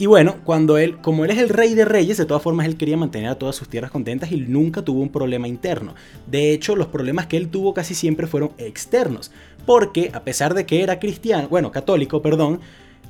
Y 0.00 0.06
bueno, 0.06 0.36
cuando 0.44 0.78
él, 0.78 0.98
como 0.98 1.24
él 1.24 1.32
es 1.32 1.38
el 1.38 1.48
rey 1.48 1.74
de 1.74 1.84
reyes, 1.84 2.16
de 2.16 2.24
todas 2.24 2.42
formas 2.42 2.66
él 2.66 2.76
quería 2.76 2.96
mantener 2.96 3.30
a 3.30 3.34
todas 3.34 3.56
sus 3.56 3.68
tierras 3.68 3.90
contentas 3.90 4.30
y 4.30 4.36
nunca 4.36 4.82
tuvo 4.82 5.00
un 5.02 5.08
problema 5.08 5.48
interno. 5.48 5.94
De 6.26 6.52
hecho, 6.52 6.76
los 6.76 6.86
problemas 6.86 7.26
que 7.26 7.36
él 7.36 7.48
tuvo 7.48 7.74
casi 7.74 7.94
siempre 7.94 8.28
fueron 8.28 8.52
externos, 8.58 9.32
porque 9.66 10.12
a 10.14 10.22
pesar 10.22 10.54
de 10.54 10.66
que 10.66 10.84
era 10.84 11.00
cristiano, 11.00 11.48
bueno, 11.48 11.72
católico, 11.72 12.22
perdón, 12.22 12.60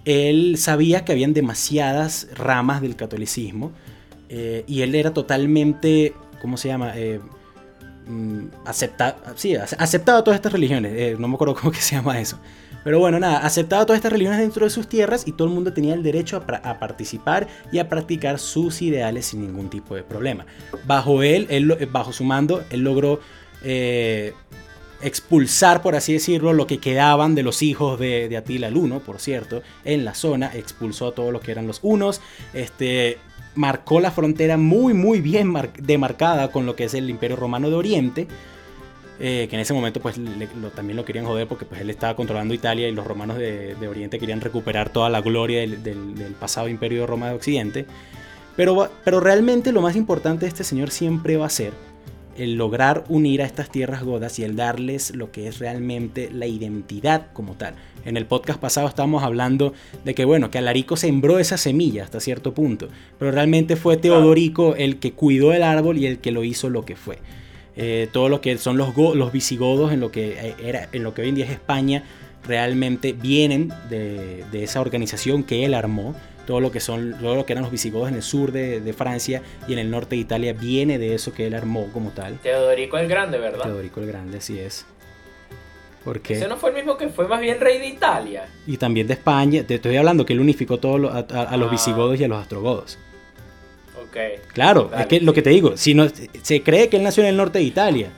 él 0.07 0.57
sabía 0.57 1.05
que 1.05 1.12
habían 1.12 1.34
demasiadas 1.34 2.28
ramas 2.34 2.80
del 2.80 2.97
catolicismo 2.97 3.72
eh, 4.30 4.64
y 4.66 4.80
él 4.80 4.95
era 4.95 5.12
totalmente, 5.12 6.14
¿cómo 6.41 6.57
se 6.57 6.68
llama? 6.68 6.93
Eh, 6.97 7.20
mm, 8.07 8.47
acepta, 8.64 9.18
sí, 9.36 9.55
aceptaba 9.57 10.24
todas 10.24 10.39
estas 10.39 10.53
religiones, 10.55 10.93
eh, 10.97 11.16
no 11.18 11.28
me 11.28 11.34
acuerdo 11.34 11.55
cómo 11.61 11.70
que 11.70 11.82
se 11.82 11.97
llama 11.97 12.18
eso. 12.18 12.39
Pero 12.85 12.99
bueno, 12.99 13.18
nada, 13.18 13.39
aceptaba 13.39 13.85
todas 13.85 13.99
estas 13.99 14.12
religiones 14.12 14.41
dentro 14.41 14.64
de 14.64 14.70
sus 14.70 14.89
tierras 14.89 15.26
y 15.26 15.33
todo 15.33 15.49
el 15.49 15.55
mundo 15.55 15.72
tenía 15.72 15.95
el 15.95 16.03
derecho 16.03 16.43
a, 16.62 16.79
participar 16.79 17.47
y 17.72 17.79
a 17.79 17.89
practicar 17.89 18.39
sus 18.39 18.83
ideales 18.83 19.26
sin 19.26 19.43
ningún 19.43 19.68
tipo 19.68 19.95
de 19.95 20.03
problema. 20.03 20.47
Bajo 20.87 21.22
él, 21.22 21.47
él 21.51 21.89
bajo 21.91 22.12
su 22.12 22.24
mando, 22.24 22.64
él 22.70 22.81
logró 22.81 23.20
eh, 23.62 24.33
expulsar, 25.03 25.83
por 25.83 25.95
así 25.95 26.12
decirlo, 26.12 26.53
lo 26.53 26.66
que 26.66 26.79
quedaban 26.79 27.35
de 27.35 27.43
los 27.43 27.62
hijos 27.62 27.99
de, 27.99 28.35
Atila 28.37 28.68
el 28.68 28.76
Uno, 28.76 29.01
por 29.01 29.20
cierto, 29.20 29.62
en 29.85 30.05
la 30.05 30.14
zona, 30.14 30.51
expulsó 30.55 31.09
a 31.09 31.14
todos 31.14 31.33
los 31.33 31.43
que 31.43 31.53
eran 31.53 31.66
los 31.66 31.81
unos, 31.83 32.20
este, 32.53 33.18
marcó 33.55 34.01
la 34.01 34.11
frontera 34.11 34.57
muy, 34.57 34.95
muy 34.95 35.20
bien 35.20 35.55
demarcada 35.79 36.51
con 36.51 36.66
lo 36.66 36.76
que 36.76 36.85
es 36.85 36.95
el 36.95 37.11
Imperio 37.11 37.37
Romano 37.37 37.70
de 37.70 37.76
Oriente, 37.76 38.29
eh, 39.21 39.49
que 39.51 39.57
en 39.57 39.61
ese 39.61 39.75
momento 39.75 40.01
pues 40.01 40.21
también 40.77 40.97
lo 40.97 41.05
querían 41.05 41.25
joder 41.25 41.49
porque 41.49 41.64
pues 41.64 41.81
él 41.81 41.91
estaba 41.91 42.14
controlando 42.14 42.55
Italia 42.55 42.89
y 42.89 42.93
los 42.93 43.07
romanos 43.07 43.37
de, 43.37 43.77
Oriente 43.89 44.19
querían 44.19 44.41
recuperar 44.41 44.91
toda 44.91 45.11
la 45.11 45.21
gloria 45.21 45.61
del, 45.61 46.35
pasado 46.39 46.69
imperio 46.69 47.01
de 47.01 47.07
Roma 47.07 47.29
de 47.29 47.35
Occidente. 47.35 47.87
Pero, 48.57 48.91
pero 49.05 49.21
realmente 49.21 49.73
lo 49.73 49.83
más 49.83 49.97
importante 49.97 50.45
de 50.45 50.49
este 50.49 50.64
señor 50.64 50.91
siempre 50.91 51.37
va 51.37 51.47
a 51.47 51.51
ser 51.51 51.73
el 52.39 52.55
lograr 52.55 53.05
unir 53.09 53.43
a 53.43 53.47
estas 53.47 53.71
tierras 53.71 54.05
godas 54.05 54.39
y 54.39 54.45
el 54.45 54.57
darles 54.57 55.14
lo 55.14 55.33
que 55.33 55.49
es 55.49 55.59
realmente 55.59 56.31
la 56.33 56.47
identidad 56.47 57.27
como 57.33 57.55
tal. 57.55 57.75
En 58.05 58.16
el 58.16 58.27
podcast 58.27 58.61
pasado 58.61 58.87
estábamos 58.87 59.25
hablando 59.25 59.75
de 60.05 60.14
que, 60.14 60.25
bueno, 60.25 60.51
que 60.51 60.59
Alarico 60.59 60.97
sembró 60.97 61.41
esa 61.41 61.59
semilla 61.59 62.05
hasta 62.05 62.21
cierto 62.21 62.55
punto, 62.55 62.89
pero 63.19 63.33
realmente 63.33 63.77
fue 63.77 63.97
Teodorico 63.97 64.77
el 64.77 64.99
que 64.99 65.12
cuidó 65.12 65.53
el 65.53 65.64
árbol 65.64 65.99
y 65.99 66.07
el 66.07 66.19
que 66.19 66.31
lo 66.31 66.45
hizo 66.45 66.71
lo 66.71 66.85
que 66.85 66.95
fue. 66.95 67.19
Eh, 67.81 68.09
todo 68.11 68.29
lo 68.29 68.41
que 68.41 68.59
son 68.59 68.76
los, 68.76 68.97
los 68.97 69.31
visigodos 69.31 69.93
en 69.93 70.01
lo, 70.01 70.11
que 70.11 70.33
eh, 70.33 70.55
era, 70.61 70.89
en 70.91 71.05
lo 71.05 71.14
que 71.14 71.22
hoy 71.22 71.29
en 71.29 71.37
día 71.37 71.45
es 71.45 71.53
España, 71.53 72.03
realmente 72.45 73.12
vienen 73.12 73.72
de, 73.89 74.45
esa 74.53 74.81
organización 74.81 75.45
que 75.45 75.64
él 75.64 75.74
armó. 75.74 76.16
Todo 76.45 76.61
lo 76.61 76.72
que, 76.72 76.81
son, 76.81 77.14
todo 77.20 77.37
lo 77.37 77.47
que 77.47 77.53
eran 77.53 77.62
los 77.62 77.70
visigodos 77.70 78.09
en 78.09 78.16
el 78.16 78.22
sur 78.22 78.51
de, 78.51 78.95
Francia 78.97 79.43
y 79.68 79.74
en 79.74 79.79
el 79.79 79.91
norte 79.91 80.16
de 80.16 80.22
Italia 80.22 80.55
viene 80.55 80.99
de 80.99 81.14
eso 81.14 81.33
que 81.33 81.47
él 81.47 81.55
armó 81.55 81.89
como 81.93 82.11
tal. 82.11 82.39
Teodorico 82.39 82.99
el 82.99 83.07
Grande, 83.07 83.39
¿verdad? 83.39 83.64
Teodorico 83.64 84.01
el 84.01 84.07
Grande, 84.07 84.41
sí 84.41 84.59
es. 84.59 84.85
Porque... 86.05 86.35
Ese 86.35 86.49
no 86.49 86.57
fue 86.57 86.70
el 86.70 86.76
mismo 86.76 86.97
que 86.97 87.11
fue 87.11 87.29
más 87.29 87.41
bien 87.41 87.61
rey 87.61 87.79
de 87.79 87.87
Italia. 87.87 88.49
Y 88.66 88.79
también 88.79 89.07
de 89.07 89.12
España. 89.12 89.62
Te 89.62 89.74
estoy 89.76 89.97
hablando 89.97 90.26
que 90.26 90.33
él 90.33 90.41
unificó 90.41 90.79
todo 90.79 90.95
a, 91.12 91.57
los 91.57 91.68
ah. 91.68 91.70
visigodos 91.70 92.18
y 92.18 92.24
a 92.24 92.29
los 92.29 92.41
astrogodos. 92.41 92.99
Claro, 94.52 94.90
es 94.98 95.06
que 95.06 95.20
lo 95.20 95.32
que 95.32 95.42
te 95.42 95.50
digo, 95.50 95.76
si 95.76 95.94
no, 95.94 96.06
se 96.42 96.62
cree 96.62 96.88
que 96.88 96.96
él 96.96 97.02
nació 97.02 97.22
en 97.22 97.30
el 97.30 97.36
norte 97.36 97.59
de 97.59 97.64
Italia. 97.64 98.11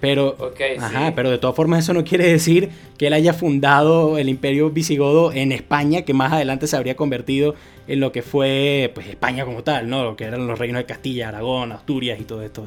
Pero, 0.00 0.36
ajá, 0.80 1.12
pero 1.14 1.30
de 1.30 1.38
todas 1.38 1.54
formas 1.54 1.84
eso 1.84 1.94
no 1.94 2.02
quiere 2.02 2.26
decir 2.26 2.70
que 2.98 3.06
él 3.06 3.12
haya 3.12 3.32
fundado 3.32 4.18
el 4.18 4.28
imperio 4.28 4.68
visigodo 4.70 5.32
en 5.32 5.52
España, 5.52 6.02
que 6.02 6.12
más 6.12 6.32
adelante 6.32 6.66
se 6.66 6.76
habría 6.76 6.96
convertido 6.96 7.54
en 7.86 8.00
lo 8.00 8.10
que 8.10 8.22
fue 8.22 8.90
pues, 8.94 9.06
España 9.06 9.44
como 9.44 9.62
tal, 9.62 9.88
¿no? 9.88 10.02
Lo 10.02 10.16
que 10.16 10.24
eran 10.24 10.48
los 10.48 10.58
reinos 10.58 10.80
de 10.80 10.86
Castilla, 10.86 11.28
Aragón, 11.28 11.70
Asturias 11.70 12.18
y 12.20 12.24
todo 12.24 12.42
esto, 12.42 12.66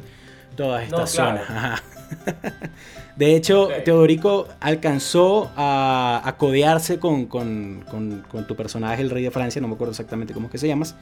todas 0.56 0.84
estas 0.84 1.10
zonas. 1.10 1.82
De 3.16 3.34
hecho, 3.34 3.68
Teodorico 3.84 4.46
alcanzó 4.60 5.50
a, 5.56 6.34
codearse 6.38 6.98
con, 6.98 7.28
tu 8.46 8.56
personaje, 8.56 9.00
el 9.02 9.10
rey 9.10 9.22
de 9.22 9.30
Francia, 9.30 9.60
no 9.60 9.68
me 9.68 9.74
acuerdo 9.74 9.92
exactamente 9.92 10.34
cómo 10.34 10.46
es 10.46 10.52
que 10.52 10.58
se 10.58 10.68
llamas. 10.68 10.94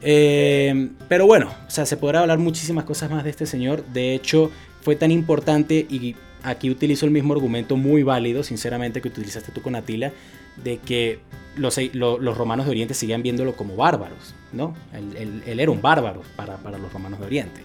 Eh, 0.00 0.90
pero 1.08 1.26
bueno, 1.26 1.52
o 1.66 1.70
sea, 1.70 1.86
se 1.86 1.96
podrá 1.96 2.20
hablar 2.20 2.38
muchísimas 2.38 2.84
cosas 2.84 3.10
más 3.10 3.22
de 3.22 3.30
este 3.30 3.46
señor. 3.46 3.84
De 3.84 4.14
hecho, 4.14 4.50
fue 4.80 4.96
tan 4.96 5.12
importante 5.12 5.86
y 5.88 6.16
aquí 6.42 6.70
utilizo 6.70 7.06
el 7.06 7.12
mismo 7.12 7.32
argumento 7.32 7.76
muy 7.76 8.02
válido, 8.02 8.42
sinceramente, 8.42 9.00
que 9.00 9.08
utilizaste 9.08 9.52
tú 9.52 9.62
con 9.62 9.76
Atila, 9.76 10.12
de 10.62 10.78
que 10.78 11.20
los, 11.56 11.78
los, 11.92 12.38
romanos 12.38 12.66
de 12.66 12.70
Oriente 12.70 12.94
seguían 12.94 13.22
viéndolo 13.22 13.56
como 13.56 13.76
bárbaros, 13.76 14.34
¿no? 14.52 14.74
Él, 14.92 15.42
era 15.46 15.70
un 15.70 15.82
bárbaro 15.82 16.22
para, 16.36 16.56
para 16.58 16.78
los 16.78 16.92
romanos 16.92 17.20
de 17.20 17.26
Oriente. 17.26 17.62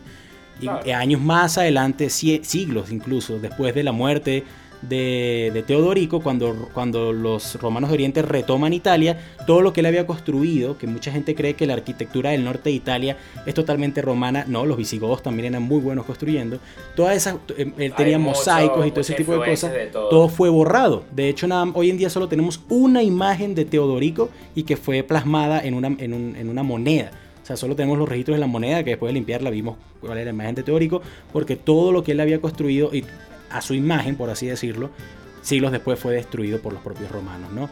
Y 0.61 0.91
años 0.91 1.19
más 1.19 1.57
adelante, 1.57 2.09
siglos 2.09 2.91
incluso, 2.91 3.39
después 3.39 3.75
de 3.75 3.83
la 3.83 3.91
muerte 3.91 4.43
de, 4.87 5.63
Teodorico, 5.65 6.21
cuando, 6.21 6.69
cuando 6.73 7.13
los 7.13 7.59
romanos 7.61 7.89
de 7.89 7.95
Oriente 7.95 8.21
retoman 8.21 8.73
Italia, 8.73 9.17
todo 9.47 9.61
lo 9.61 9.73
que 9.73 9.79
él 9.79 9.85
había 9.85 10.05
construido, 10.05 10.77
que 10.77 10.87
mucha 10.87 11.11
gente 11.11 11.35
cree 11.35 11.53
que 11.55 11.65
la 11.65 11.73
arquitectura 11.73 12.31
del 12.31 12.43
norte 12.43 12.69
de 12.69 12.75
Italia 12.75 13.17
es 13.45 13.53
totalmente 13.53 14.01
romana, 14.01 14.45
no, 14.47 14.65
los 14.65 14.77
visigodos 14.77 15.23
también 15.23 15.53
eran 15.53 15.63
muy 15.63 15.79
buenos 15.79 16.05
construyendo, 16.05 16.59
todas 16.95 17.15
esas, 17.15 17.35
eh, 17.57 17.71
él 17.77 17.93
tenía 17.95 18.19
mosaicos 18.19 18.85
y 18.85 18.91
todo 18.91 19.01
ese 19.01 19.13
tipo 19.13 19.37
de 19.37 19.49
cosas, 19.49 19.71
todo. 19.91 20.29
fue 20.29 20.49
borrado. 20.49 21.03
De 21.11 21.29
hecho, 21.29 21.47
nada, 21.47 21.65
hoy 21.73 21.89
en 21.89 21.97
día 21.97 22.09
solo 22.09 22.27
tenemos 22.27 22.61
una 22.69 23.03
imagen 23.03 23.55
de 23.55 23.65
Teodorico 23.65 24.29
y 24.55 24.63
que 24.63 24.77
fue 24.77 25.03
plasmada 25.03 25.61
en 25.63 25.73
una, 25.73 25.87
en 25.87 26.49
una 26.49 26.63
moneda. 26.63 27.11
O 27.43 27.45
sea, 27.45 27.57
solo 27.57 27.75
tenemos 27.75 27.97
los 27.97 28.07
registros 28.07 28.37
de 28.37 28.39
la 28.39 28.47
moneda 28.47 28.83
que 28.85 28.91
después 28.91 29.09
de 29.09 29.15
limpiarla 29.15 29.49
vimos 29.49 29.75
cuál 29.99 30.17
era 30.17 30.25
la 30.25 30.31
imagen 30.31 30.55
de 30.55 30.63
teórico, 30.63 31.01
porque 31.33 31.57
todo 31.57 31.91
lo 31.91 32.01
que 32.01 32.13
él 32.13 32.21
había 32.21 32.39
construido 32.39 32.95
y 32.95 33.03
a 33.53 33.61
su 33.61 33.73
imagen, 33.73 34.15
por 34.15 34.29
así 34.29 34.47
decirlo, 34.47 34.89
siglos 35.41 35.71
después 35.71 35.99
fue 35.99 36.13
destruido 36.13 36.59
por 36.59 36.73
los 36.73 36.81
propios 36.81 37.11
romanos, 37.11 37.51
¿no? 37.51 37.69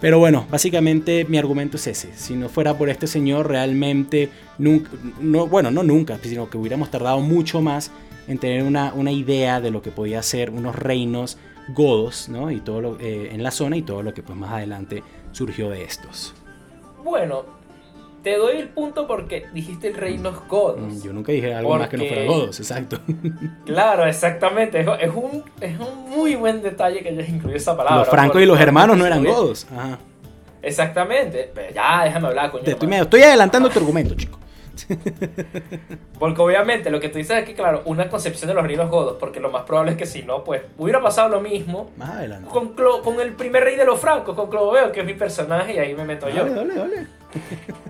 Pero 0.00 0.18
bueno, 0.18 0.46
básicamente 0.50 1.24
mi 1.28 1.38
argumento 1.38 1.76
es 1.76 1.86
ese. 1.86 2.12
Si 2.14 2.34
no 2.34 2.48
fuera 2.48 2.76
por 2.76 2.90
este 2.90 3.06
señor, 3.06 3.48
realmente 3.48 4.28
nunca, 4.58 4.90
no, 5.20 5.46
bueno, 5.46 5.70
no 5.70 5.82
nunca, 5.82 6.18
sino 6.22 6.50
que 6.50 6.58
hubiéramos 6.58 6.90
tardado 6.90 7.20
mucho 7.20 7.62
más 7.62 7.90
en 8.26 8.38
tener 8.38 8.64
una, 8.64 9.12
idea 9.12 9.60
de 9.60 9.70
lo 9.70 9.82
que 9.82 9.90
podía 9.90 10.22
ser 10.22 10.50
unos 10.50 10.74
reinos 10.74 11.38
godos, 11.68 12.28
¿no? 12.28 12.50
Y 12.50 12.60
todo 12.60 12.98
eh, 13.00 13.30
en 13.32 13.42
la 13.42 13.50
zona 13.50 13.76
y 13.76 13.82
todo 13.82 14.02
lo 14.02 14.12
que 14.12 14.22
pues 14.22 14.38
más 14.38 14.52
adelante 14.52 15.02
surgió 15.32 15.70
de 15.70 15.84
estos. 15.84 16.34
Bueno, 17.02 17.44
te 18.24 18.38
doy 18.38 18.56
el 18.56 18.70
punto 18.70 19.06
porque 19.06 19.46
dijiste 19.52 19.88
el 19.88 19.94
reino 19.94 20.30
es 20.30 20.36
godos. 20.48 20.80
Mm, 20.80 21.02
yo 21.02 21.12
nunca 21.12 21.30
dije 21.30 21.54
algo 21.54 21.76
más 21.76 21.88
que 21.88 21.98
no 21.98 22.06
fuera 22.06 22.24
godos, 22.24 22.58
exacto. 22.58 22.98
Claro, 23.66 24.06
exactamente. 24.06 24.80
Es, 24.80 24.86
un, 25.14 25.44
es 25.60 25.78
un 25.78 26.10
muy 26.10 26.34
buen 26.34 26.62
detalle 26.62 27.02
que 27.02 27.10
hayas 27.10 27.28
incluido 27.28 27.56
esa 27.56 27.76
palabra. 27.76 27.98
Los 27.98 28.08
francos 28.08 28.40
y 28.40 28.46
los 28.46 28.58
hermanos 28.58 28.96
no 28.96 29.06
eran 29.06 29.22
godos. 29.22 29.66
Ajá. 29.70 29.98
Exactamente. 30.62 31.50
Pero 31.54 31.74
ya, 31.74 32.04
déjame 32.04 32.28
hablar, 32.28 32.50
coño. 32.50 32.64
estoy, 32.64 32.94
estoy 32.94 33.22
adelantando 33.22 33.68
tu 33.68 33.78
argumento, 33.78 34.14
chico. 34.14 34.38
Porque 36.18 36.40
obviamente 36.40 36.90
lo 36.90 37.00
que 37.00 37.10
tú 37.10 37.18
dices 37.18 37.36
aquí, 37.36 37.52
claro, 37.52 37.82
una 37.84 38.08
concepción 38.08 38.48
de 38.48 38.54
los 38.54 38.66
reinos 38.66 38.90
godos, 38.90 39.18
porque 39.20 39.38
lo 39.38 39.50
más 39.50 39.62
probable 39.62 39.92
es 39.92 39.96
que 39.96 40.06
si 40.06 40.22
no, 40.22 40.42
pues 40.42 40.62
hubiera 40.78 41.00
pasado 41.00 41.28
lo 41.28 41.40
mismo 41.40 41.92
más 41.96 42.10
adelante. 42.10 42.48
Con, 42.48 42.74
con 42.74 43.20
el 43.20 43.34
primer 43.34 43.62
rey 43.62 43.76
de 43.76 43.84
los 43.84 44.00
francos, 44.00 44.34
con 44.34 44.50
Clodoveo, 44.50 44.90
que 44.90 45.00
es 45.00 45.06
mi 45.06 45.14
personaje, 45.14 45.74
y 45.74 45.78
ahí 45.78 45.94
me 45.94 46.04
meto 46.04 46.28
yo. 46.28 46.44
Dale, 46.44 46.74
dale. 46.74 47.06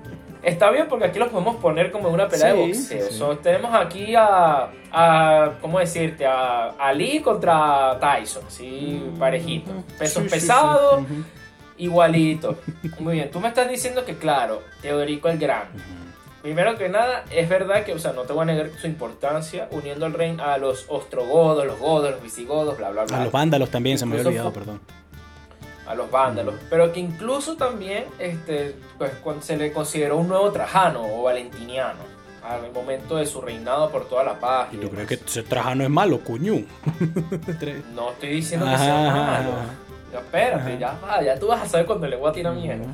Está 0.44 0.70
bien 0.70 0.86
porque 0.88 1.06
aquí 1.06 1.18
los 1.18 1.28
podemos 1.28 1.56
poner 1.56 1.90
como 1.90 2.10
una 2.10 2.28
pelea 2.28 2.52
de 2.52 2.66
boxeo. 2.66 3.38
tenemos 3.38 3.74
aquí 3.74 4.14
a, 4.14 4.68
a, 4.92 5.52
¿cómo 5.60 5.78
decirte? 5.78 6.26
A 6.26 6.70
Ali 6.78 7.20
contra 7.20 7.98
Tyson, 7.98 8.44
así 8.46 9.02
mm, 9.02 9.18
parejito. 9.18 9.70
Pesos 9.98 10.24
pesados, 10.30 11.04
igualito. 11.78 12.58
Muy 13.00 13.14
bien, 13.14 13.30
tú 13.30 13.40
me 13.40 13.48
estás 13.48 13.68
diciendo 13.68 14.04
que 14.04 14.16
claro, 14.16 14.62
Teodorico 14.82 15.28
el 15.28 15.38
Grande. 15.38 15.82
Primero 16.42 16.76
que 16.76 16.90
nada, 16.90 17.24
es 17.30 17.48
verdad 17.48 17.84
que, 17.84 17.94
o 17.94 17.98
sea, 17.98 18.12
no 18.12 18.22
te 18.22 18.34
voy 18.34 18.42
a 18.42 18.44
negar 18.44 18.68
su 18.78 18.86
importancia 18.86 19.66
uniendo 19.70 20.04
al 20.04 20.12
reino 20.12 20.44
a 20.44 20.58
los 20.58 20.84
ostrogodos, 20.88 21.64
los 21.64 21.78
godos, 21.78 22.10
los 22.10 22.22
visigodos, 22.22 22.76
bla, 22.76 22.90
bla, 22.90 23.04
bla. 23.04 23.16
A 23.16 23.24
los 23.24 23.32
vándalos 23.32 23.70
también, 23.70 23.96
se 23.96 24.04
me 24.04 24.16
había 24.16 24.28
olvidado, 24.28 24.52
perdón 24.52 24.80
a 25.86 25.94
los 25.94 26.10
vándalos, 26.10 26.54
pero 26.70 26.92
que 26.92 27.00
incluso 27.00 27.56
también 27.56 28.04
este, 28.18 28.74
pues, 28.98 29.12
se 29.40 29.56
le 29.56 29.72
consideró 29.72 30.16
un 30.16 30.28
nuevo 30.28 30.50
Trajano 30.50 31.02
o 31.02 31.22
Valentiniano 31.24 32.14
al 32.42 32.70
momento 32.72 33.16
de 33.16 33.26
su 33.26 33.40
reinado 33.40 33.90
por 33.90 34.06
toda 34.06 34.24
la 34.24 34.38
paz. 34.38 34.68
¿Y 34.72 34.76
tú 34.76 34.90
crees 34.90 35.08
que 35.08 35.14
ese 35.14 35.42
Trajano 35.42 35.84
es 35.84 35.90
malo, 35.90 36.20
cuñu? 36.20 36.64
no 37.94 38.10
estoy 38.10 38.28
diciendo 38.28 38.66
que 38.66 38.78
sea 38.78 39.10
malo. 39.10 39.50
Ya, 40.12 40.18
espérate, 40.18 40.78
ya 40.78 40.98
va, 41.02 41.22
ya 41.22 41.38
tú 41.38 41.48
vas 41.48 41.62
a 41.62 41.68
saber 41.68 41.86
cuando 41.86 42.06
le 42.06 42.16
voy 42.16 42.30
a 42.30 42.32
tirar 42.32 42.54
miedo. 42.54 42.84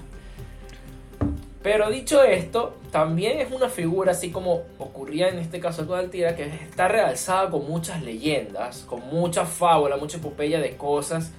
Pero 1.62 1.91
dicho 1.91 2.22
esto, 2.22 2.76
también 2.91 3.38
es 3.38 3.53
una 3.53 3.68
figura 3.68 4.12
así 4.12 4.30
como 4.30 4.62
ocurría 4.78 5.28
en 5.28 5.38
este 5.38 5.61
caso 5.61 5.86
con 5.86 5.99
Altira, 5.99 6.34
que 6.34 6.45
está 6.45 6.88
realzada 6.88 7.51
con 7.51 7.68
muchas 7.68 8.03
leyendas, 8.03 8.84
con 8.88 9.07
mucha 9.09 9.45
fábula, 9.45 9.99
mucha 9.99 10.16
epopeya 10.16 10.59
de 10.59 10.76
cosas 10.76 11.32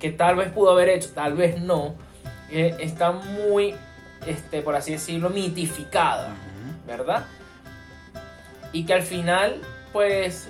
que 0.00 0.10
tal 0.10 0.36
vez 0.36 0.50
pudo 0.50 0.70
haber 0.70 0.88
hecho, 0.88 1.10
tal 1.10 1.34
vez 1.34 1.60
no, 1.60 1.94
está 2.50 3.12
muy, 3.12 3.74
este, 4.26 4.62
por 4.62 4.74
así 4.74 4.92
decirlo, 4.92 5.30
mitificada, 5.30 6.34
¿verdad? 6.86 7.26
Y 8.72 8.86
que 8.86 8.94
al 8.94 9.02
final, 9.02 9.60
pues, 9.92 10.48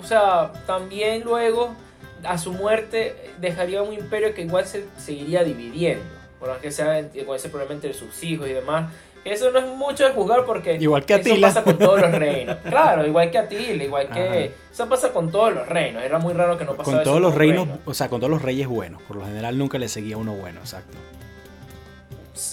o 0.00 0.06
sea, 0.06 0.52
también 0.66 1.24
luego, 1.24 1.74
a 2.22 2.38
su 2.38 2.52
muerte, 2.52 3.32
dejaría 3.40 3.82
un 3.82 3.92
imperio 3.92 4.32
que 4.32 4.42
igual 4.42 4.64
se 4.64 4.86
seguiría 4.96 5.42
dividiendo, 5.42 6.04
por 6.38 6.48
más 6.48 6.58
que 6.58 6.70
sea 6.70 7.02
con 7.26 7.36
ese 7.36 7.48
problema 7.48 7.74
entre 7.74 7.92
sus 7.94 8.22
hijos 8.22 8.48
y 8.48 8.52
demás, 8.52 8.92
Eso 9.26 9.50
no 9.50 9.58
es 9.58 9.66
mucho 9.66 10.04
de 10.04 10.10
jugar 10.10 10.44
porque 10.44 10.76
igual 10.76 11.04
que 11.04 11.14
eso 11.14 11.40
pasa 11.40 11.64
con 11.64 11.76
todos 11.76 12.00
los 12.00 12.12
reinos. 12.12 12.56
Claro, 12.64 13.04
igual 13.04 13.30
que 13.30 13.38
Atila, 13.38 13.82
igual 13.82 14.08
que... 14.08 14.52
Eso 14.72 14.88
pasa 14.88 15.12
con 15.12 15.32
todos 15.32 15.52
los 15.52 15.68
reinos. 15.68 16.04
Era 16.04 16.18
muy 16.18 16.32
raro 16.32 16.56
que 16.56 16.64
no 16.64 16.76
pasara 16.76 16.98
Con 16.98 17.04
todos 17.04 17.20
los 17.20 17.34
reinos, 17.34 17.68
o 17.84 17.92
sea, 17.92 18.08
con 18.08 18.20
todos 18.20 18.30
los 18.30 18.42
reyes 18.42 18.68
buenos. 18.68 19.02
Por 19.02 19.16
lo 19.16 19.24
general 19.24 19.58
nunca 19.58 19.78
le 19.78 19.88
seguía 19.88 20.16
uno 20.16 20.32
bueno, 20.34 20.60
exacto. 20.60 20.96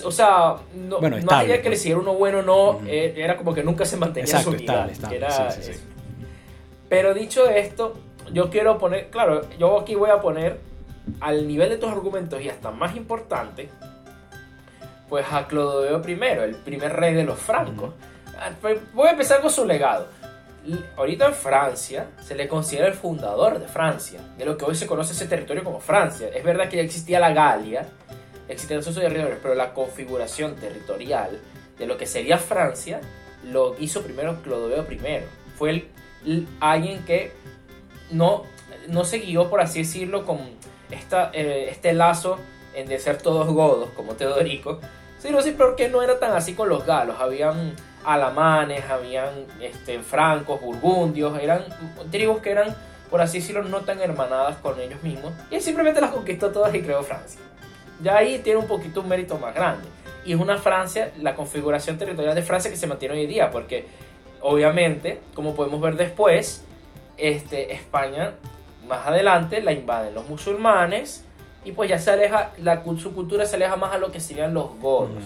O 0.04 0.12
sea, 0.12 0.56
no, 0.74 1.00
bueno, 1.00 1.20
no 1.20 1.32
había 1.32 1.62
que 1.62 1.70
le 1.70 1.76
siguiera 1.76 2.02
uno 2.02 2.16
bueno, 2.16 2.42
no. 2.42 2.80
Eh, 2.88 3.14
era 3.18 3.38
como 3.38 3.54
que 3.54 3.64
nunca 3.64 3.86
se 3.86 3.98
mantenía 3.98 4.26
exacto, 4.26 4.52
su 4.52 4.58
unidad. 4.58 4.90
Estable, 4.90 5.28
sí, 5.52 5.74
sí, 5.74 5.80
Pero 6.90 7.14
dicho 7.14 7.48
esto, 7.50 7.94
yo 8.32 8.50
quiero 8.50 8.80
poner... 8.80 9.10
Claro, 9.10 9.48
yo 9.60 9.80
aquí 9.80 9.94
voy 9.94 10.10
a 10.10 10.20
poner 10.20 10.60
al 11.20 11.48
nivel 11.48 11.70
de 11.70 11.78
tus 11.78 11.92
argumentos 11.92 12.42
y 12.42 12.50
hasta 12.50 12.72
más 12.72 12.96
importante 12.96 13.70
pues 15.14 15.28
a 15.32 15.46
Clodoveo 15.46 16.02
I, 16.08 16.14
el 16.42 16.56
primer 16.56 16.92
rey 16.92 17.14
de 17.14 17.24
los 17.24 17.38
francos. 17.38 17.94
Ah, 18.36 18.50
pues, 18.60 18.80
voy 18.94 19.10
a 19.10 19.12
empezar 19.12 19.42
con 19.42 19.52
su 19.52 19.64
legado. 19.64 20.08
Ahorita 20.98 21.28
en 21.28 21.36
Francia 21.36 22.08
se 22.20 22.34
le 22.34 22.48
considera 22.48 22.88
el 22.88 22.96
fundador 22.96 23.60
de 23.60 23.68
Francia, 23.68 24.20
de 24.40 24.44
lo 24.44 24.58
que 24.58 24.66
hoy 24.66 24.74
se 24.74 24.88
conoce 24.88 25.14
ese 25.14 25.28
territorio 25.28 25.64
como 25.64 25.80
Francia. 25.80 26.30
Es 26.34 26.44
verdad 26.44 26.68
que 26.68 26.78
ya 26.78 26.82
existía 26.82 27.20
la 27.20 27.32
Galia, 27.32 27.86
existían 28.48 28.84
los 28.84 28.92
territorios, 28.92 29.38
pero 29.40 29.54
la 29.54 29.72
configuración 29.76 30.56
territorial 30.56 31.40
de 31.78 31.86
lo 31.86 31.96
que 31.96 32.08
sería 32.08 32.40
Francia 32.40 33.00
lo 33.44 33.76
hizo 33.80 34.02
primero 34.02 34.42
Clodoveo 34.42 34.84
I. 34.92 35.00
Fue 35.56 35.70
el, 36.26 36.48
alguien 36.60 37.06
que 37.06 37.34
no, 38.10 38.46
no 38.88 39.06
se 39.06 39.20
guió, 39.20 39.48
por 39.48 39.62
así 39.62 39.78
decirlo, 39.78 40.26
con 40.26 40.40
esta, 40.90 41.30
eh, 41.36 41.68
este 41.70 41.94
lazo 41.94 42.40
en 42.74 42.88
de 42.88 42.98
ser 42.98 43.20
todos 43.20 43.48
godos, 43.48 43.90
como 43.92 44.16
Teodorico, 44.16 44.80
Sí, 45.24 45.32
no 45.32 45.42
sé 45.42 45.54
por 45.54 45.78
qué 45.78 45.88
no 45.88 46.02
era 46.04 46.20
tan 46.20 46.34
así 46.34 46.54
con 46.54 46.68
los 46.68 46.86
galos. 46.86 47.16
Habían 47.18 47.74
alamanes, 48.04 48.84
habían 48.90 49.30
este, 49.62 50.00
francos, 50.00 50.60
burgundios, 50.60 51.40
eran 51.42 51.64
tribus 52.12 52.42
que 52.42 52.52
eran, 52.52 52.76
por 53.10 53.22
así 53.22 53.40
decirlo, 53.40 53.64
no 53.64 53.80
tan 53.84 54.02
hermanadas 54.02 54.58
con 54.58 54.78
ellos 54.82 55.02
mismos. 55.02 55.32
Y 55.50 55.56
él 55.56 55.62
simplemente 55.62 56.02
las 56.02 56.12
conquistó 56.12 56.52
todas 56.52 56.76
y 56.76 56.82
creó 56.82 57.02
Francia. 57.04 57.40
Ya 58.02 58.18
ahí 58.18 58.40
tiene 58.40 58.60
un 58.60 58.68
poquito 58.68 59.00
un 59.00 59.08
mérito 59.08 59.38
más 59.38 59.56
grande. 59.56 59.88
Y 60.26 60.34
es 60.34 60.40
una 60.42 60.58
Francia, 60.58 61.14
la 61.22 61.36
configuración 61.36 61.98
territorial 61.98 62.36
de 62.36 62.42
Francia 62.42 62.70
que 62.70 62.76
se 62.76 62.86
mantiene 62.86 63.16
hoy 63.16 63.26
día, 63.26 63.50
porque 63.50 63.86
obviamente, 64.42 65.22
como 65.36 65.56
podemos 65.56 65.80
ver 65.80 65.96
después, 65.96 66.66
este, 67.16 67.72
España 67.72 68.34
más 68.90 69.08
adelante 69.08 69.62
la 69.62 69.72
invaden 69.72 70.16
los 70.16 70.28
musulmanes 70.28 71.24
y 71.66 71.72
pues 71.72 71.90
ya 71.90 72.00
se 72.00 72.12
aleja, 72.12 72.52
la, 72.58 72.84
su 72.98 73.14
cultura 73.14 73.46
se 73.46 73.56
aleja 73.56 73.76
más 73.76 73.94
a 73.94 73.98
lo 73.98 74.12
que 74.12 74.20
serían 74.20 74.54
los 74.54 74.78
godos. 74.80 75.24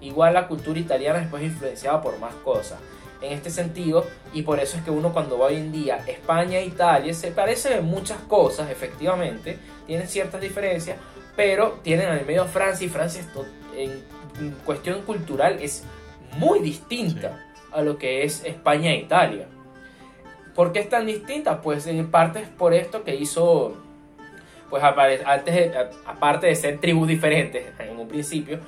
Igual 0.00 0.34
la 0.34 0.46
cultura 0.46 0.78
italiana 0.78 1.20
después 1.20 1.42
influenciada 1.42 2.00
por 2.00 2.18
más 2.18 2.34
cosas. 2.36 2.78
En 3.20 3.32
este 3.32 3.50
sentido, 3.50 4.06
y 4.32 4.42
por 4.42 4.60
eso 4.60 4.78
es 4.78 4.82
que 4.82 4.90
uno 4.90 5.12
cuando 5.12 5.38
va 5.38 5.46
hoy 5.46 5.56
en 5.56 5.72
día 5.72 5.96
España 6.06 6.58
e 6.58 6.64
Italia 6.64 7.12
se 7.12 7.32
parecen 7.32 7.74
en 7.74 7.84
muchas 7.84 8.18
cosas, 8.20 8.70
efectivamente, 8.70 9.58
tienen 9.86 10.08
ciertas 10.08 10.40
diferencias, 10.40 10.96
pero 11.36 11.80
tienen 11.82 12.08
al 12.08 12.24
medio 12.24 12.46
Francia 12.46 12.86
y 12.86 12.88
Francia 12.88 13.22
en, 13.76 14.02
cuestión 14.64 15.02
cultural 15.02 15.58
es 15.60 15.84
muy 16.38 16.60
distinta 16.60 17.46
a 17.72 17.82
lo 17.82 17.98
que 17.98 18.24
es 18.24 18.42
España 18.44 18.92
e 18.92 19.00
Italia. 19.00 19.48
¿Por 20.54 20.72
qué 20.72 20.78
es 20.78 20.88
tan 20.88 21.04
distinta? 21.04 21.60
Pues 21.60 21.86
en 21.86 22.10
parte 22.10 22.40
es 22.40 22.48
por 22.48 22.72
esto 22.72 23.04
que 23.04 23.16
hizo 23.16 23.76
pues 24.70 24.82
antes 24.82 25.72
aparte 26.06 26.46
de 26.46 26.54
ser 26.54 26.78
tribus 26.78 27.08
diferentes 27.08 27.66
en 27.80 27.98
un 27.98 28.08
principio, 28.08 28.60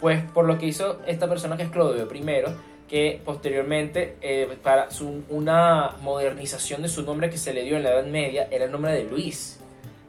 pues 0.00 0.24
por 0.32 0.46
lo 0.46 0.58
que 0.58 0.66
hizo 0.66 1.00
esta 1.06 1.28
persona 1.28 1.56
que 1.56 1.64
es 1.64 1.70
Clodoveo 1.70 2.08
I, 2.12 2.44
que 2.88 3.20
posteriormente 3.24 4.16
eh, 4.22 4.56
para 4.62 4.90
su, 4.90 5.22
una 5.28 5.96
modernización 6.02 6.82
de 6.82 6.88
su 6.88 7.02
nombre 7.02 7.30
que 7.30 7.36
se 7.36 7.52
le 7.52 7.62
dio 7.62 7.76
en 7.76 7.84
la 7.84 7.90
Edad 7.90 8.06
Media 8.06 8.48
era 8.50 8.64
el 8.64 8.72
nombre 8.72 8.92
de 8.92 9.04
Luis. 9.04 9.60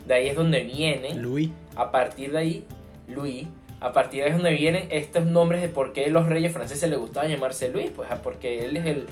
De 0.08 0.16
ahí 0.16 0.30
es 0.30 0.36
donde 0.36 0.62
viene. 0.64 1.14
Luis. 1.14 1.52
A 1.76 1.92
partir 1.92 2.32
de 2.32 2.38
ahí, 2.40 2.66
Luis. 3.08 3.46
A 3.82 3.94
partir 3.94 4.22
de 4.22 4.26
ahí 4.26 4.32
es 4.32 4.38
donde 4.38 4.56
vienen 4.56 4.88
estos 4.90 5.26
nombres 5.26 5.62
de 5.62 5.70
por 5.70 5.94
qué 5.94 6.10
los 6.10 6.26
reyes 6.26 6.52
franceses 6.52 6.90
les 6.90 6.98
gustaba 6.98 7.28
llamarse 7.28 7.70
Luis. 7.70 7.92
Pues 7.96 8.10
ah, 8.10 8.20
porque 8.24 8.66
él 8.66 8.78
es 8.78 8.86
el, 8.86 9.06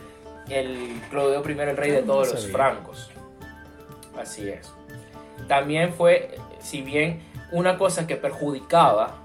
el 0.49 1.01
Clodoveo 1.11 1.47
I, 1.47 1.69
el 1.69 1.77
rey 1.77 1.91
de 1.91 2.01
todos 2.01 2.33
los 2.33 2.47
francos. 2.47 3.11
Así 4.17 4.49
es 4.49 4.78
también 5.49 5.91
fue, 5.93 6.37
si 6.59 6.81
bien 6.81 7.21
una 7.51 7.77
cosa 7.77 8.07
que 8.07 8.15
perjudicaba 8.15 9.15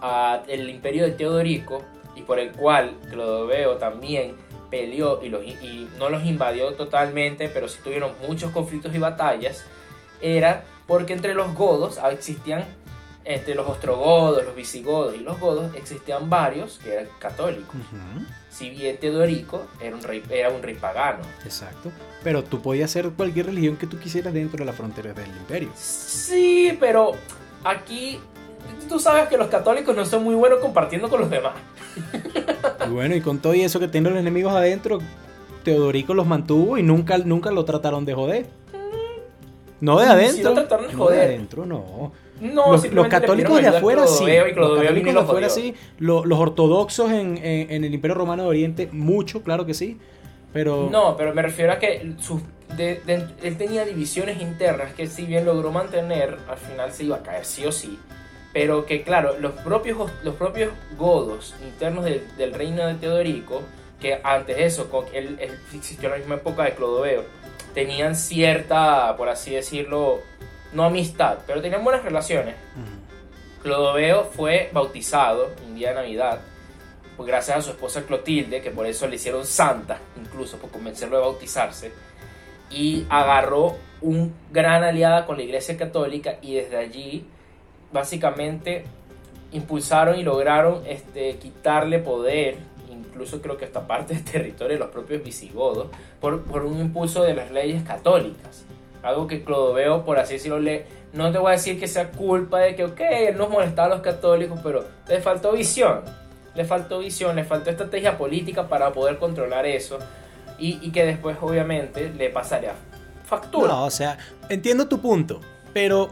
al 0.00 0.68
imperio 0.68 1.04
de 1.04 1.12
Teodorico 1.12 1.82
y 2.16 2.22
por 2.22 2.40
el 2.40 2.50
cual 2.52 2.96
Clodoveo 3.10 3.76
también 3.76 4.34
peleó 4.70 5.22
y, 5.22 5.28
los, 5.28 5.44
y 5.44 5.88
no 5.98 6.08
los 6.08 6.24
invadió 6.24 6.72
totalmente, 6.72 7.48
pero 7.48 7.68
sí 7.68 7.78
tuvieron 7.84 8.12
muchos 8.26 8.50
conflictos 8.50 8.94
y 8.94 8.98
batallas, 8.98 9.64
era 10.20 10.64
porque 10.86 11.12
entre 11.12 11.34
los 11.34 11.54
godos 11.54 12.00
existían, 12.10 12.64
entre 13.26 13.54
los 13.54 13.68
ostrogodos, 13.68 14.44
los 14.44 14.54
visigodos 14.54 15.14
y 15.14 15.18
los 15.18 15.38
godos, 15.38 15.74
existían 15.74 16.30
varios 16.30 16.78
que 16.78 16.94
eran 16.94 17.08
católicos 17.18 17.76
si 18.56 18.70
bien 18.70 18.96
Teodorico 18.96 19.66
era 19.82 19.94
un 19.94 20.02
rey, 20.02 20.22
era 20.30 20.48
un 20.48 20.62
rey 20.62 20.74
pagano. 20.74 21.22
Exacto. 21.44 21.90
Pero 22.24 22.42
tú 22.42 22.62
podías 22.62 22.90
ser 22.90 23.10
cualquier 23.10 23.46
religión 23.46 23.76
que 23.76 23.86
tú 23.86 23.98
quisieras 23.98 24.32
dentro 24.32 24.58
de 24.58 24.64
las 24.64 24.74
fronteras 24.74 25.14
del 25.14 25.28
imperio. 25.28 25.68
Sí, 25.74 26.74
pero 26.80 27.12
aquí 27.64 28.18
tú 28.88 28.98
sabes 28.98 29.28
que 29.28 29.36
los 29.36 29.48
católicos 29.48 29.94
no 29.94 30.06
son 30.06 30.24
muy 30.24 30.34
buenos 30.34 30.60
compartiendo 30.60 31.10
con 31.10 31.20
los 31.20 31.30
demás. 31.30 31.52
Bueno, 32.90 33.14
y 33.14 33.20
con 33.20 33.40
todo 33.40 33.54
y 33.54 33.62
eso 33.62 33.78
que 33.78 33.88
tienen 33.88 34.14
los 34.14 34.20
enemigos 34.20 34.54
adentro, 34.54 35.00
Teodorico 35.62 36.14
los 36.14 36.26
mantuvo 36.26 36.78
y 36.78 36.82
nunca, 36.82 37.18
nunca 37.18 37.50
lo 37.50 37.64
trataron 37.64 38.06
de 38.06 38.14
joder. 38.14 38.46
No 39.80 39.98
de 39.98 40.06
adentro. 40.06 40.36
Sí 40.36 40.42
lo 40.42 40.54
trataron 40.54 40.88
de 40.88 40.94
joder. 40.94 41.18
No 41.18 41.20
de 41.20 41.34
adentro, 41.34 41.66
no 41.66 42.25
los, 42.40 43.08
católicos 43.08 43.60
de 43.60 43.68
afuera 43.68 44.06
sí. 44.06 44.24
Los 44.54 44.78
católicos 44.78 45.14
de 45.14 45.20
afuera 45.20 45.48
sí. 45.48 45.74
Los, 45.98 46.24
ortodoxos 46.30 47.10
en, 47.12 47.38
el 47.42 47.94
Imperio 47.94 48.14
Romano 48.14 48.44
de 48.44 48.48
Oriente, 48.48 48.88
mucho, 48.92 49.42
claro 49.42 49.66
que 49.66 49.74
sí. 49.74 49.98
Pero... 50.52 50.88
No, 50.90 51.16
pero 51.16 51.34
me 51.34 51.42
refiero 51.42 51.72
a 51.72 51.78
que 51.78 52.00
él 52.78 53.56
tenía 53.58 53.84
divisiones 53.84 54.40
internas 54.40 54.92
que 54.94 55.06
si 55.06 55.26
bien 55.26 55.44
logró 55.44 55.70
mantener, 55.70 56.38
al 56.48 56.58
final 56.58 56.92
se 56.92 57.04
iba 57.04 57.16
a 57.16 57.22
caer 57.22 57.44
sí 57.44 57.64
o 57.66 57.72
sí. 57.72 57.98
Pero 58.52 58.86
que 58.86 59.02
claro, 59.02 59.36
los 59.38 59.52
propios, 59.52 60.10
los 60.24 60.34
propios 60.34 60.72
godos 60.96 61.54
internos 61.62 62.04
del 62.04 62.54
reino 62.54 62.86
de 62.86 62.94
Teodorico, 62.94 63.62
que 64.00 64.18
antes 64.22 64.56
de 64.56 64.64
eso, 64.64 64.88
él, 65.12 65.36
él 65.40 65.50
existió 65.74 66.08
en 66.08 66.12
la 66.12 66.18
misma 66.18 66.34
época 66.36 66.64
de 66.64 66.72
Clodoveo, 66.72 67.24
tenían 67.74 68.16
cierta, 68.16 69.14
por 69.18 69.28
así 69.28 69.50
decirlo, 69.50 70.20
no 70.72 70.84
amistad, 70.84 71.38
pero 71.46 71.60
tenían 71.60 71.84
buenas 71.84 72.04
relaciones. 72.04 72.54
Clodoveo 73.62 74.24
fue 74.24 74.70
bautizado 74.72 75.50
un 75.66 75.74
día 75.74 75.88
de 75.90 75.96
Navidad, 75.96 76.40
pues 77.16 77.26
gracias 77.26 77.58
a 77.58 77.62
su 77.62 77.70
esposa 77.70 78.02
Clotilde, 78.02 78.60
que 78.60 78.70
por 78.70 78.86
eso 78.86 79.06
le 79.06 79.16
hicieron 79.16 79.44
santa, 79.44 79.98
incluso 80.16 80.58
por 80.58 80.70
convencerlo 80.70 81.16
de 81.16 81.22
bautizarse, 81.22 81.92
y 82.70 83.06
agarró 83.08 83.76
un 84.02 84.34
gran 84.52 84.84
aliada 84.84 85.26
con 85.26 85.36
la 85.36 85.42
Iglesia 85.42 85.76
Católica 85.76 86.36
y 86.42 86.54
desde 86.54 86.76
allí 86.76 87.26
básicamente 87.92 88.84
impulsaron 89.52 90.18
y 90.18 90.22
lograron 90.22 90.82
este, 90.86 91.36
quitarle 91.36 91.98
poder, 91.98 92.58
incluso 92.90 93.40
creo 93.40 93.56
que 93.56 93.64
hasta 93.64 93.86
parte 93.86 94.14
del 94.14 94.24
territorio 94.24 94.74
de 94.74 94.80
los 94.80 94.90
propios 94.90 95.22
visigodos, 95.22 95.88
por, 96.20 96.42
por 96.42 96.64
un 96.64 96.80
impulso 96.80 97.22
de 97.22 97.34
las 97.34 97.50
leyes 97.50 97.82
católicas. 97.82 98.64
Algo 99.06 99.28
que 99.28 99.44
Clodoveo, 99.44 100.04
por 100.04 100.18
así 100.18 100.34
decirlo, 100.34 100.58
le, 100.58 100.84
no 101.12 101.30
te 101.30 101.38
voy 101.38 101.50
a 101.50 101.52
decir 101.52 101.78
que 101.78 101.86
sea 101.86 102.10
culpa 102.10 102.58
de 102.58 102.74
que, 102.74 102.84
ok, 102.84 103.00
él 103.00 103.36
nos 103.36 103.48
molestaba 103.48 103.86
a 103.86 103.90
los 103.90 104.00
católicos, 104.00 104.58
pero 104.64 104.84
le 105.08 105.20
faltó 105.20 105.52
visión. 105.52 106.00
Le 106.56 106.64
faltó 106.64 106.98
visión, 106.98 107.36
le 107.36 107.44
faltó 107.44 107.70
estrategia 107.70 108.18
política 108.18 108.66
para 108.66 108.92
poder 108.92 109.18
controlar 109.18 109.64
eso. 109.64 109.98
Y, 110.58 110.90
que 110.90 111.04
después, 111.04 111.36
obviamente, 111.40 112.10
le 112.10 112.30
pasaría 112.30 112.74
factura. 113.24 113.68
No, 113.68 113.84
o 113.84 113.90
sea, 113.90 114.18
entiendo 114.48 114.88
tu 114.88 115.00
punto, 115.00 115.40
pero 115.72 116.10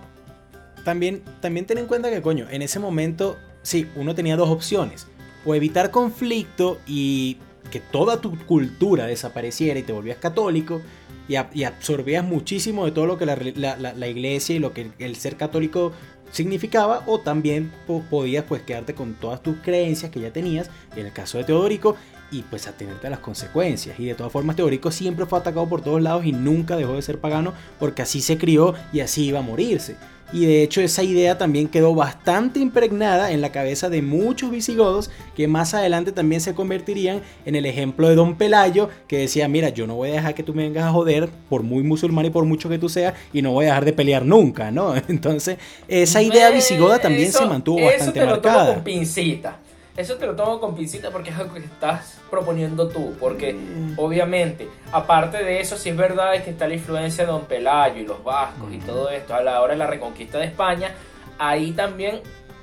también, 0.85 1.25
también 1.41 1.67
ten 1.67 1.79
en 1.79 1.87
cuenta 1.87 2.11
que, 2.11 2.23
coño, 2.23 2.47
en 2.51 2.63
ese 2.63 2.79
momento, 2.79 3.39
sí, 3.63 3.91
uno 3.97 4.15
tenía 4.15 4.37
dos 4.37 4.51
opciones. 4.51 5.09
O 5.45 5.55
evitar 5.55 5.91
conflicto 5.91 6.79
y 6.87 7.39
que 7.73 7.81
toda 7.81 8.21
tu 8.21 8.39
cultura 8.47 9.07
desapareciera 9.07 9.81
y 9.81 9.83
te 9.83 9.93
volvías 9.93 10.19
católico 10.19 10.81
y, 11.29 11.65
absorbías 11.65 12.25
muchísimo 12.25 12.85
de 12.85 12.93
todo 12.93 13.07
lo 13.07 13.19
que 13.19 13.27
la, 13.27 14.09
iglesia 14.09 14.57
y 14.57 14.59
lo 14.59 14.73
que 14.73 14.91
el 14.99 15.17
ser 15.17 15.37
católico 15.37 15.93
significaba 16.31 17.03
o 17.07 17.21
también 17.21 17.73
podías 18.11 18.45
pues 18.45 18.63
quedarte 18.63 18.95
con 18.95 19.15
todas 19.15 19.43
tus 19.43 19.57
creencias 19.59 20.11
que 20.11 20.21
ya 20.21 20.33
tenías 20.33 20.69
en 20.97 21.07
el 21.07 21.13
caso 21.13 21.39
de 21.39 21.45
Teodorico 21.45 21.97
y 22.31 22.43
pues 22.43 22.67
atenerte 22.67 23.07
a 23.07 23.11
las 23.11 23.21
consecuencias. 23.21 23.99
Y 24.01 24.07
de 24.07 24.15
todas 24.15 24.33
formas 24.33 24.57
Teodorico 24.57 24.91
siempre 24.91 25.27
fue 25.27 25.39
atacado 25.39 25.69
por 25.69 25.83
todos 25.83 26.03
lados 26.03 26.25
y 26.25 26.33
nunca 26.33 26.77
dejó 26.77 26.95
de 26.95 27.03
ser 27.03 27.21
pagano 27.21 27.53
porque 27.79 28.03
así 28.03 28.21
se 28.21 28.39
crió 28.39 28.75
y 28.93 29.01
así 29.01 29.27
iba 29.27 29.39
a 29.39 29.43
morirse 29.43 29.97
y 30.35 30.47
de 30.47 30.65
hecho 30.65 30.81
esa 30.81 31.05
idea 31.05 31.39
también 31.39 31.69
quedó 31.69 31.95
bastante 31.95 32.59
impregnada 32.59 33.31
en 33.31 33.41
la 33.41 33.53
cabeza 33.53 33.89
de 33.89 34.03
muchos 34.03 34.51
visigodos 34.51 35.09
que 35.37 35.47
más 35.47 35.75
adelante 35.75 36.11
también 36.11 36.41
se 36.41 36.55
convertirían 36.55 37.23
en 37.47 37.55
el 37.55 37.67
ejemplo 37.67 38.09
de 38.09 38.17
Don 38.17 38.35
Pelayo 38.37 38.89
que 39.07 39.19
decía, 39.19 39.47
mira, 39.47 39.69
yo 39.69 39.87
no 39.87 39.95
voy 39.95 40.11
a 40.11 40.15
dejar 40.15 40.35
que 40.35 40.43
tú 40.43 40.53
me 40.53 40.65
vengas 40.65 40.87
a 40.87 40.91
joder 40.91 41.29
por 41.49 41.63
muy 41.63 41.85
musulmán 41.85 42.27
y 42.27 42.31
por 42.31 42.45
mucho 42.47 42.69
que 42.69 42.79
tú 42.79 42.89
seas 42.89 43.15
y 43.33 43.43
no 43.43 43.53
voy 43.53 43.67
a 43.67 43.69
dejar 43.69 43.85
de 43.85 43.93
pelear 43.93 44.25
nunca, 44.27 44.73
¿no? 44.73 44.95
Entonces 45.09 45.59
esa 45.87 46.21
idea 46.21 46.51
visigoda 46.51 46.99
también 46.99 47.31
se 47.31 47.47
mantuvo 47.47 47.85
bastante 47.85 48.03
eso 48.03 48.13
te 48.13 48.27
marcada. 48.27 48.59
Lo 48.59 48.65
tomo 48.65 48.75
con 48.75 48.85
pincita. 48.85 49.61
Eso 49.97 50.17
te 50.17 50.27
lo 50.27 50.35
tomo 50.35 50.59
con 50.59 50.75
pincita 50.75 51.11
porque 51.13 51.31
es 51.31 51.37
algo 51.37 51.55
que 51.55 51.61
estás 51.61 52.21
proponiendo 52.29 52.89
tú. 52.89 53.15
Porque 53.21 53.53
Mm. 53.53 53.95
obviamente, 53.97 54.69
aparte 54.91 55.45
de 55.45 55.61
eso, 55.61 55.77
sí 55.77 55.91
es 55.91 55.97
verdad 55.97 56.33
que 56.43 56.51
está 56.51 56.67
la 56.67 56.75
influencia 56.75 57.25
de 57.25 57.31
Don 57.31 57.45
Pelayo 57.45 58.01
y 58.01 58.07
los 58.07 58.23
vascos 58.25 58.73
y 58.73 58.79
Mm. 58.79 58.87
todo 58.87 59.11
esto 59.11 59.35
a 59.35 59.43
la 59.43 59.61
hora 59.63 59.75
de 59.75 59.79
la 59.79 59.87
reconquista 59.87 60.39
de 60.39 60.47
España. 60.47 60.91
Ahí 61.39 61.71
también 61.73 62.21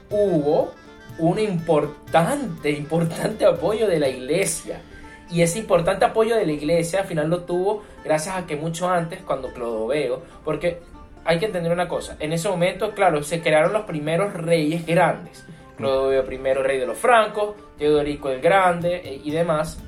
hubo 0.09 0.73
un 1.17 1.39
importante, 1.39 2.71
importante 2.71 3.45
apoyo 3.45 3.87
de 3.87 3.99
la 3.99 4.09
iglesia. 4.09 4.81
Y 5.29 5.41
ese 5.41 5.59
importante 5.59 6.03
apoyo 6.03 6.35
de 6.35 6.45
la 6.45 6.51
iglesia 6.51 6.99
al 7.01 7.05
final 7.07 7.29
lo 7.29 7.43
tuvo 7.43 7.83
gracias 8.03 8.35
a 8.35 8.45
que 8.45 8.57
mucho 8.57 8.89
antes, 8.89 9.21
cuando 9.21 9.53
Clodoveo, 9.53 10.21
porque 10.43 10.81
hay 11.23 11.39
que 11.39 11.45
entender 11.45 11.71
una 11.71 11.87
cosa, 11.87 12.17
en 12.19 12.33
ese 12.33 12.49
momento, 12.49 12.91
claro, 12.91 13.23
se 13.23 13.41
crearon 13.41 13.71
los 13.71 13.83
primeros 13.83 14.33
reyes 14.33 14.85
grandes. 14.85 15.45
Clodoveo 15.81 16.31
I, 16.31 16.53
rey 16.63 16.79
de 16.79 16.85
los 16.85 16.97
francos, 16.97 17.55
Teodorico 17.77 18.29
el 18.29 18.41
Grande 18.41 19.01
eh, 19.03 19.21
y 19.23 19.31
demás, 19.31 19.79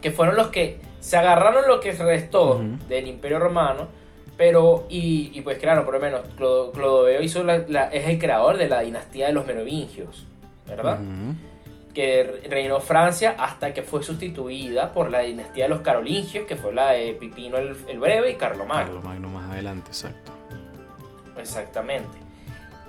que 0.00 0.10
fueron 0.10 0.36
los 0.36 0.48
que 0.48 0.78
se 1.00 1.16
agarraron 1.16 1.66
lo 1.66 1.80
que 1.80 1.92
restó 1.92 2.60
del 2.88 3.06
Imperio 3.08 3.38
Romano, 3.38 3.88
pero, 4.36 4.86
y, 4.88 5.30
y 5.34 5.40
pues 5.42 5.58
claro, 5.58 5.84
por 5.84 5.94
lo 5.94 6.00
menos 6.00 6.22
Clodo- 6.36 6.72
Clodoveo 6.72 7.20
hizo 7.22 7.42
la- 7.44 7.64
la- 7.68 7.88
es 7.88 8.06
el 8.08 8.18
creador 8.18 8.56
de 8.56 8.68
la 8.68 8.80
dinastía 8.80 9.26
de 9.26 9.32
los 9.34 9.46
merovingios, 9.46 10.26
¿verdad? 10.66 10.98
Que 11.92 12.40
reinó 12.48 12.80
Francia 12.80 13.34
hasta 13.38 13.74
que 13.74 13.82
fue 13.82 14.02
sustituida 14.02 14.92
por 14.92 15.10
la 15.10 15.20
dinastía 15.20 15.64
de 15.64 15.70
los 15.70 15.80
carolingios, 15.80 16.46
que 16.46 16.56
fue 16.56 16.72
la 16.72 16.92
de 16.92 17.12
Pipino 17.14 17.58
el, 17.58 17.76
el 17.88 17.98
Breve 17.98 18.30
y 18.30 18.34
Carlomagno. 18.36 18.94
Carlomagno 19.00 19.28
más 19.28 19.50
adelante, 19.50 19.88
exacto. 19.90 20.32
Exactamente. 21.38 22.16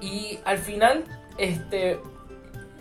Y 0.02 0.40
al 0.46 0.58
final, 0.58 1.04
este, 1.42 2.00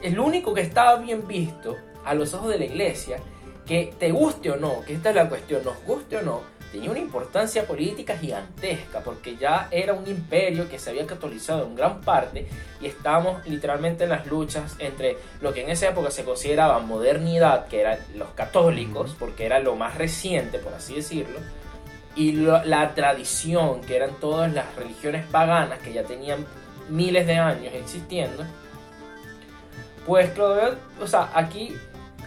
el 0.03 0.19
único 0.19 0.53
que 0.55 0.61
estaba 0.61 0.97
bien 0.97 1.27
visto 1.27 1.77
a 2.05 2.15
los 2.15 2.33
ojos 2.35 2.51
de 2.51 2.59
la 2.59 2.65
iglesia, 2.67 3.19
que 3.67 3.93
te 3.99 4.11
guste 4.11 4.51
o 4.51 4.57
no, 4.57 4.83
que 4.87 4.95
esta 4.95 5.11
es 5.11 5.17
la 5.17 5.29
cuestión, 5.29 5.63
nos 5.65 5.83
guste 5.85 6.17
o 6.19 6.23
no, 6.23 6.41
tenía 6.73 6.91
una 6.91 7.01
importancia 7.01 7.67
política 7.67 8.17
gigantesca, 8.17 9.01
porque 9.01 9.37
ya 9.37 9.69
era 9.71 9.93
un 9.93 10.07
imperio 10.07 10.69
que 10.69 10.79
se 10.79 10.91
había 10.91 11.07
catolizado 11.07 11.67
en 11.67 11.75
gran 11.75 12.01
parte 12.01 12.47
y 12.81 12.87
estábamos 12.87 13.47
literalmente 13.47 14.05
en 14.05 14.11
las 14.11 14.27
luchas 14.27 14.77
entre 14.79 15.17
lo 15.41 15.53
que 15.53 15.63
en 15.63 15.71
esa 15.71 15.89
época 15.89 16.11
se 16.11 16.25
consideraba 16.25 16.79
modernidad, 16.79 17.67
que 17.67 17.81
eran 17.81 17.99
los 18.15 18.29
católicos, 18.31 19.17
porque 19.19 19.47
era 19.47 19.59
lo 19.59 19.75
más 19.77 19.97
reciente, 19.99 20.59
por 20.59 20.75
así 20.75 20.95
decirlo, 20.97 21.39
y 22.17 22.33
lo- 22.33 22.65
la 22.65 22.95
tradición, 22.95 23.81
que 23.83 23.97
eran 23.97 24.19
todas 24.21 24.53
las 24.53 24.75
religiones 24.77 25.25
paganas 25.27 25.79
que 25.81 25.93
ya 25.93 26.03
tenían 26.05 26.45
miles 26.91 27.27
de 27.27 27.37
años 27.39 27.73
existiendo, 27.75 28.45
pues 30.07 30.31
Clodoveo, 30.31 30.75
o 31.01 31.07
sea, 31.07 31.31
aquí 31.35 31.75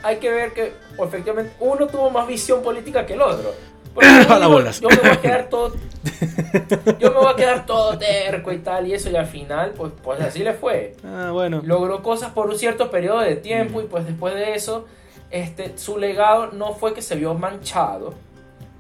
hay 0.04 0.18
que 0.18 0.32
ver 0.32 0.54
que 0.54 0.74
efectivamente 1.00 1.54
uno 1.60 1.88
tuvo 1.88 2.10
más 2.10 2.28
visión 2.28 2.62
política 2.62 3.06
que 3.06 3.14
el 3.14 3.22
otro. 3.22 3.54
Dijo, 4.02 4.50
bolas. 4.50 4.82
yo 4.82 4.90
me 4.90 4.96
voy 4.96 5.10
a 5.12 5.22
quedar 5.22 5.50
todo 5.50 5.76
yo 7.00 7.12
me 7.12 7.18
voy 7.18 7.32
a 7.32 7.36
quedar 7.36 7.64
todo 7.68 7.96
terco 7.96 8.52
y 8.52 8.58
tal 8.58 8.88
y 8.88 8.94
eso 8.96 9.12
y 9.12 9.16
al 9.16 9.28
final 9.28 9.74
pues, 9.78 9.92
pues 10.04 10.20
así 10.20 10.40
le 10.40 10.54
fue 10.56 10.96
Ah, 11.06 11.30
bueno. 11.32 11.62
logró 11.64 12.02
cosas 12.02 12.32
por 12.32 12.50
un 12.50 12.58
cierto 12.58 12.90
periodo 12.90 13.20
de 13.20 13.36
tiempo 13.36 13.82
y 13.82 13.86
pues 13.86 14.08
después 14.08 14.34
de 14.34 14.56
eso 14.56 14.88
este, 15.30 15.78
su 15.78 16.00
legado 16.00 16.52
no 16.54 16.74
fue 16.74 16.94
que 16.96 17.02
se 17.04 17.16
vio 17.16 17.34
manchado, 17.36 18.14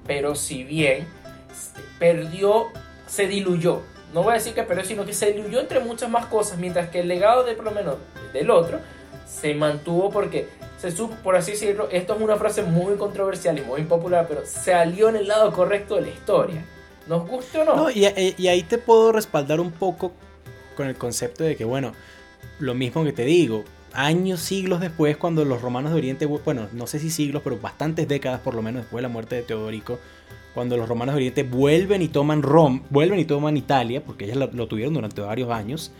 pero 0.07 0.35
si 0.35 0.63
bien 0.63 1.07
perdió, 1.99 2.67
se 3.07 3.27
diluyó. 3.27 3.81
No 4.13 4.23
voy 4.23 4.31
a 4.31 4.35
decir 4.35 4.53
que 4.53 4.63
perdió, 4.63 4.85
sino 4.85 5.05
que 5.05 5.13
se 5.13 5.31
diluyó 5.33 5.59
entre 5.59 5.79
muchas 5.79 6.09
más 6.09 6.27
cosas, 6.27 6.57
mientras 6.59 6.89
que 6.89 6.99
el 6.99 7.07
legado 7.07 7.43
de 7.43 7.55
por 7.55 7.65
lo 7.65 7.71
menos 7.71 7.95
del 8.31 8.49
otro 8.51 8.79
se 9.27 9.53
mantuvo 9.55 10.09
porque 10.11 10.47
se 10.77 10.91
supo, 10.91 11.15
por 11.23 11.35
así 11.35 11.51
decirlo, 11.51 11.87
esto 11.91 12.15
es 12.15 12.21
una 12.21 12.35
frase 12.35 12.61
muy 12.61 12.95
controversial 12.95 13.57
y 13.57 13.61
muy 13.61 13.81
impopular, 13.81 14.25
pero 14.27 14.41
salió 14.45 15.09
en 15.09 15.15
el 15.15 15.27
lado 15.27 15.51
correcto 15.51 15.95
de 15.95 16.01
la 16.01 16.09
historia. 16.09 16.63
¿Nos 17.07 17.27
guste 17.27 17.59
o 17.59 17.65
no? 17.65 17.75
No, 17.75 17.89
y, 17.89 18.05
y- 18.05 18.35
y 18.37 18.47
ahí 18.47 18.63
te 18.63 18.77
puedo 18.77 19.11
respaldar 19.11 19.59
un 19.59 19.71
poco 19.71 20.11
con 20.77 20.87
el 20.87 20.95
concepto 20.95 21.43
de 21.43 21.55
que, 21.55 21.65
bueno, 21.65 21.93
lo 22.59 22.73
mismo 22.75 23.03
que 23.03 23.13
te 23.13 23.23
digo, 23.25 23.63
años, 23.93 24.39
siglos 24.41 24.79
después, 24.79 25.17
cuando 25.17 25.43
los 25.45 25.61
romanos 25.61 25.91
de 25.91 25.97
Oriente, 25.97 26.25
bueno, 26.25 26.67
no 26.71 26.85
sé 26.87 26.99
si 26.99 27.09
siglos, 27.09 27.41
pero 27.43 27.57
bastantes 27.57 28.07
décadas 28.07 28.39
por 28.41 28.53
lo 28.53 28.61
menos 28.61 28.83
después 28.83 28.99
de 28.99 29.03
la 29.03 29.09
muerte 29.09 29.35
de 29.35 29.41
Teodorico, 29.43 29.99
cuando 30.53 30.77
los 30.77 30.87
romanos 30.87 31.15
de 31.15 31.17
Oriente 31.17 31.43
vuelven 31.43 32.01
y 32.01 32.07
toman 32.07 32.41
Roma, 32.41 32.81
vuelven 32.89 33.19
y 33.19 33.25
toman 33.25 33.57
Italia, 33.57 34.03
porque 34.03 34.25
ellos 34.25 34.37
lo, 34.37 34.49
lo 34.51 34.67
tuvieron 34.67 34.93
durante 34.93 35.21
varios 35.21 35.49
años, 35.49 35.91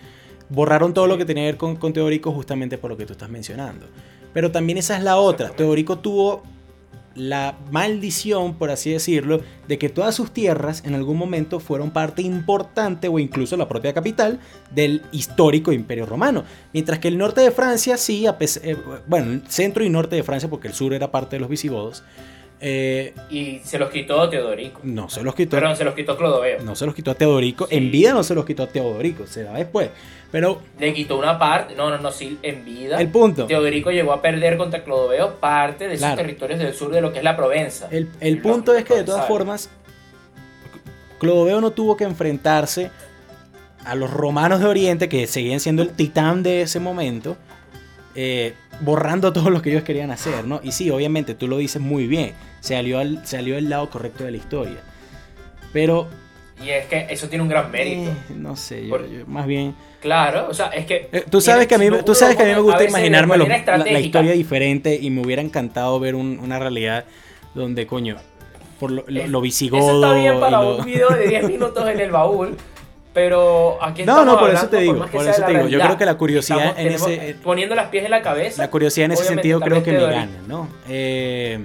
borraron 0.49 0.93
todo 0.93 1.07
lo 1.07 1.17
que 1.17 1.25
tenía 1.25 1.43
que 1.43 1.51
ver 1.51 1.57
con, 1.57 1.75
con 1.75 1.93
Teodorico 1.93 2.31
justamente 2.31 2.77
por 2.77 2.91
lo 2.91 2.97
que 2.97 3.05
tú 3.05 3.13
estás 3.13 3.29
mencionando. 3.29 3.87
Pero 4.33 4.51
también 4.51 4.77
esa 4.77 4.97
es 4.97 5.03
la 5.03 5.17
otra. 5.17 5.49
Teodorico 5.49 5.99
tuvo 5.99 6.43
la 7.15 7.55
maldición, 7.69 8.55
por 8.55 8.71
así 8.71 8.89
decirlo, 8.91 9.41
de 9.67 9.77
que 9.77 9.87
todas 9.89 10.15
sus 10.15 10.31
tierras 10.31 10.83
en 10.83 10.95
algún 10.95 11.17
momento 11.17 11.59
fueron 11.59 11.91
parte 11.91 12.23
importante 12.23 13.07
o 13.07 13.19
incluso 13.19 13.55
la 13.55 13.67
propia 13.67 13.93
capital 13.93 14.39
del 14.73 15.03
histórico 15.11 15.71
imperio 15.71 16.07
romano. 16.07 16.43
Mientras 16.73 16.97
que 16.97 17.09
el 17.09 17.19
norte 17.19 17.41
de 17.41 17.51
Francia 17.51 17.97
sí, 17.97 18.25
a 18.25 18.39
pes- 18.39 18.61
eh, 18.63 18.75
bueno, 19.07 19.31
el 19.31 19.43
centro 19.47 19.83
y 19.83 19.89
norte 19.89 20.15
de 20.15 20.23
Francia, 20.23 20.49
porque 20.49 20.67
el 20.67 20.73
sur 20.73 20.91
era 20.91 21.11
parte 21.11 21.35
de 21.35 21.41
los 21.41 21.49
visigodos, 21.49 22.03
eh, 22.65 23.13
Y 23.29 23.59
se 23.59 23.77
los 23.77 23.89
quitó 23.89 24.29
Teodorico. 24.29 24.79
no 24.83 25.09
se 25.09 25.21
los 25.21 25.35
quitó. 25.35 25.57
Perdón, 25.57 25.75
se 25.75 25.83
los 25.83 25.93
quitó 25.93 26.15
Clodoveo. 26.17 26.61
No 26.63 26.75
se 26.75 26.85
los 26.85 26.95
quitó 26.95 27.11
a 27.11 27.15
Teodorico. 27.15 27.67
Sí. 27.67 27.75
En 27.75 27.91
vida 27.91 28.13
no 28.13 28.23
se 28.23 28.33
los 28.33 28.45
quitó 28.45 28.63
a 28.63 28.67
Teodorico. 28.67 29.27
Se 29.27 29.43
da 29.43 29.53
después. 29.53 29.89
Pero 30.31 30.61
Le 30.79 30.93
quitó 30.93 31.17
una 31.19 31.37
parte, 31.37 31.75
no, 31.75 31.89
no, 31.91 31.97
no, 31.99 32.09
sí, 32.11 32.39
en 32.41 32.63
vida. 32.65 32.99
el 32.99 33.09
punto. 33.09 33.45
Teodorico 33.45 33.91
llegó 33.91 34.13
a 34.13 34.21
perder 34.21 34.57
contra 34.57 34.83
Clodoveo 34.83 35.35
parte 35.39 35.87
de 35.87 35.97
Claro. 35.97 36.13
sus 36.15 36.21
territorios 36.23 36.59
del 36.59 36.73
sur 36.73 36.91
de 36.91 37.01
lo 37.01 37.11
que 37.11 37.19
es 37.19 37.23
la 37.23 37.35
Provenza. 37.35 37.87
El, 37.91 38.09
el 38.19 38.41
punto 38.41 38.73
es 38.73 38.83
que 38.85 38.95
de 38.95 39.03
todas 39.03 39.27
formas, 39.27 39.69
Clodoveo 41.19 41.61
no 41.61 41.71
tuvo 41.71 41.95
que 41.97 42.03
enfrentarse 42.03 42.89
a 43.85 43.95
los 43.95 44.11
romanos 44.11 44.59
de 44.61 44.65
Oriente, 44.65 45.09
que 45.09 45.27
seguían 45.27 45.59
siendo 45.59 45.83
el 45.83 45.89
titán 45.89 46.41
de 46.43 46.61
ese 46.61 46.79
momento, 46.79 47.37
eh, 48.15 48.53
borrando 48.81 49.31
todo 49.33 49.49
lo 49.49 49.61
que 49.61 49.71
ellos 49.71 49.83
querían 49.83 50.11
hacer, 50.11 50.45
¿no? 50.45 50.59
Y 50.63 50.71
sí, 50.71 50.89
obviamente, 50.89 51.33
tú 51.35 51.47
lo 51.47 51.57
dices 51.57 51.81
muy 51.81 52.07
bien, 52.07 52.33
salió 52.59 52.99
al, 52.99 53.25
salió 53.25 53.57
el 53.57 53.69
lado 53.69 53.89
correcto 53.89 54.23
de 54.23 54.31
la 54.31 54.37
historia. 54.37 54.77
Pero, 55.71 56.07
Y 56.63 56.69
es 56.69 56.85
que 56.85 57.07
eso 57.09 57.27
tiene 57.29 57.41
un 57.43 57.49
gran 57.49 57.71
mérito. 57.71 58.09
eh, 58.11 58.15
no 58.35 58.55
sé, 58.55 58.87
yo, 58.87 58.97
yo 59.05 59.25
más 59.27 59.45
bien... 59.47 59.75
Claro, 60.01 60.47
o 60.49 60.53
sea, 60.53 60.67
es 60.67 60.85
que. 60.85 61.07
Eh, 61.13 61.23
Tú 61.29 61.39
sabes 61.39 61.65
que 61.65 61.75
a 61.75 61.77
mí, 61.77 61.87
tú 62.05 62.13
sabes 62.13 62.35
que 62.35 62.43
a 62.43 62.45
mí 62.45 62.51
me 62.51 62.59
gusta 62.59 62.83
imaginarme 62.83 63.37
lo- 63.37 63.47
la, 63.47 63.77
la 63.77 63.99
historia 64.01 64.33
diferente 64.33 64.99
y 65.01 65.09
me 65.09 65.21
hubiera 65.21 65.41
encantado 65.41 65.97
ver 65.97 66.15
un- 66.15 66.39
una 66.43 66.59
realidad 66.59 67.05
donde, 67.55 67.87
coño, 67.87 68.17
por 68.81 68.91
lo, 68.91 69.05
lo, 69.07 69.13
lo 69.21 69.21
Eso 69.29 69.41
visigodo. 69.41 69.93
está 70.03 70.13
bien 70.19 70.41
para 70.41 70.61
lo- 70.61 70.77
un 70.79 70.85
video 70.85 71.07
de 71.09 71.25
10 71.29 71.43
minutos 71.47 71.87
en 71.87 72.01
el 72.01 72.11
baúl. 72.11 72.57
Pero 73.13 73.77
aquí 73.81 74.03
No, 74.03 74.25
no, 74.25 74.39
por 74.39 74.49
eso 74.49 74.67
te 74.69 74.77
digo, 74.79 75.05
por 75.05 75.27
eso 75.27 75.43
te 75.43 75.51
digo. 75.51 75.67
Yo 75.67 75.79
creo 75.79 75.97
que 75.97 76.05
la 76.05 76.15
curiosidad 76.17 76.57
Estamos- 76.59 76.79
en 76.79 76.85
tenemos- 76.87 77.09
ese- 77.09 77.35
Poniendo 77.43 77.75
las 77.75 77.89
pies 77.89 78.05
en 78.05 78.11
la 78.11 78.21
cabeza. 78.21 78.61
La 78.63 78.71
curiosidad 78.71 79.05
en 79.05 79.11
ese 79.11 79.23
sentido 79.25 79.59
creo 79.59 79.83
que 79.83 79.91
me 79.91 80.01
gana, 80.03 80.41
¿no? 80.47 80.67
Eh, 80.89 81.59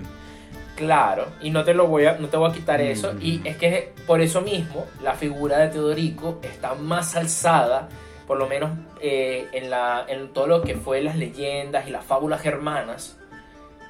Claro, 0.77 1.27
y 1.41 1.51
no 1.51 1.65
te 1.65 1.75
lo 1.75 1.89
voy 1.89 2.05
a, 2.05 2.19
no 2.19 2.29
te 2.29 2.37
voy 2.37 2.51
a 2.51 2.55
quitar 2.55 2.81
eso. 2.81 3.13
Mm. 3.15 3.19
Y 3.21 3.41
es 3.45 3.57
que 3.57 3.93
por 4.07 4.21
eso 4.21 4.43
mismo 4.43 4.87
la 5.03 5.15
figura 5.15 5.59
de 5.59 5.69
Teodorico 5.71 6.39
está 6.43 6.75
más 6.77 7.17
alzada, 7.17 7.89
por 8.29 8.39
lo 8.39 8.47
menos 8.47 8.71
eh, 9.01 9.49
en, 9.53 9.71
la, 9.71 10.05
en 10.07 10.29
todo 10.33 10.47
lo 10.47 10.63
que 10.63 10.77
fue 10.77 11.03
las 11.03 11.17
leyendas 11.17 11.89
y 11.89 11.91
las 11.91 12.05
fábulas 12.05 12.41
germanas, 12.43 13.19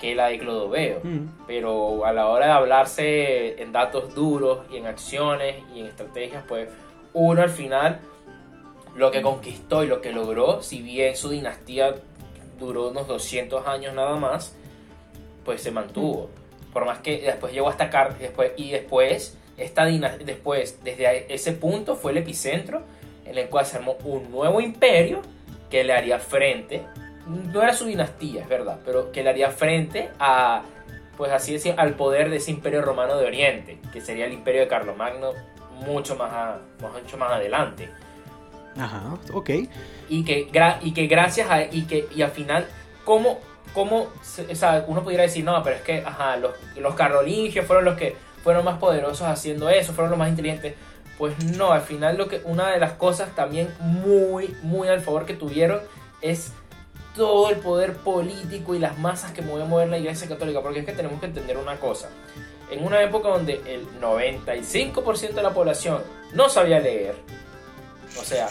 que 0.00 0.14
la 0.14 0.28
de 0.28 0.38
Clodoveo. 0.38 1.00
mm, 1.02 1.46
Pero 1.46 2.06
a 2.06 2.12
la 2.14 2.26
hora 2.28 2.46
de 2.46 2.52
hablarse 2.52 3.60
en 3.62 3.70
datos 3.70 4.14
duros 4.14 4.60
y 4.72 4.78
en 4.78 4.86
acciones 4.86 5.56
y 5.74 5.80
en 5.80 5.86
estrategias, 5.88 6.42
pues 6.48 6.68
uno 7.18 7.42
al 7.42 7.50
final 7.50 7.98
lo 8.94 9.10
que 9.10 9.22
conquistó 9.22 9.84
y 9.84 9.86
lo 9.86 10.00
que 10.00 10.12
logró, 10.12 10.62
si 10.62 10.82
bien 10.82 11.16
su 11.16 11.30
dinastía 11.30 11.94
duró 12.58 12.88
unos 12.88 13.06
200 13.06 13.66
años 13.66 13.94
nada 13.94 14.16
más, 14.16 14.54
pues 15.44 15.62
se 15.62 15.70
mantuvo. 15.70 16.30
Por 16.72 16.84
más 16.84 16.98
que 16.98 17.20
después 17.20 17.52
llegó 17.52 17.68
hasta 17.68 17.90
Car 17.90 18.18
después, 18.18 18.52
y 18.56 18.70
después, 18.70 19.36
esta 19.56 19.84
después, 19.84 20.82
desde 20.84 21.32
ese 21.32 21.52
punto 21.52 21.96
fue 21.96 22.12
el 22.12 22.18
epicentro 22.18 22.82
en 23.24 23.36
el 23.36 23.48
cual 23.48 23.66
se 23.66 23.76
armó 23.76 23.96
un 24.04 24.30
nuevo 24.30 24.60
imperio 24.60 25.22
que 25.70 25.84
le 25.84 25.92
haría 25.92 26.18
frente, 26.18 26.82
no 27.26 27.62
era 27.62 27.72
su 27.72 27.84
dinastía, 27.86 28.42
es 28.42 28.48
verdad, 28.48 28.78
pero 28.84 29.12
que 29.12 29.22
le 29.22 29.30
haría 29.30 29.50
frente 29.50 30.08
a, 30.18 30.62
pues 31.16 31.30
así 31.32 31.52
decir, 31.52 31.74
al 31.76 31.94
poder 31.94 32.30
de 32.30 32.36
ese 32.36 32.52
imperio 32.52 32.80
romano 32.80 33.16
de 33.16 33.26
Oriente, 33.26 33.78
que 33.92 34.00
sería 34.00 34.26
el 34.26 34.32
imperio 34.32 34.62
de 34.62 34.68
Carlomagno 34.68 35.32
mucho 35.86 36.16
más, 36.16 36.32
a- 36.32 36.58
mucho 36.80 37.16
más 37.16 37.32
adelante. 37.32 37.90
Ajá, 38.78 39.14
ok. 39.32 39.50
Y 40.08 40.24
que, 40.24 40.48
y 40.82 40.92
que 40.92 41.06
gracias 41.06 41.50
a... 41.50 41.62
Y 41.62 41.82
que 41.86 42.08
y 42.14 42.22
al 42.22 42.30
final, 42.30 42.66
¿cómo, 43.04 43.40
cómo 43.74 44.02
o 44.50 44.54
sea, 44.54 44.84
uno 44.86 45.02
pudiera 45.02 45.24
decir, 45.24 45.44
no, 45.44 45.60
pero 45.62 45.76
es 45.76 45.82
que, 45.82 46.02
ajá, 46.04 46.36
los, 46.36 46.52
los 46.76 46.94
carolingios 46.94 47.66
fueron 47.66 47.84
los 47.84 47.96
que 47.96 48.16
fueron 48.44 48.64
más 48.64 48.78
poderosos 48.78 49.26
haciendo 49.26 49.68
eso, 49.68 49.92
fueron 49.92 50.10
los 50.10 50.18
más 50.18 50.28
inteligentes. 50.28 50.74
Pues 51.18 51.36
no, 51.56 51.72
al 51.72 51.80
final 51.80 52.16
lo 52.16 52.28
que 52.28 52.40
una 52.44 52.70
de 52.70 52.78
las 52.78 52.92
cosas 52.92 53.34
también 53.34 53.74
muy, 53.80 54.56
muy 54.62 54.86
al 54.86 55.00
favor 55.00 55.26
que 55.26 55.34
tuvieron 55.34 55.80
es 56.22 56.52
todo 57.16 57.50
el 57.50 57.56
poder 57.56 57.94
político 57.96 58.76
y 58.76 58.78
las 58.78 58.96
masas 58.98 59.32
que 59.32 59.42
movió 59.42 59.66
mover 59.66 59.88
la 59.88 59.98
Iglesia 59.98 60.28
Católica, 60.28 60.60
porque 60.62 60.78
es 60.80 60.86
que 60.86 60.92
tenemos 60.92 61.18
que 61.18 61.26
entender 61.26 61.56
una 61.56 61.74
cosa. 61.80 62.08
En 62.70 62.84
una 62.84 63.02
época 63.02 63.28
donde 63.28 63.60
el 63.66 63.86
95% 64.00 65.32
de 65.34 65.42
la 65.42 65.50
población 65.54 66.02
no 66.34 66.48
sabía 66.48 66.80
leer, 66.80 67.14
o 68.20 68.24
sea, 68.24 68.48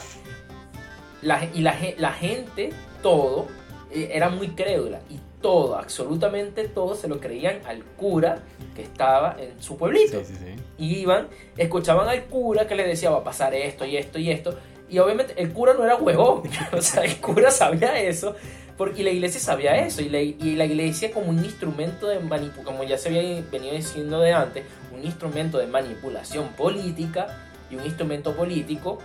la, 1.22 1.44
y 1.54 1.62
la, 1.62 1.74
ge- 1.74 1.96
la 1.98 2.14
gente, 2.14 2.72
todo, 3.02 3.48
eh, 3.92 4.10
era 4.14 4.30
muy 4.30 4.50
crédula 4.50 5.00
y 5.10 5.20
todo, 5.42 5.76
absolutamente 5.78 6.68
todo 6.68 6.96
se 6.96 7.08
lo 7.08 7.20
creían 7.20 7.60
al 7.66 7.84
cura 7.84 8.40
que 8.76 8.82
estaba 8.84 9.36
en 9.40 9.62
su 9.62 9.78
pueblito. 9.78 10.20
Sí, 10.20 10.26
sí, 10.26 10.36
sí. 10.36 10.62
Y 10.78 10.96
iban, 11.00 11.28
escuchaban 11.58 12.08
al 12.10 12.24
cura 12.26 12.68
que 12.68 12.76
le 12.76 12.88
decía 12.88 13.10
va 13.12 13.20
a 13.20 13.24
pasar 13.24 13.54
esto 13.54 13.86
y 13.86 13.98
esto 13.98 14.18
y 14.20 14.32
esto. 14.32 14.58
Y 14.90 15.00
obviamente 15.00 15.34
el 15.38 15.52
cura 15.54 15.74
no 15.74 15.84
era 15.86 15.96
huevón. 15.98 16.44
O 16.74 16.82
sea, 16.82 17.04
el 17.04 17.18
cura 17.18 17.52
sabía 17.52 18.00
eso. 18.02 18.36
Porque 18.78 19.04
la 19.04 19.10
iglesia 19.10 19.40
sabía 19.40 19.76
eso. 19.78 20.02
Y 20.02 20.10
la, 20.10 20.22
y 20.22 20.56
la 20.56 20.66
iglesia 20.66 21.12
como 21.12 21.28
un 21.30 21.44
instrumento 21.44 22.08
de 22.08 22.20
manipulación, 22.20 22.66
como 22.66 22.84
ya 22.84 22.98
se 22.98 23.10
había 23.10 23.42
venido 23.52 23.74
diciendo 23.76 24.20
de 24.20 24.34
antes, 24.34 24.66
un 24.94 25.04
instrumento 25.04 25.58
de 25.58 25.68
manipulación 25.68 26.50
política 26.50 27.28
y 27.70 27.76
un 27.76 27.86
instrumento 27.86 28.36
político. 28.36 29.00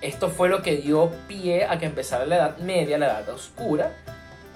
Esto 0.00 0.28
fue 0.28 0.48
lo 0.48 0.62
que 0.62 0.76
dio 0.76 1.10
pie 1.28 1.64
a 1.64 1.78
que 1.78 1.86
empezara 1.86 2.26
la 2.26 2.36
Edad 2.36 2.58
Media, 2.58 2.98
la 2.98 3.06
Edad 3.06 3.28
Oscura, 3.30 3.92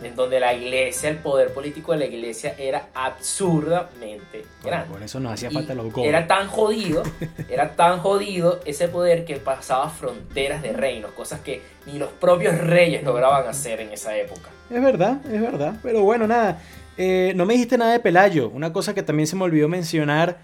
en 0.03 0.17
donde 0.17 0.41
la 0.41 0.55
iglesia, 0.55 1.11
el 1.11 1.19
poder 1.19 1.53
político 1.53 1.93
de 1.93 1.99
la 1.99 2.05
iglesia 2.07 2.55
era 2.59 2.89
absurdamente 2.95 4.45
grande. 4.65 4.89
por 4.91 5.03
eso 5.03 5.21
nos 5.21 5.33
hacía 5.33 5.51
Y 5.51 5.55
falta 5.55 5.75
los 5.75 5.93
godos. 5.93 6.09
Era 6.09 6.27
tan 6.27 6.49
jodido, 6.49 7.03
era 7.49 7.75
tan 7.77 7.99
jodido 8.01 8.61
ese 8.65 8.89
poder 8.89 9.25
que 9.25 9.37
pasaba 9.37 9.89
fronteras 9.91 10.63
de 10.63 10.73
reinos, 10.73 11.13
cosas 11.13 11.41
que 11.41 11.63
ni 11.87 11.99
los 11.99 12.11
propios 12.11 12.59
reyes 12.59 13.03
lograban 13.03 13.47
hacer 13.47 13.81
en 13.81 13.93
esa 13.93 14.17
época. 14.17 14.51
Es 14.71 14.83
verdad, 14.83 15.21
es 15.27 15.41
verdad. 15.41 15.75
Pero 15.83 16.03
bueno, 16.03 16.27
nada. 16.27 16.61
eh, 16.97 17.33
no 17.37 17.47
me 17.47 17.55
dijiste 17.55 17.77
nada 17.79 17.93
de 17.93 18.01
Pelayo. 18.01 18.49
Una 18.49 18.73
cosa 18.73 18.95
que 18.95 19.03
también 19.03 19.27
se 19.27 19.37
me 19.37 19.45
olvidó 19.45 19.69
mencionar 19.69 20.39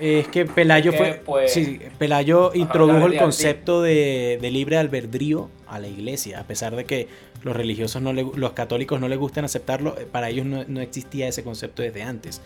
es 0.00 0.28
que 0.28 0.44
Pelayo 0.44 0.92
Que, 0.92 0.98
fue. 0.98 1.22
pues, 1.24 1.52
sí, 1.52 1.78
Pelayo 1.98 2.52
introdujo 2.54 3.06
el 3.06 3.16
concepto 3.16 3.82
de, 3.82 4.38
de 4.40 4.50
libre 4.50 4.76
albedrío 4.76 5.50
a 5.66 5.78
la 5.78 5.88
iglesia. 5.88 6.40
A 6.40 6.44
pesar 6.44 6.76
de 6.76 6.84
que 6.84 7.08
los 7.42 7.56
religiosos 7.56 8.02
no 8.02 8.12
le, 8.12 8.26
los 8.34 8.52
católicos 8.52 9.00
no 9.00 9.08
les 9.08 9.18
gustan 9.18 9.44
aceptarlo, 9.44 9.96
eh, 9.98 10.06
para 10.10 10.28
ellos 10.28 10.46
no, 10.46 10.64
no 10.66 10.80
existía 10.80 11.28
ese 11.28 11.42
concepto 11.44 11.82
desde 11.82 12.02
antes. 12.02 12.40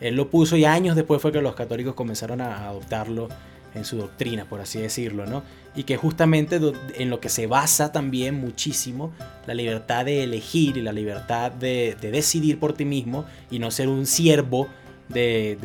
Él 0.00 0.14
lo 0.14 0.28
puso 0.28 0.56
y 0.56 0.64
años 0.64 0.96
después 0.96 1.22
fue 1.22 1.32
que 1.32 1.40
los 1.40 1.54
católicos 1.54 1.94
comenzaron 1.94 2.40
a 2.40 2.68
adoptarlo 2.68 3.28
en 3.74 3.84
su 3.84 3.98
doctrina, 3.98 4.46
por 4.46 4.60
así 4.60 4.80
decirlo, 4.80 5.26
¿no? 5.26 5.42
Y 5.74 5.84
que 5.84 5.96
justamente 5.96 6.58
en 6.94 7.10
lo 7.10 7.20
que 7.20 7.28
se 7.28 7.46
basa 7.46 7.92
también 7.92 8.34
muchísimo 8.40 9.12
la 9.46 9.52
libertad 9.54 10.06
de 10.06 10.22
elegir 10.22 10.78
y 10.78 10.82
la 10.82 10.92
libertad 10.92 11.52
de, 11.52 11.96
de 12.00 12.10
decidir 12.10 12.58
por 12.58 12.72
ti 12.72 12.86
mismo 12.86 13.26
y 13.50 13.58
no 13.58 13.70
ser 13.70 13.88
un 13.88 14.06
siervo 14.06 14.68
de, 15.08 15.56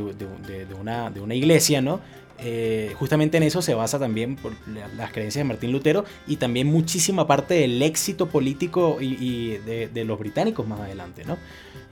de- 0.68 0.74
una, 0.76 1.10
de 1.10 1.20
una 1.22 1.36
iglesia, 1.36 1.82
¿no? 1.82 2.00
Eh, 2.44 2.94
justamente 2.98 3.38
en 3.38 3.44
eso 3.44 3.62
se 3.62 3.76
basa 3.76 4.00
también 4.00 4.36
por 4.36 4.54
la- 4.68 4.88
las 4.98 5.12
creencias 5.12 5.42
de 5.42 5.48
Martín 5.48 5.72
Lutero 5.72 6.06
y 6.28 6.38
también 6.38 6.66
muchísima 6.68 7.28
parte 7.28 7.54
del 7.54 7.80
éxito 7.84 8.30
político 8.30 8.98
y, 9.00 9.16
y 9.24 9.58
de, 9.60 9.88
de 9.90 10.06
los 10.06 10.18
británicos 10.18 10.68
más 10.68 10.80
adelante, 10.80 11.24
¿no? 11.24 11.38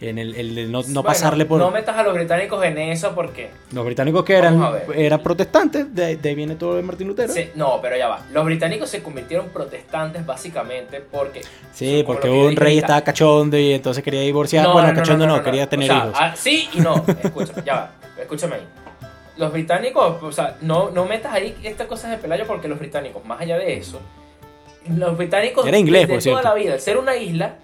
En 0.01 0.17
el, 0.17 0.33
el 0.35 0.55
de 0.55 0.65
no, 0.67 0.79
no 0.79 0.83
Bueno, 0.85 1.03
pasarle 1.03 1.45
por... 1.45 1.59
No 1.59 1.71
metas 1.71 1.97
a 1.97 2.03
los 2.03 2.13
británicos 2.13 2.63
en 2.63 2.77
eso 2.77 3.13
porque... 3.13 3.49
Los 3.73 3.83
británicos 3.83 4.23
que 4.23 4.33
eran, 4.33 4.63
eran 4.95 5.21
protestantes, 5.21 5.93
de, 5.93 6.15
de 6.15 6.29
ahí 6.29 6.35
viene 6.35 6.55
todo 6.55 6.75
de 6.75 6.83
Martín 6.83 7.07
Lutero. 7.09 7.33
no, 7.55 7.79
pero 7.81 7.97
ya 7.97 8.07
va. 8.07 8.21
Los 8.31 8.45
británicos 8.45 8.89
se 8.89 9.03
convirtieron 9.03 9.49
protestantes 9.49 10.25
básicamente 10.25 11.01
porque... 11.01 11.41
Sí, 11.73 12.03
porque 12.07 12.29
un 12.29 12.55
rey 12.55 12.77
estaba 12.77 13.01
cachondo 13.01 13.57
y 13.57 13.73
entonces 13.73 14.01
quería 14.03 14.21
divorciar. 14.21 14.69
bueno, 14.71 14.93
cachondo 14.93 15.27
no, 15.27 15.43
quería 15.43 15.67
tener 15.67 15.91
O 15.91 15.93
sea, 15.93 16.03
hijos. 16.05 16.17
ah, 16.17 16.33
sí 16.35 16.69
y 16.73 16.79
no. 16.79 17.03
Escúchame, 17.23 17.63
ya 17.65 17.73
va. 17.75 17.91
Escúchame 18.21 18.55
ahí. 18.55 18.67
Los 19.37 19.51
británicos, 19.51 20.21
o 20.23 20.31
sea, 20.31 20.55
no, 20.61 20.91
no 20.91 21.05
metas 21.05 21.33
ahí 21.33 21.55
estas 21.63 21.87
cosas 21.87 22.11
de 22.11 22.17
Pelayo 22.17 22.45
porque 22.45 22.67
los 22.67 22.77
británicos, 22.79 23.23
más 23.25 23.39
allá 23.41 23.57
de 23.57 23.77
eso, 23.77 23.99
los 24.95 25.17
británicos 25.17 25.65
Era 25.65 25.77
inglés, 25.77 26.07
desde 26.07 26.13
por 26.13 26.23
toda 26.23 26.41
cierto. 26.41 26.49
la 26.49 26.55
vida, 26.55 26.73
al 26.73 26.79
ser 26.81 26.97
una 26.97 27.15
isla, 27.15 27.55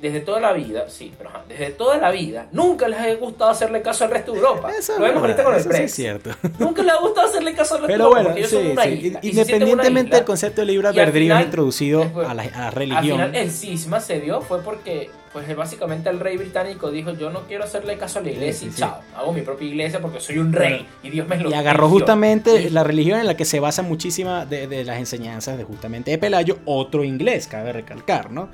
desde 0.00 0.20
toda 0.20 0.40
la 0.40 0.52
vida, 0.52 0.88
sí, 0.88 1.12
pero 1.16 1.30
ajá, 1.30 1.42
desde 1.48 1.70
toda 1.70 1.98
la 1.98 2.10
vida, 2.10 2.46
nunca 2.52 2.86
les 2.88 2.98
ha 3.00 3.14
gustado 3.16 3.50
hacerle 3.50 3.82
caso 3.82 4.04
al 4.04 4.10
resto 4.10 4.32
de 4.32 4.38
Europa. 4.38 4.70
Eso 4.78 4.94
Lo 4.98 5.04
vemos 5.04 5.20
ahorita 5.22 5.44
con 5.44 5.54
el 5.54 5.60
eso 5.60 5.68
sí 5.70 5.74
es 5.74 5.78
Brexit. 5.78 5.96
cierto. 5.96 6.30
Nunca 6.58 6.82
les 6.82 6.92
ha 6.94 6.98
gustado 7.00 7.28
hacerle 7.28 7.54
caso 7.54 7.74
al 7.76 7.80
resto 7.82 7.92
Pero 7.92 8.04
de 8.04 8.10
Europa 8.20 8.32
bueno, 8.32 8.48
sí, 8.48 8.56
una 8.72 8.82
sí. 8.84 8.88
isla. 8.90 9.20
Independientemente 9.22 10.16
del 10.16 10.24
concepto 10.24 10.60
de 10.60 10.66
libre 10.66 10.88
al 10.88 10.98
albedrío 10.98 11.40
introducido 11.40 12.00
después- 12.00 12.28
a 12.28 12.34
la, 12.34 12.42
a 12.42 12.46
la 12.46 12.66
Al 12.68 12.72
religión. 12.72 13.02
final 13.18 13.34
el 13.34 13.50
cisma 13.50 14.00
se 14.00 14.20
dio 14.20 14.40
fue 14.40 14.62
porque 14.62 15.10
pues 15.32 15.54
básicamente 15.54 16.08
el 16.08 16.20
rey 16.20 16.38
británico 16.38 16.90
dijo 16.90 17.12
yo 17.12 17.28
no 17.30 17.40
quiero 17.42 17.62
hacerle 17.64 17.98
caso 17.98 18.18
a 18.18 18.22
la 18.22 18.30
iglesia 18.30 18.70
Sí, 18.70 18.76
chao, 18.80 19.00
hago 19.14 19.32
mi 19.34 19.42
propia 19.42 19.68
iglesia 19.68 20.00
porque 20.00 20.20
soy 20.20 20.38
un 20.38 20.52
rey 20.54 20.86
y 21.02 21.10
Dios 21.10 21.28
me 21.28 21.36
lo 21.36 21.50
y 21.50 21.54
agarró 21.54 21.84
eligió". 21.84 21.98
justamente 21.98 22.70
la 22.70 22.82
religión 22.82 23.20
en 23.20 23.26
la 23.26 23.36
que 23.36 23.44
se 23.44 23.60
basa 23.60 23.82
muchísima 23.82 24.46
de, 24.46 24.66
de 24.66 24.84
las 24.84 24.98
enseñanzas 24.98 25.58
de 25.58 25.64
justamente 25.64 26.10
de 26.10 26.18
Pelayo, 26.18 26.58
otro 26.64 27.04
inglés, 27.04 27.46
cabe 27.46 27.72
recalcar, 27.74 28.30
¿no? 28.30 28.48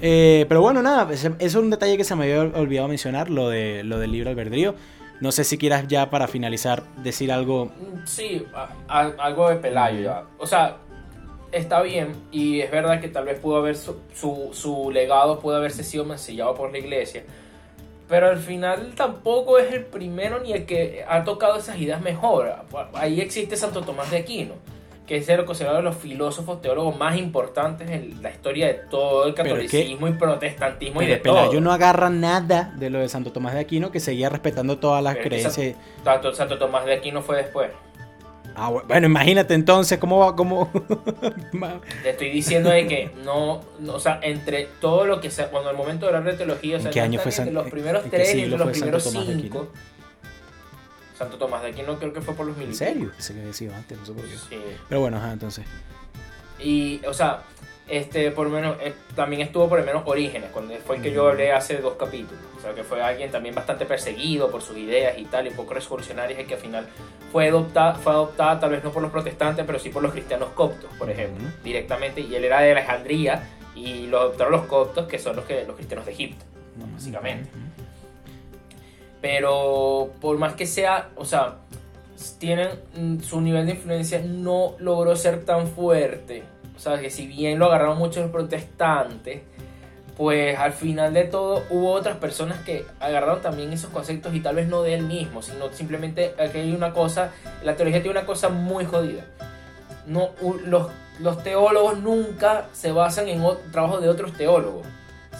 Eh, 0.00 0.46
pero 0.48 0.60
bueno, 0.62 0.82
nada, 0.82 1.12
eso 1.12 1.34
es 1.38 1.54
un 1.54 1.70
detalle 1.70 1.96
que 1.96 2.04
se 2.04 2.14
me 2.14 2.24
había 2.24 2.40
olvidado 2.58 2.88
mencionar, 2.88 3.28
lo, 3.30 3.48
de, 3.48 3.82
lo 3.84 3.98
del 3.98 4.12
libre 4.12 4.30
albedrío. 4.30 4.74
No 5.20 5.32
sé 5.32 5.44
si 5.44 5.58
quieras 5.58 5.86
ya 5.88 6.08
para 6.08 6.28
finalizar 6.28 6.82
decir 7.02 7.30
algo. 7.30 7.70
Sí, 8.06 8.46
a- 8.54 8.70
a- 8.88 9.12
algo 9.18 9.50
de 9.50 9.56
Pelayo 9.56 10.00
ya. 10.00 10.24
O 10.38 10.46
sea, 10.46 10.76
está 11.52 11.82
bien 11.82 12.12
y 12.32 12.60
es 12.60 12.70
verdad 12.70 13.00
que 13.00 13.08
tal 13.08 13.24
vez 13.26 13.38
pudo 13.38 13.56
haber 13.58 13.76
su, 13.76 13.96
su, 14.14 14.50
su 14.52 14.90
legado 14.90 15.38
pudo 15.40 15.56
haberse 15.56 15.84
sido 15.84 16.04
mancillado 16.06 16.54
por 16.54 16.72
la 16.72 16.78
iglesia. 16.78 17.24
Pero 18.08 18.28
al 18.28 18.38
final 18.38 18.92
tampoco 18.96 19.58
es 19.58 19.72
el 19.72 19.84
primero 19.84 20.40
ni 20.40 20.52
el 20.52 20.64
que 20.64 21.04
ha 21.06 21.22
tocado 21.22 21.58
esas 21.58 21.78
ideas 21.78 22.00
mejor. 22.00 22.52
Ahí 22.94 23.20
existe 23.20 23.56
Santo 23.56 23.82
Tomás 23.82 24.10
de 24.10 24.16
Aquino, 24.18 24.54
que 25.10 25.16
es 25.16 25.28
el 25.28 25.44
considerado 25.44 25.78
de 25.78 25.82
los 25.82 25.96
filósofos 25.96 26.62
teólogos 26.62 26.96
más 26.96 27.16
importantes 27.18 27.90
en 27.90 28.22
la 28.22 28.30
historia 28.30 28.68
de 28.68 28.74
todo 28.74 29.26
el 29.26 29.34
que- 29.34 29.42
catolicismo 29.42 30.06
y 30.06 30.12
protestantismo 30.12 31.02
y 31.02 31.06
de 31.06 31.16
Pelayo 31.16 31.50
todo. 31.50 31.60
no 31.60 31.72
agarra 31.72 32.10
nada 32.10 32.72
de 32.76 32.90
lo 32.90 33.00
de 33.00 33.08
Santo 33.08 33.32
Tomás 33.32 33.54
de 33.54 33.58
Aquino, 33.58 33.90
que 33.90 33.98
seguía 33.98 34.28
respetando 34.28 34.78
todas 34.78 35.02
las 35.02 35.16
Pero 35.16 35.34
es 35.34 35.42
que 35.48 35.74
creencias. 36.04 36.36
Santo 36.36 36.58
Tomás 36.58 36.84
de 36.84 36.92
Aquino 36.94 37.22
fue 37.22 37.38
después. 37.38 37.70
Ah, 38.54 38.70
bu- 38.70 38.84
bueno, 38.86 39.06
imagínate 39.08 39.54
entonces 39.54 39.98
cómo 39.98 40.18
va, 40.20 40.36
cómo... 40.36 40.70
Te 42.04 42.10
estoy 42.10 42.30
diciendo 42.30 42.70
de 42.70 42.86
que 42.86 43.10
no, 43.24 43.62
no, 43.80 43.94
o 43.94 44.00
sea, 44.00 44.20
entre 44.22 44.68
todo 44.80 45.06
lo 45.06 45.20
que 45.20 45.30
sea, 45.30 45.48
cuando 45.50 45.70
el 45.70 45.76
momento 45.76 46.06
de 46.06 46.14
hablar 46.16 46.30
de 46.32 46.38
teología, 46.38 46.76
o 46.76 46.80
sea, 46.80 46.90
¿En 46.90 46.94
qué 46.94 47.00
año 47.00 47.18
fue 47.18 47.30
entre 47.30 47.44
San- 47.46 47.54
los 47.54 47.68
primeros 47.68 48.04
tres 48.08 48.32
y 48.34 48.42
entre 48.42 48.58
los 48.58 48.70
primeros 48.70 49.02
cinco. 49.02 49.68
Santo 51.20 51.36
Tomás 51.36 51.62
de 51.62 51.68
Aquino 51.68 51.98
creo 51.98 52.14
que 52.14 52.22
fue 52.22 52.32
por 52.32 52.46
los 52.46 52.56
¿En 52.56 52.62
militares. 52.62 52.94
serio? 52.94 53.12
Ese 53.18 53.34
que 53.34 53.40
decía 53.40 53.76
antes, 53.76 53.98
no 53.98 54.06
sé 54.06 54.12
por 54.14 54.24
qué. 54.24 54.36
Sí. 54.38 54.58
Pero 54.88 55.02
bueno, 55.02 55.18
ajá, 55.18 55.32
entonces. 55.32 55.66
Y, 56.58 57.04
o 57.04 57.12
sea, 57.12 57.42
este, 57.86 58.30
por 58.30 58.48
menos, 58.48 58.78
eh, 58.80 58.94
también 59.14 59.42
estuvo 59.42 59.68
por 59.68 59.80
lo 59.80 59.84
menos 59.84 60.04
Orígenes, 60.06 60.48
cuando 60.50 60.74
fue 60.76 60.96
el 60.96 61.02
que 61.02 61.12
yo 61.12 61.28
hablé 61.28 61.52
hace 61.52 61.76
dos 61.76 61.96
capítulos. 61.96 62.42
O 62.56 62.60
sea, 62.62 62.72
que 62.72 62.84
fue 62.84 63.02
alguien 63.02 63.30
también 63.30 63.54
bastante 63.54 63.84
perseguido 63.84 64.50
por 64.50 64.62
sus 64.62 64.78
ideas 64.78 65.18
y 65.18 65.26
tal, 65.26 65.46
y 65.46 65.50
un 65.50 65.56
poco 65.56 65.74
revolucionario, 65.74 66.40
y 66.40 66.44
que 66.44 66.54
al 66.54 66.60
final 66.60 66.88
fue 67.30 67.48
adoptada, 67.48 67.96
fue 67.96 68.12
adoptada 68.12 68.58
tal 68.58 68.70
vez 68.70 68.82
no 68.82 68.90
por 68.90 69.02
los 69.02 69.12
protestantes, 69.12 69.62
pero 69.66 69.78
sí 69.78 69.90
por 69.90 70.02
los 70.02 70.12
cristianos 70.12 70.48
coptos, 70.54 70.90
por 70.98 71.10
ejemplo, 71.10 71.46
directamente. 71.62 72.22
Y 72.22 72.34
él 72.34 72.44
era 72.44 72.62
de 72.62 72.72
Alejandría, 72.72 73.46
y 73.74 74.06
lo 74.06 74.20
adoptaron 74.20 74.52
los 74.52 74.62
coptos, 74.62 75.06
que 75.06 75.18
son 75.18 75.36
los, 75.36 75.44
que, 75.44 75.66
los 75.66 75.76
cristianos 75.76 76.06
de 76.06 76.12
Egipto, 76.12 76.46
básicamente. 76.94 77.50
Pero 79.20 80.10
por 80.20 80.38
más 80.38 80.54
que 80.54 80.66
sea, 80.66 81.10
o 81.16 81.24
sea, 81.24 81.58
tienen 82.38 82.68
mm, 82.94 83.20
su 83.20 83.40
nivel 83.40 83.66
de 83.66 83.72
influencia 83.72 84.20
no 84.24 84.74
logró 84.78 85.16
ser 85.16 85.44
tan 85.44 85.66
fuerte. 85.66 86.42
O 86.76 86.78
sea, 86.78 86.98
que 86.98 87.10
si 87.10 87.26
bien 87.26 87.58
lo 87.58 87.66
agarraron 87.66 87.98
muchos 87.98 88.22
los 88.22 88.32
protestantes, 88.32 89.42
pues 90.16 90.58
al 90.58 90.72
final 90.72 91.14
de 91.14 91.24
todo 91.24 91.64
hubo 91.70 91.92
otras 91.92 92.16
personas 92.18 92.58
que 92.60 92.84
agarraron 93.00 93.40
también 93.40 93.72
esos 93.72 93.90
conceptos 93.90 94.34
y 94.34 94.40
tal 94.40 94.56
vez 94.56 94.68
no 94.68 94.82
de 94.82 94.94
él 94.94 95.02
mismo, 95.02 95.40
sino 95.42 95.72
simplemente 95.72 96.34
aquí 96.38 96.58
hay 96.58 96.72
una 96.72 96.92
cosa, 96.92 97.32
la 97.64 97.76
teología 97.76 98.02
tiene 98.02 98.18
una 98.18 98.26
cosa 98.26 98.48
muy 98.48 98.84
jodida. 98.84 99.24
No, 100.06 100.30
los, 100.64 100.88
los 101.20 101.42
teólogos 101.42 101.98
nunca 101.98 102.66
se 102.72 102.92
basan 102.92 103.28
en 103.28 103.42
trabajo 103.72 104.00
de 104.00 104.08
otros 104.08 104.32
teólogos. 104.32 104.86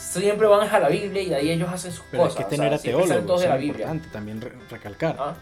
Siempre 0.01 0.47
van 0.47 0.67
a 0.67 0.79
la 0.79 0.89
Biblia 0.89 1.23
y 1.23 1.29
de 1.29 1.35
ahí 1.37 1.51
ellos 1.51 1.69
hacen 1.69 1.93
sus 1.93 2.05
Pero 2.11 2.23
es 2.25 2.31
cosas. 2.31 2.37
que 2.37 2.43
este 2.43 2.57
no 2.57 2.63
sea, 2.63 2.69
era 2.69 2.79
teólogo, 2.79 3.41
es 3.43 3.63
importante 3.63 4.09
también 4.09 4.41
re- 4.41 4.53
recalcar. 4.71 5.17
¿Ah? 5.19 5.35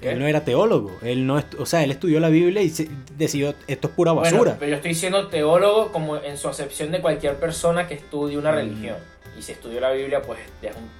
Él 0.00 0.20
no 0.20 0.28
era 0.28 0.44
teólogo, 0.44 0.96
él 1.02 1.26
no, 1.26 1.42
o 1.58 1.66
sea, 1.66 1.82
él 1.82 1.90
estudió 1.90 2.20
la 2.20 2.28
Biblia 2.28 2.62
y 2.62 2.72
decidió, 3.16 3.52
esto 3.66 3.88
es 3.88 3.94
pura 3.94 4.12
basura. 4.12 4.38
Bueno, 4.38 4.56
pero 4.60 4.70
yo 4.70 4.76
estoy 4.76 4.90
diciendo 4.90 5.26
teólogo 5.26 5.90
como 5.90 6.18
en 6.18 6.38
su 6.38 6.48
acepción 6.48 6.92
de 6.92 7.00
cualquier 7.00 7.34
persona 7.34 7.88
que 7.88 7.94
estudie 7.94 8.38
una 8.38 8.52
mm. 8.52 8.54
religión. 8.54 8.96
Y 9.36 9.42
si 9.42 9.52
estudió 9.52 9.80
la 9.80 9.90
Biblia, 9.90 10.22
pues 10.22 10.38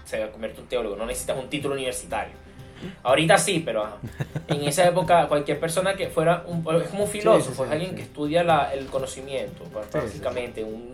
se 0.04 0.28
convierte 0.30 0.58
en 0.58 0.62
un 0.64 0.68
teólogo, 0.68 0.96
no 0.96 1.06
necesitas 1.06 1.38
un 1.38 1.48
título 1.48 1.74
universitario. 1.74 2.34
Ahorita 3.04 3.38
sí, 3.38 3.62
pero 3.64 3.86
en 4.48 4.62
esa 4.62 4.86
época 4.88 5.26
cualquier 5.28 5.60
persona 5.60 5.94
que 5.94 6.08
fuera 6.08 6.44
un, 6.46 6.64
es 6.82 6.88
como 6.88 7.04
un 7.04 7.10
filósofo, 7.10 7.64
es 7.64 7.70
alguien 7.70 7.94
que 7.94 8.02
estudia 8.02 8.42
el 8.72 8.86
conocimiento, 8.86 9.64
básicamente 9.92 10.64
un 10.64 10.92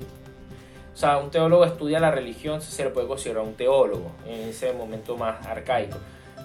o 0.94 0.96
sea, 0.96 1.18
un 1.18 1.30
teólogo 1.30 1.64
estudia 1.64 1.98
la 1.98 2.12
religión, 2.12 2.62
se 2.62 2.84
le 2.84 2.90
puede 2.90 3.08
considerar 3.08 3.42
un 3.42 3.54
teólogo 3.54 4.12
en 4.26 4.50
ese 4.50 4.72
momento 4.72 5.16
más 5.16 5.44
arcaico. 5.44 5.98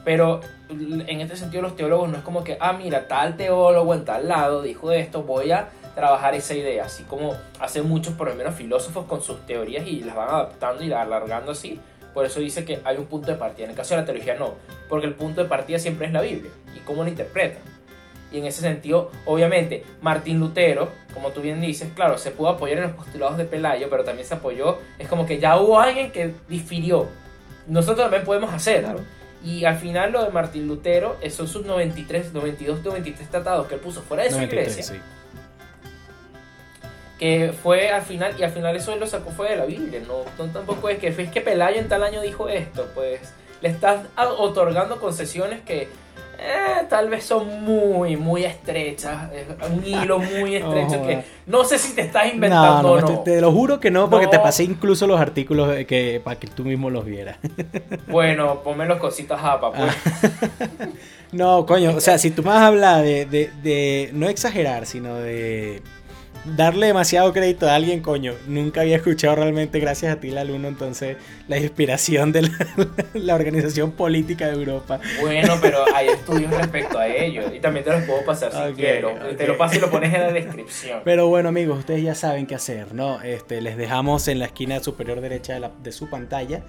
Pero 0.04 0.40
en 0.70 1.22
este 1.22 1.36
sentido 1.36 1.62
los 1.62 1.76
teólogos 1.76 2.10
no 2.10 2.18
es 2.18 2.24
como 2.24 2.44
que, 2.44 2.58
ah, 2.60 2.74
mira, 2.74 3.08
tal 3.08 3.38
teólogo 3.38 3.94
en 3.94 4.06
tal 4.06 4.28
lado 4.28 4.64
dijo 4.64 4.92
esto, 4.92 5.22
voy 5.22 5.52
a 5.52 5.70
trabajar 5.94 6.34
esa 6.34 6.56
idea, 6.56 6.86
así 6.86 7.04
como 7.04 7.36
hacen 7.60 7.88
muchos, 7.88 8.16
por 8.16 8.30
lo 8.30 8.36
menos, 8.36 8.56
filósofos 8.56 9.06
con 9.06 9.22
sus 9.22 9.46
teorías 9.46 9.86
y 9.86 10.02
las 10.02 10.16
van 10.16 10.30
adaptando 10.30 10.84
y 10.84 10.92
alargando 10.92 11.52
así. 11.52 11.80
Por 12.14 12.26
eso 12.26 12.40
dice 12.40 12.66
que 12.66 12.80
hay 12.84 12.98
un 12.98 13.06
punto 13.06 13.28
de 13.30 13.38
partida. 13.38 13.66
En 13.66 13.72
el 13.72 13.78
caso 13.78 13.94
de 13.94 14.02
la 14.02 14.06
teología 14.06 14.34
no, 14.34 14.56
porque 14.88 15.06
el 15.06 15.14
punto 15.14 15.44
de 15.44 15.50
partida 15.50 15.78
siempre 15.78 16.08
es 16.08 16.14
la 16.14 16.22
Biblia 16.22 16.50
y 16.76 16.80
cómo 16.80 17.04
la 17.04 17.10
interpreta. 17.10 17.60
Y 18.32 18.38
en 18.38 18.46
ese 18.46 18.62
sentido, 18.62 19.12
obviamente, 19.26 19.84
Martín 20.02 20.40
Lutero, 20.40 20.90
como 21.14 21.30
tú 21.30 21.42
bien 21.42 21.60
dices, 21.60 21.92
claro, 21.96 22.18
se 22.18 22.32
pudo 22.32 22.50
apoyar 22.50 22.78
en 22.78 22.84
los 22.84 22.94
postulados 22.94 23.38
de 23.38 23.46
Pelayo, 23.46 23.90
pero 23.90 24.04
también 24.04 24.28
se 24.28 24.36
apoyó, 24.36 24.78
es 25.00 25.08
como 25.08 25.26
que 25.26 25.40
ya 25.40 25.58
hubo 25.58 25.80
alguien 25.80 26.12
que 26.12 26.34
difirió. 26.48 27.08
Nosotros 27.68 28.06
también 28.06 28.24
podemos 28.24 28.54
hacerlo. 28.54 29.00
Y 29.44 29.66
al 29.66 29.78
final 29.78 30.12
lo 30.12 30.24
de 30.24 30.32
Martín 30.32 30.68
Lutero, 30.68 31.18
son 31.30 31.48
sus 31.48 31.66
93, 31.66 32.34
92, 32.34 32.84
93 32.84 33.30
tratados 33.30 33.68
que 33.68 33.76
él 33.76 33.82
puso 33.82 34.02
fuera 34.02 34.24
de 34.24 34.32
su 34.32 34.42
iglesia. 34.42 35.02
Que 37.18 37.52
fue 37.52 37.90
al 37.90 38.02
final, 38.02 38.36
y 38.38 38.44
al 38.44 38.52
final 38.52 38.76
eso 38.76 38.94
él 38.94 39.00
lo 39.00 39.08
sacó 39.08 39.32
fuera 39.32 39.52
de 39.52 39.58
la 39.58 39.66
Biblia. 39.66 40.02
No, 40.08 40.48
tampoco 40.48 40.90
es 40.90 41.00
que 41.00 41.08
es 41.08 41.30
que 41.32 41.42
Pelayo 41.42 41.80
en 41.80 41.88
tal 41.88 42.04
año 42.04 42.22
dijo 42.22 42.48
esto, 42.48 42.90
pues 42.94 43.34
le 43.62 43.70
estás 43.70 44.06
otorgando 44.38 45.00
concesiones 45.00 45.62
que 45.62 45.90
eh, 46.42 46.86
tal 46.90 47.10
vez 47.10 47.26
son 47.26 47.64
muy, 47.64 48.16
muy 48.16 48.46
estrechas. 48.46 49.30
Un 49.72 49.86
hilo 49.86 50.20
muy 50.20 50.56
estrecho 50.56 51.06
que 51.06 51.24
no 51.46 51.64
sé 51.64 51.78
si 51.78 51.94
te 51.94 52.02
estás 52.02 52.34
inventando 52.34 53.02
no, 53.02 53.08
no, 53.08 53.20
Te, 53.20 53.42
lo 53.42 53.52
juro 53.52 53.80
que 53.80 53.92
no, 53.92 54.10
porque 54.10 54.28
te 54.28 54.40
pasé 54.40 54.64
incluso 54.64 55.08
los 55.08 55.20
artículos 55.20 55.86
que, 55.86 56.22
para 56.24 56.40
que 56.40 56.48
tú 56.48 56.64
mismo 56.64 56.90
los 56.90 57.06
vieras. 57.06 57.38
Bueno, 58.08 58.62
ponme 58.64 58.86
los 58.86 58.98
cositas 58.98 59.40
a 59.42 59.60
pues. 59.60 59.96
no, 61.32 61.66
coño, 61.66 61.96
o 61.96 62.00
sea, 62.00 62.18
si 62.18 62.32
tú 62.32 62.42
me 62.42 62.50
vas 62.50 62.60
a 62.60 62.68
hablar 62.68 63.04
de, 63.04 63.26
de, 63.26 63.52
de 63.62 64.10
no 64.14 64.30
exagerar, 64.30 64.86
sino 64.86 65.16
de 65.16 65.82
darle 66.46 66.88
demasiado 66.88 67.32
crédito 67.34 67.68
a 67.68 67.76
alguien, 67.76 68.02
coño. 68.02 68.34
Nunca 68.48 68.82
había 68.82 68.98
escuchado 68.98 69.36
realmente, 69.36 69.80
gracias 69.80 70.14
a 70.14 70.20
ti, 70.20 70.32
la 70.32 70.44
Luna, 70.44 70.68
entonces, 70.68 71.18
la 71.48 71.58
inspiración 71.58 72.32
de 72.32 72.50
la, 73.14 73.36
organización 73.36 73.92
política 73.92 74.48
de 74.48 74.54
Europa. 74.54 75.00
Bueno, 75.22 75.58
pero 75.62 75.84
hay 75.96 76.08
estudios 76.10 76.52
respecto 76.52 76.98
a 77.00 77.08
ello. 77.08 77.54
Y 77.54 77.60
también 77.60 77.86
te 77.86 77.92
los 77.92 78.04
puedo 78.04 78.24
pasar 78.26 78.52
si 78.52 78.74
quiero. 78.74 79.14
Te 79.38 79.48
lo 79.48 79.58
paso 79.58 79.78
y 79.78 79.80
lo 79.80 79.90
pones 79.90 80.14
en 80.14 80.22
la 80.22 80.32
descripción. 80.32 81.02
Pero 81.04 81.28
bueno, 81.28 81.50
amigos, 81.50 81.80
ustedes 81.80 82.04
ya 82.04 82.16
saben 82.16 82.46
qué 82.48 82.56
hacer, 82.56 82.94
¿no? 82.94 83.22
Este, 83.22 83.62
les 83.62 83.78
dejamos 83.78 84.28
en 84.28 84.40
la 84.40 84.46
esquina 84.46 84.80
superior 84.80 85.22
derecha 85.22 85.60
de, 85.60 85.70
de 85.82 85.92
su 85.92 86.10
pantalla 86.10 86.64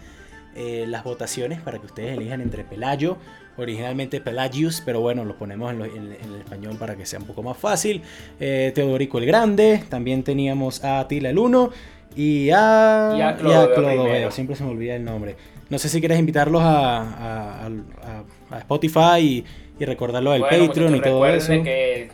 eh, 0.55 0.85
las 0.89 1.05
votaciones 1.05 1.61
para 1.61 1.79
que 1.79 1.87
ustedes 1.87 2.17
elijan 2.17 2.41
entre 2.41 2.65
Pelayo, 2.65 3.19
originalmente 3.57 4.21
Pelagius, 4.21 4.83
pero 4.85 5.01
bueno, 5.01 5.25
lo 5.25 5.37
ponemos 5.37 5.73
en, 5.73 5.81
el 5.81 6.35
español 6.39 6.77
para 6.79 6.97
que 6.97 7.07
sea 7.07 7.19
un 7.19 7.27
poco 7.27 7.43
más 7.43 7.57
fácil. 7.57 8.03
Eh, 8.39 8.73
Teodorico 8.75 9.19
el 9.19 9.27
Grande, 9.27 9.83
también 9.89 10.23
teníamos 10.23 10.83
a 10.85 11.01
Atila 11.01 11.31
el 11.31 11.39
1 11.39 11.71
y 12.17 12.51
a, 12.51 13.15
y 13.17 13.21
a 13.21 13.37
Clodoveo, 13.37 14.31
siempre 14.31 14.57
se 14.57 14.65
me 14.65 14.71
olvida 14.71 14.97
el 14.97 15.05
nombre. 15.05 15.37
No 15.69 15.79
sé 15.79 15.89
si 15.89 16.01
quieres 16.01 16.19
invitarlos 16.19 16.63
a, 16.65 17.69
Spotify 18.59 19.21
y, 19.21 19.45
y 19.79 19.85
recordarlo 19.85 20.33
del 20.33 20.43
Patreon 20.43 20.97
y 20.97 21.01
todo 21.01 21.25
eso. 21.27 21.53
Que 21.63 22.11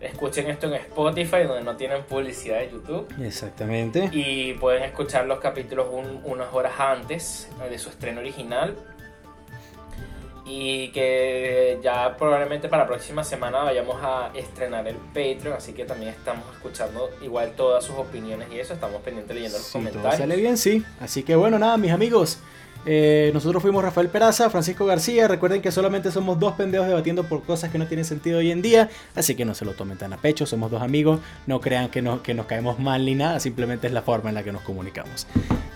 escuchen 0.00 0.48
esto 0.48 0.66
en 0.66 0.74
Spotify, 0.74 1.44
donde 1.46 1.62
no 1.62 1.76
tienen 1.76 2.02
publicidad 2.04 2.58
de 2.58 2.70
YouTube. 2.70 3.06
Exactamente. 3.22 4.08
Y 4.12 4.54
pueden 4.54 4.82
escuchar 4.82 5.26
los 5.26 5.40
capítulos 5.40 5.88
unas 6.24 6.52
horas 6.52 6.72
antes 6.78 7.48
de 7.68 7.78
su 7.78 7.90
estreno 7.90 8.20
original. 8.20 8.76
Y 10.52 10.88
que 10.88 11.78
ya 11.80 12.16
probablemente 12.16 12.68
para 12.68 12.82
la 12.82 12.88
próxima 12.88 13.22
semana 13.22 13.62
vayamos 13.62 13.96
a 14.02 14.32
estrenar 14.34 14.88
el 14.88 14.96
Patreon, 14.96 15.52
así 15.52 15.72
que 15.72 15.84
también 15.84 16.10
estamos 16.10 16.44
escuchando 16.54 17.08
igual 17.22 17.52
todas 17.52 17.84
sus 17.84 17.94
opiniones 17.96 18.48
y 18.50 18.58
eso, 18.58 18.74
estamos 18.74 19.00
pendientes 19.02 19.32
leyendo 19.32 19.58
los 19.58 19.68
comentarios. 19.68 20.16
sale 20.16 20.34
bien, 20.34 20.56
sí. 20.56 20.84
Así 20.98 21.22
que 21.22 21.36
bueno, 21.36 21.56
nada, 21.58 21.76
mis 21.76 21.92
amigos. 21.92 22.40
Eh, 22.86 23.30
nosotros 23.34 23.62
fuimos 23.62 23.82
Rafael 23.82 24.08
Peraza, 24.08 24.50
Francisco 24.50 24.86
García. 24.86 25.28
Recuerden 25.28 25.60
que 25.62 25.70
solamente 25.70 26.10
somos 26.10 26.38
dos 26.38 26.54
pendejos 26.54 26.86
debatiendo 26.88 27.24
por 27.24 27.42
cosas 27.42 27.70
que 27.70 27.78
no 27.78 27.86
tienen 27.86 28.04
sentido 28.04 28.38
hoy 28.38 28.50
en 28.50 28.62
día. 28.62 28.88
Así 29.14 29.34
que 29.34 29.44
no 29.44 29.54
se 29.54 29.64
lo 29.64 29.72
tomen 29.72 29.98
tan 29.98 30.12
a 30.12 30.16
pecho. 30.16 30.46
Somos 30.46 30.70
dos 30.70 30.82
amigos. 30.82 31.20
No 31.46 31.60
crean 31.60 31.88
que, 31.88 32.02
que 32.22 32.34
nos 32.34 32.46
caemos 32.46 32.78
mal 32.78 33.04
ni 33.04 33.14
nada. 33.14 33.40
Simplemente 33.40 33.86
es 33.86 33.92
la 33.92 34.02
forma 34.02 34.30
en 34.30 34.34
la 34.34 34.42
que 34.42 34.52
nos 34.52 34.62
comunicamos. 34.62 35.26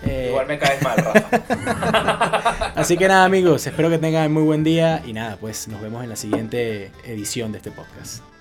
Eh, 0.05 0.27
Igual 0.29 0.47
me 0.47 0.59
caes 0.59 0.81
mal, 0.81 0.97
Rafa. 0.97 2.73
Así 2.75 2.97
que 2.97 3.07
nada, 3.07 3.25
amigos. 3.25 3.65
Espero 3.65 3.89
que 3.89 3.97
tengan 3.97 4.31
muy 4.31 4.43
buen 4.43 4.63
día. 4.63 5.01
Y 5.05 5.13
nada, 5.13 5.37
pues 5.37 5.67
nos 5.67 5.81
vemos 5.81 6.03
en 6.03 6.09
la 6.09 6.15
siguiente 6.15 6.91
edición 7.05 7.51
de 7.51 7.59
este 7.59 7.71
podcast. 7.71 8.34